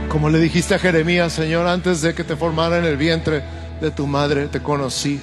Como 0.08 0.30
le 0.30 0.38
dijiste 0.38 0.76
a 0.76 0.78
Jeremías, 0.78 1.32
Señor, 1.32 1.66
antes 1.66 2.02
de 2.02 2.14
que 2.14 2.22
te 2.22 2.36
formara 2.36 2.78
en 2.78 2.84
el 2.84 2.96
vientre 2.96 3.42
de 3.80 3.90
tu 3.90 4.06
madre, 4.06 4.46
te 4.46 4.62
conocí 4.62 5.20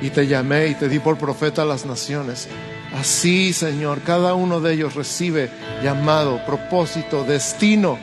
y 0.00 0.10
te 0.10 0.28
llamé 0.28 0.68
y 0.68 0.74
te 0.76 0.88
di 0.88 1.00
por 1.00 1.18
profeta 1.18 1.62
a 1.62 1.64
las 1.64 1.84
naciones. 1.84 2.48
Así, 2.98 3.52
Señor, 3.52 4.00
cada 4.00 4.34
uno 4.34 4.60
de 4.60 4.72
ellos 4.72 4.94
recibe 4.94 5.50
llamado, 5.82 6.40
propósito, 6.46 7.24
destino, 7.24 7.98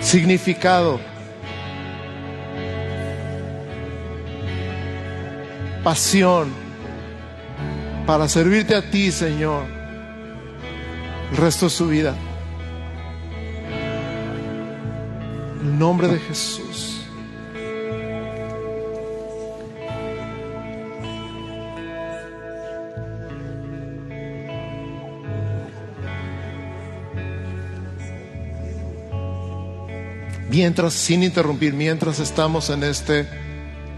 significado, 0.00 1.00
pasión 5.82 6.52
para 8.06 8.28
servirte 8.28 8.76
a 8.76 8.90
ti, 8.90 9.10
Señor, 9.10 9.64
el 11.32 11.36
resto 11.36 11.66
de 11.66 11.70
su 11.70 11.88
vida. 11.88 12.14
En 15.60 15.66
el 15.66 15.78
nombre 15.80 16.06
de 16.06 16.20
Jesús. 16.20 16.91
Mientras, 30.52 30.92
sin 30.92 31.22
interrumpir, 31.22 31.72
mientras 31.72 32.20
estamos 32.20 32.68
en 32.68 32.84
este 32.84 33.26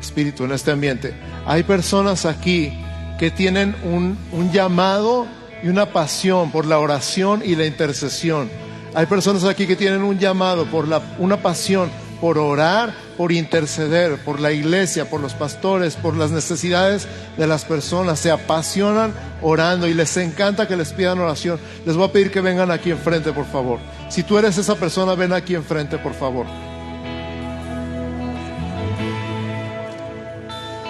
espíritu, 0.01 0.45
en 0.45 0.53
este 0.53 0.71
ambiente, 0.71 1.13
hay 1.47 1.65
personas 1.65 2.27
aquí 2.27 2.73
que 3.19 3.33
tienen 3.33 3.75
un, 3.83 4.17
llamado 4.53 5.27
y 5.65 5.69
una 5.69 5.87
pasión 5.87 6.53
por 6.53 6.65
la 6.65 6.79
oración 6.79 7.43
y 7.45 7.57
la 7.57 7.67
intercesión. 7.67 8.49
Hay 8.95 9.07
personas 9.07 9.43
aquí 9.43 9.67
que 9.67 9.75
tienen 9.75 10.03
un 10.03 10.21
llamado 10.21 10.67
por 10.67 10.87
la, 10.87 11.03
una 11.19 11.39
pasión 11.39 11.91
por 12.25 12.39
orar, 12.39 12.95
por 13.19 13.33
interceder, 13.33 14.17
por 14.17 14.41
la 14.41 14.51
iglesia, 14.51 15.11
por 15.11 15.21
los 15.21 15.35
pastores, 15.35 15.95
por 15.95 16.17
las 16.17 16.31
necesidades 16.31 17.07
de 17.37 17.47
las 17.47 17.67
personas. 17.67 18.19
Se 18.19 18.31
apasionan 18.31 19.13
orando 19.43 19.87
y 19.87 19.93
les 19.93 20.17
encanta 20.17 20.67
que 20.67 20.75
les 20.75 20.95
pidan 20.95 21.19
oración. 21.19 21.61
Les 21.85 21.97
voy 21.97 22.09
a 22.09 22.13
pedir 22.13 22.31
que 22.31 22.41
vengan 22.41 22.71
aquí 22.71 22.91
enfrente, 22.91 23.31
por 23.35 23.45
favor. 23.45 23.79
Si 24.09 24.23
tú 24.23 24.39
eres 24.39 24.57
esa 24.57 24.75
persona, 24.77 25.15
ven 25.15 25.35
aquí 25.35 25.55
enfrente, 25.55 25.99
por 25.99 26.15
favor. 26.15 26.47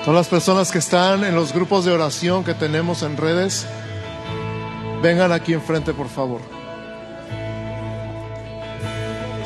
Todas 0.05 0.15
las 0.15 0.29
personas 0.29 0.71
que 0.71 0.79
están 0.79 1.25
en 1.25 1.35
los 1.35 1.53
grupos 1.53 1.85
de 1.85 1.91
oración 1.91 2.45
que 2.45 2.55
tenemos 2.55 3.03
en 3.03 3.17
redes, 3.17 3.67
vengan 5.03 5.33
aquí 5.33 5.53
enfrente, 5.53 5.93
por 5.95 6.09
favor. 6.09 6.54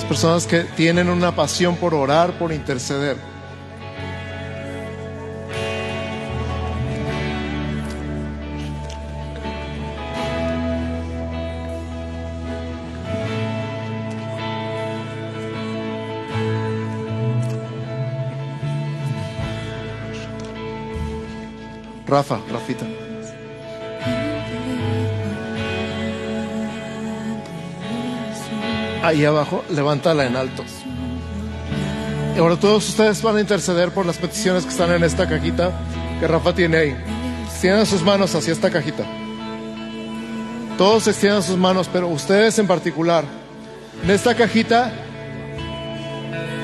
Personas 0.09 0.47
que 0.47 0.61
tienen 0.65 1.11
una 1.11 1.37
pasión 1.37 1.77
por 1.77 1.93
orar, 1.93 2.39
por 2.39 2.51
interceder. 2.51 3.19
Rafa, 22.07 22.41
Rafita. 22.51 22.98
Ahí 29.03 29.25
abajo, 29.25 29.65
levántala 29.71 30.27
en 30.27 30.37
alto. 30.37 30.65
Y 32.35 32.39
ahora 32.39 32.57
todos 32.57 32.89
ustedes 32.89 33.23
van 33.23 33.37
a 33.37 33.41
interceder 33.41 33.91
por 33.91 34.07
las 34.07 34.19
peticiones 34.19 34.65
que 34.65 34.71
están 34.71 34.93
en 34.93 35.05
esta 35.05 35.29
cajita 35.29 35.73
que 36.21 36.27
Rafa 36.27 36.55
tiene 36.55 36.77
ahí. 36.77 36.97
Extiendan 37.47 37.87
sus 37.87 38.03
manos 38.03 38.35
hacia 38.35 38.53
esta 38.53 38.71
cajita. 38.71 39.05
Todos 40.77 41.09
extiendan 41.09 41.43
sus 41.43 41.57
manos, 41.57 41.89
pero 41.93 42.09
ustedes 42.09 42.59
en 42.59 42.67
particular. 42.67 43.25
En 44.05 44.11
esta 44.11 44.35
cajita, 44.37 44.93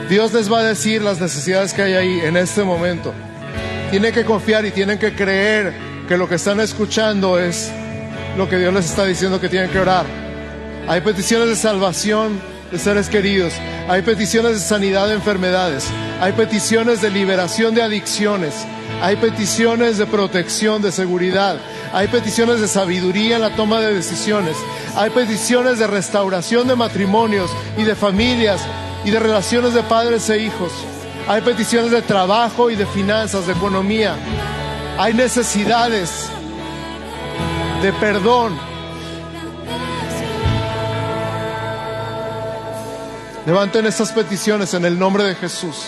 Dios 0.09 0.33
les 0.33 0.53
va 0.53 0.61
a 0.61 0.65
decir 0.65 1.03
las 1.03 1.21
necesidades 1.21 1.73
que 1.73 1.83
hay 1.83 1.95
ahí 1.95 2.21
en 2.21 2.37
este 2.37 2.63
momento 2.63 3.13
tienen 3.95 4.13
que 4.13 4.25
confiar 4.25 4.67
y 4.67 4.73
tienen 4.73 4.99
que 4.99 5.15
creer 5.15 5.73
que 6.09 6.17
lo 6.17 6.29
que 6.29 6.35
están 6.35 6.59
escuchando 6.59 7.39
es 7.39 7.71
lo 8.37 8.49
que 8.49 8.59
Dios 8.59 8.75
les 8.75 8.87
está 8.87 9.05
diciendo 9.05 9.41
que 9.41 9.49
tienen 9.49 9.71
que 9.71 9.79
orar. 9.79 10.24
Hay 10.87 11.01
peticiones 11.01 11.49
de 11.49 11.57
salvación 11.57 12.41
de 12.71 12.79
seres 12.79 13.09
queridos, 13.09 13.55
hay 13.89 14.03
peticiones 14.03 14.53
de 14.53 14.61
sanidad 14.61 15.09
de 15.09 15.15
enfermedades, 15.15 15.87
hay 16.21 16.33
peticiones 16.33 17.01
de 17.01 17.11
liberación 17.11 17.75
de 17.75 17.83
adicciones, 17.83 18.55
hay 19.01 19.17
peticiones 19.17 19.97
de 19.97 20.07
protección, 20.07 20.83
de 20.83 20.93
seguridad, 20.93 21.57
hay 21.93 22.09
peticiones 22.09 22.61
de 22.61 22.69
sabiduría 22.69 23.37
en 23.37 23.43
la 23.43 23.57
toma 23.57 23.81
de 23.81 23.95
decisiones, 23.95 24.57
hay 24.95 25.09
peticiones 25.11 25.79
de 25.79 25.87
restauración 25.87 26.69
de 26.69 26.77
matrimonios 26.77 27.51
y 27.79 27.85
de 27.85 27.95
familias 27.95 28.61
y 29.05 29.11
de 29.11 29.21
relaciones 29.21 29.73
de 29.73 29.83
padres 29.85 30.29
e 30.29 30.39
hijos. 30.39 30.73
Hay 31.27 31.41
peticiones 31.41 31.93
de 31.93 32.03
trabajo 32.03 32.71
y 32.71 32.77
de 32.77 32.85
finanzas, 32.85 33.47
de 33.47 33.55
economía. 33.55 34.17
Hay 34.99 35.15
necesidades 35.15 36.29
de 37.83 37.91
perdón. 37.95 38.74
Levanten 43.47 43.85
estas 43.85 44.11
peticiones 44.13 44.73
en 44.73 44.87
el 44.87 44.99
nombre 44.99 45.25
de 45.25 45.35
Jesús. 45.35 45.85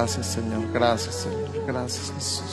Gracias, 0.00 0.28
Señor. 0.28 0.72
Gracias, 0.72 1.14
Señor. 1.14 1.66
Gracias, 1.66 2.10
Jesús. 2.14 2.49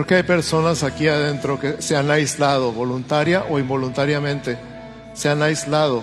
Creo 0.00 0.06
que 0.06 0.14
hay 0.14 0.22
personas 0.22 0.82
aquí 0.82 1.08
adentro 1.08 1.60
que 1.60 1.82
se 1.82 1.94
han 1.94 2.10
aislado, 2.10 2.72
voluntaria 2.72 3.44
o 3.50 3.58
involuntariamente. 3.58 4.56
Se 5.12 5.28
han 5.28 5.42
aislado. 5.42 6.02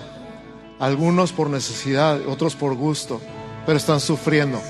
Algunos 0.78 1.32
por 1.32 1.50
necesidad, 1.50 2.20
otros 2.28 2.54
por 2.54 2.76
gusto, 2.76 3.20
pero 3.66 3.76
están 3.76 3.98
sufriendo. 3.98 4.62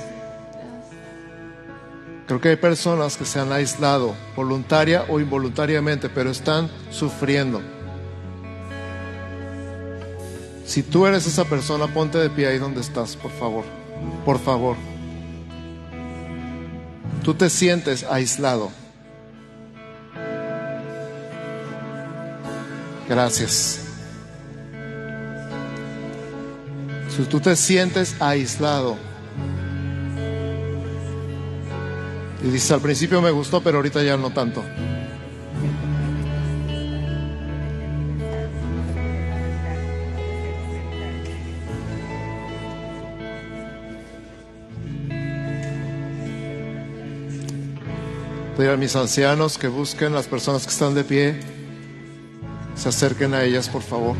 Creo 2.26 2.40
que 2.40 2.48
hay 2.48 2.56
personas 2.56 3.18
que 3.18 3.26
se 3.26 3.38
han 3.38 3.52
aislado, 3.52 4.14
voluntaria 4.34 5.04
o 5.10 5.20
involuntariamente, 5.20 6.08
pero 6.08 6.30
están 6.30 6.70
sufriendo. 6.90 7.60
Si 10.64 10.82
tú 10.82 11.04
eres 11.04 11.26
esa 11.26 11.44
persona, 11.44 11.86
ponte 11.86 12.16
de 12.16 12.30
pie 12.30 12.46
ahí 12.46 12.58
donde 12.58 12.80
estás, 12.80 13.14
por 13.14 13.32
favor. 13.32 13.64
Por 14.24 14.38
favor. 14.38 14.76
Tú 17.22 17.34
te 17.34 17.50
sientes 17.50 18.04
aislado. 18.04 18.70
Gracias. 23.08 23.80
Si 27.08 27.22
tú 27.24 27.40
te 27.40 27.56
sientes 27.56 28.14
aislado 28.20 28.96
y 32.44 32.48
dices 32.50 32.70
al 32.70 32.80
principio 32.80 33.20
me 33.22 33.30
gustó, 33.30 33.62
pero 33.62 33.78
ahorita 33.78 34.02
ya 34.02 34.16
no 34.16 34.30
tanto. 34.30 34.62
Pedir 48.56 48.70
a 48.70 48.76
mis 48.76 48.94
ancianos 48.94 49.56
que 49.56 49.68
busquen 49.68 50.12
las 50.12 50.26
personas 50.26 50.64
que 50.64 50.70
están 50.70 50.94
de 50.94 51.04
pie 51.04 51.57
se 52.78 52.88
acerquen 52.88 53.34
a 53.34 53.42
ellas, 53.42 53.68
por 53.68 53.82
favor. 53.82 54.14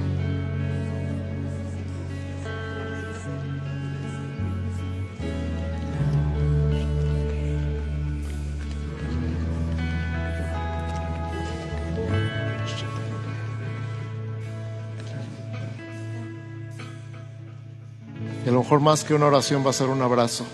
Y 18.45 18.49
a 18.49 18.53
lo 18.53 18.61
mejor 18.61 18.81
más 18.81 19.05
que 19.05 19.15
una 19.15 19.27
oración 19.27 19.65
va 19.65 19.71
a 19.71 19.73
ser 19.73 19.87
un 19.89 20.03
abrazo. 20.03 20.45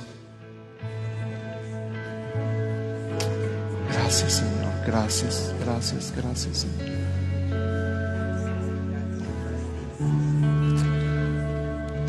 Gracias, 3.88 4.32
Señor. 4.32 4.72
Gracias, 4.86 5.54
gracias, 5.64 6.12
gracias, 6.14 6.58
Señor. 6.58 6.93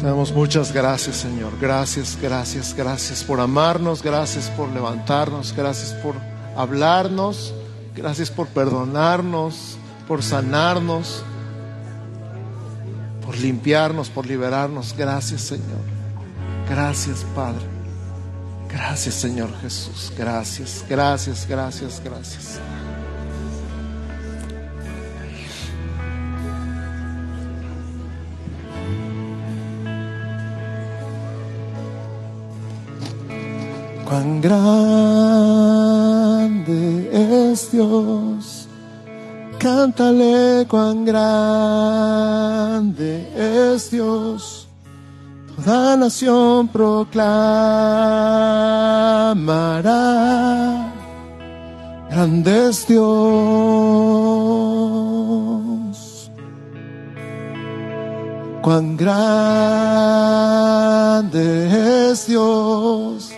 Damos 0.05 0.31
muchas 0.31 0.71
gracias, 0.71 1.15
Señor. 1.15 1.53
Gracias, 1.59 2.15
gracias, 2.21 2.75
gracias 2.75 3.23
por 3.23 3.39
amarnos, 3.39 4.03
gracias 4.03 4.51
por 4.51 4.69
levantarnos, 4.69 5.51
gracias 5.57 5.93
por 5.93 6.13
hablarnos, 6.55 7.55
gracias 7.95 8.29
por 8.29 8.45
perdonarnos, 8.45 9.79
por 10.07 10.21
sanarnos, 10.21 11.23
por 13.25 13.35
limpiarnos, 13.35 14.11
por 14.11 14.27
liberarnos. 14.27 14.95
Gracias, 14.95 15.41
Señor. 15.41 15.81
Gracias, 16.69 17.25
Padre. 17.35 17.65
Gracias, 18.69 19.15
Señor 19.15 19.49
Jesús. 19.59 20.13
Gracias, 20.15 20.85
gracias, 20.87 21.47
gracias, 21.47 21.99
gracias. 22.05 22.59
Cuán 34.15 34.39
grande 34.39 35.51
es 37.51 37.69
Dios, 37.69 38.69
cántale 39.59 40.65
cuán 40.69 41.03
grande 41.03 42.15
es 43.35 43.91
Dios. 43.91 44.69
Toda 45.57 45.97
nación 45.97 46.69
proclamará, 46.69 47.43
grande 52.09 52.69
es 52.69 52.87
Dios. 52.87 53.01
Cuán 58.61 58.95
grande 58.95 59.51
es 62.11 62.27
Dios 62.27 63.34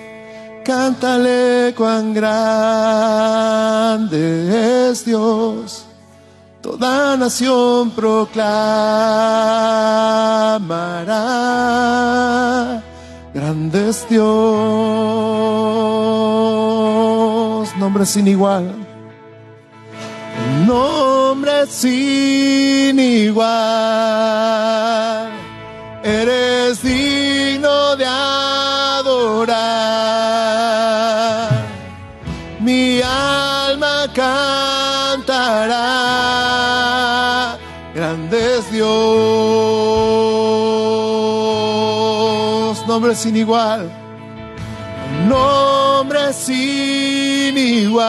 cántale 0.68 1.74
cuán 1.78 2.14
grande 2.14 2.90
es 4.90 5.06
Dios. 5.06 5.86
toda 6.62 7.16
nación 7.16 7.92
proclamará. 7.92 8.34
Grande 13.34 13.90
es 13.90 14.06
Dios, 14.10 14.26
nombre 17.78 18.06
sin 18.06 18.28
igual. 18.28 18.66
Nombre 20.66 21.66
sin 21.68 23.00
igual. 23.00 23.48
Eres 26.04 26.84
digno 26.84 27.17
nombre 43.08 43.16
sin 43.16 43.38
igual. 43.38 43.90
Nombre 45.30 46.34
sin 46.34 47.58
igual. 47.58 48.08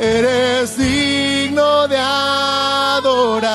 Eres 0.00 0.78
digno 0.78 1.86
de 1.86 1.98
adorar. 1.98 3.50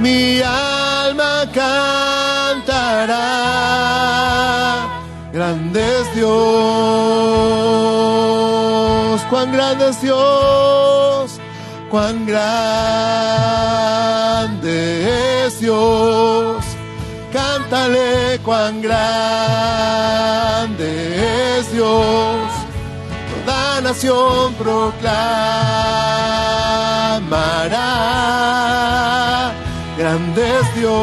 Mi 0.00 0.40
alma 0.42 1.44
cantará. 1.54 3.22
Grande 5.32 6.00
es 6.00 6.14
Dios. 6.16 6.26
Cuán 9.30 9.52
grande 9.52 9.90
es 9.90 10.02
Dios. 10.02 11.38
Cuán 11.90 12.26
grande 12.26 13.95
Dios. 15.76 16.64
Cántale 17.32 18.40
cuán 18.42 18.80
grande 18.80 19.68
es 21.58 21.70
Dios. 21.70 22.48
Toda 23.44 23.82
nación 23.82 24.54
proclamará. 24.54 25.12
Grande 29.98 30.42
es 30.60 30.74
Dios. 30.76 30.94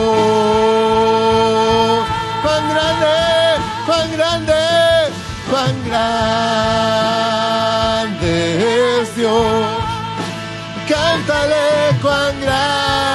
Cuán 2.44 2.64
grande, 2.74 3.16
cuán 3.86 4.08
grande, 4.18 4.62
cuán 5.52 5.76
grande 5.88 6.34
es 9.02 9.16
Dios. 9.16 9.66
Cántale 10.90 11.66
cuán 12.02 12.34
grande 12.42 13.13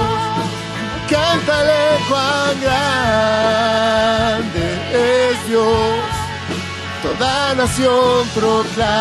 Cántale 1.11 1.83
cuán 2.09 2.55
grande 2.63 4.67
es 4.93 5.37
Dios. 5.49 5.99
Toda 7.03 7.35
nación 7.55 8.29
proclamará. 8.35 9.01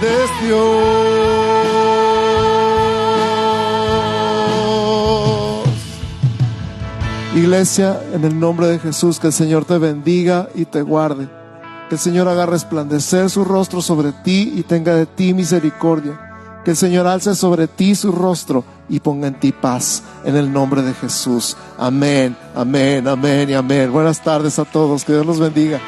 Dios. 0.00 0.30
Iglesia, 7.34 8.00
en 8.12 8.24
el 8.24 8.38
nombre 8.38 8.66
de 8.66 8.78
Jesús, 8.78 9.20
que 9.20 9.28
el 9.28 9.32
Señor 9.32 9.64
te 9.64 9.78
bendiga 9.78 10.48
y 10.54 10.64
te 10.64 10.82
guarde. 10.82 11.28
Que 11.88 11.94
el 11.94 11.98
Señor 12.00 12.28
haga 12.28 12.46
resplandecer 12.46 13.30
su 13.30 13.44
rostro 13.44 13.80
sobre 13.82 14.12
ti 14.12 14.52
y 14.56 14.62
tenga 14.62 14.94
de 14.94 15.06
ti 15.06 15.32
misericordia. 15.32 16.60
Que 16.64 16.72
el 16.72 16.76
Señor 16.76 17.06
alce 17.06 17.34
sobre 17.34 17.68
ti 17.68 17.94
su 17.94 18.12
rostro 18.12 18.64
y 18.88 19.00
ponga 19.00 19.28
en 19.28 19.38
ti 19.38 19.52
paz. 19.52 20.02
En 20.24 20.36
el 20.36 20.52
nombre 20.52 20.82
de 20.82 20.92
Jesús. 20.92 21.56
Amén, 21.78 22.36
amén, 22.54 23.06
amén 23.06 23.48
y 23.50 23.54
amén. 23.54 23.92
Buenas 23.92 24.22
tardes 24.22 24.58
a 24.58 24.64
todos. 24.64 25.04
Que 25.04 25.12
Dios 25.12 25.26
los 25.26 25.38
bendiga. 25.38 25.80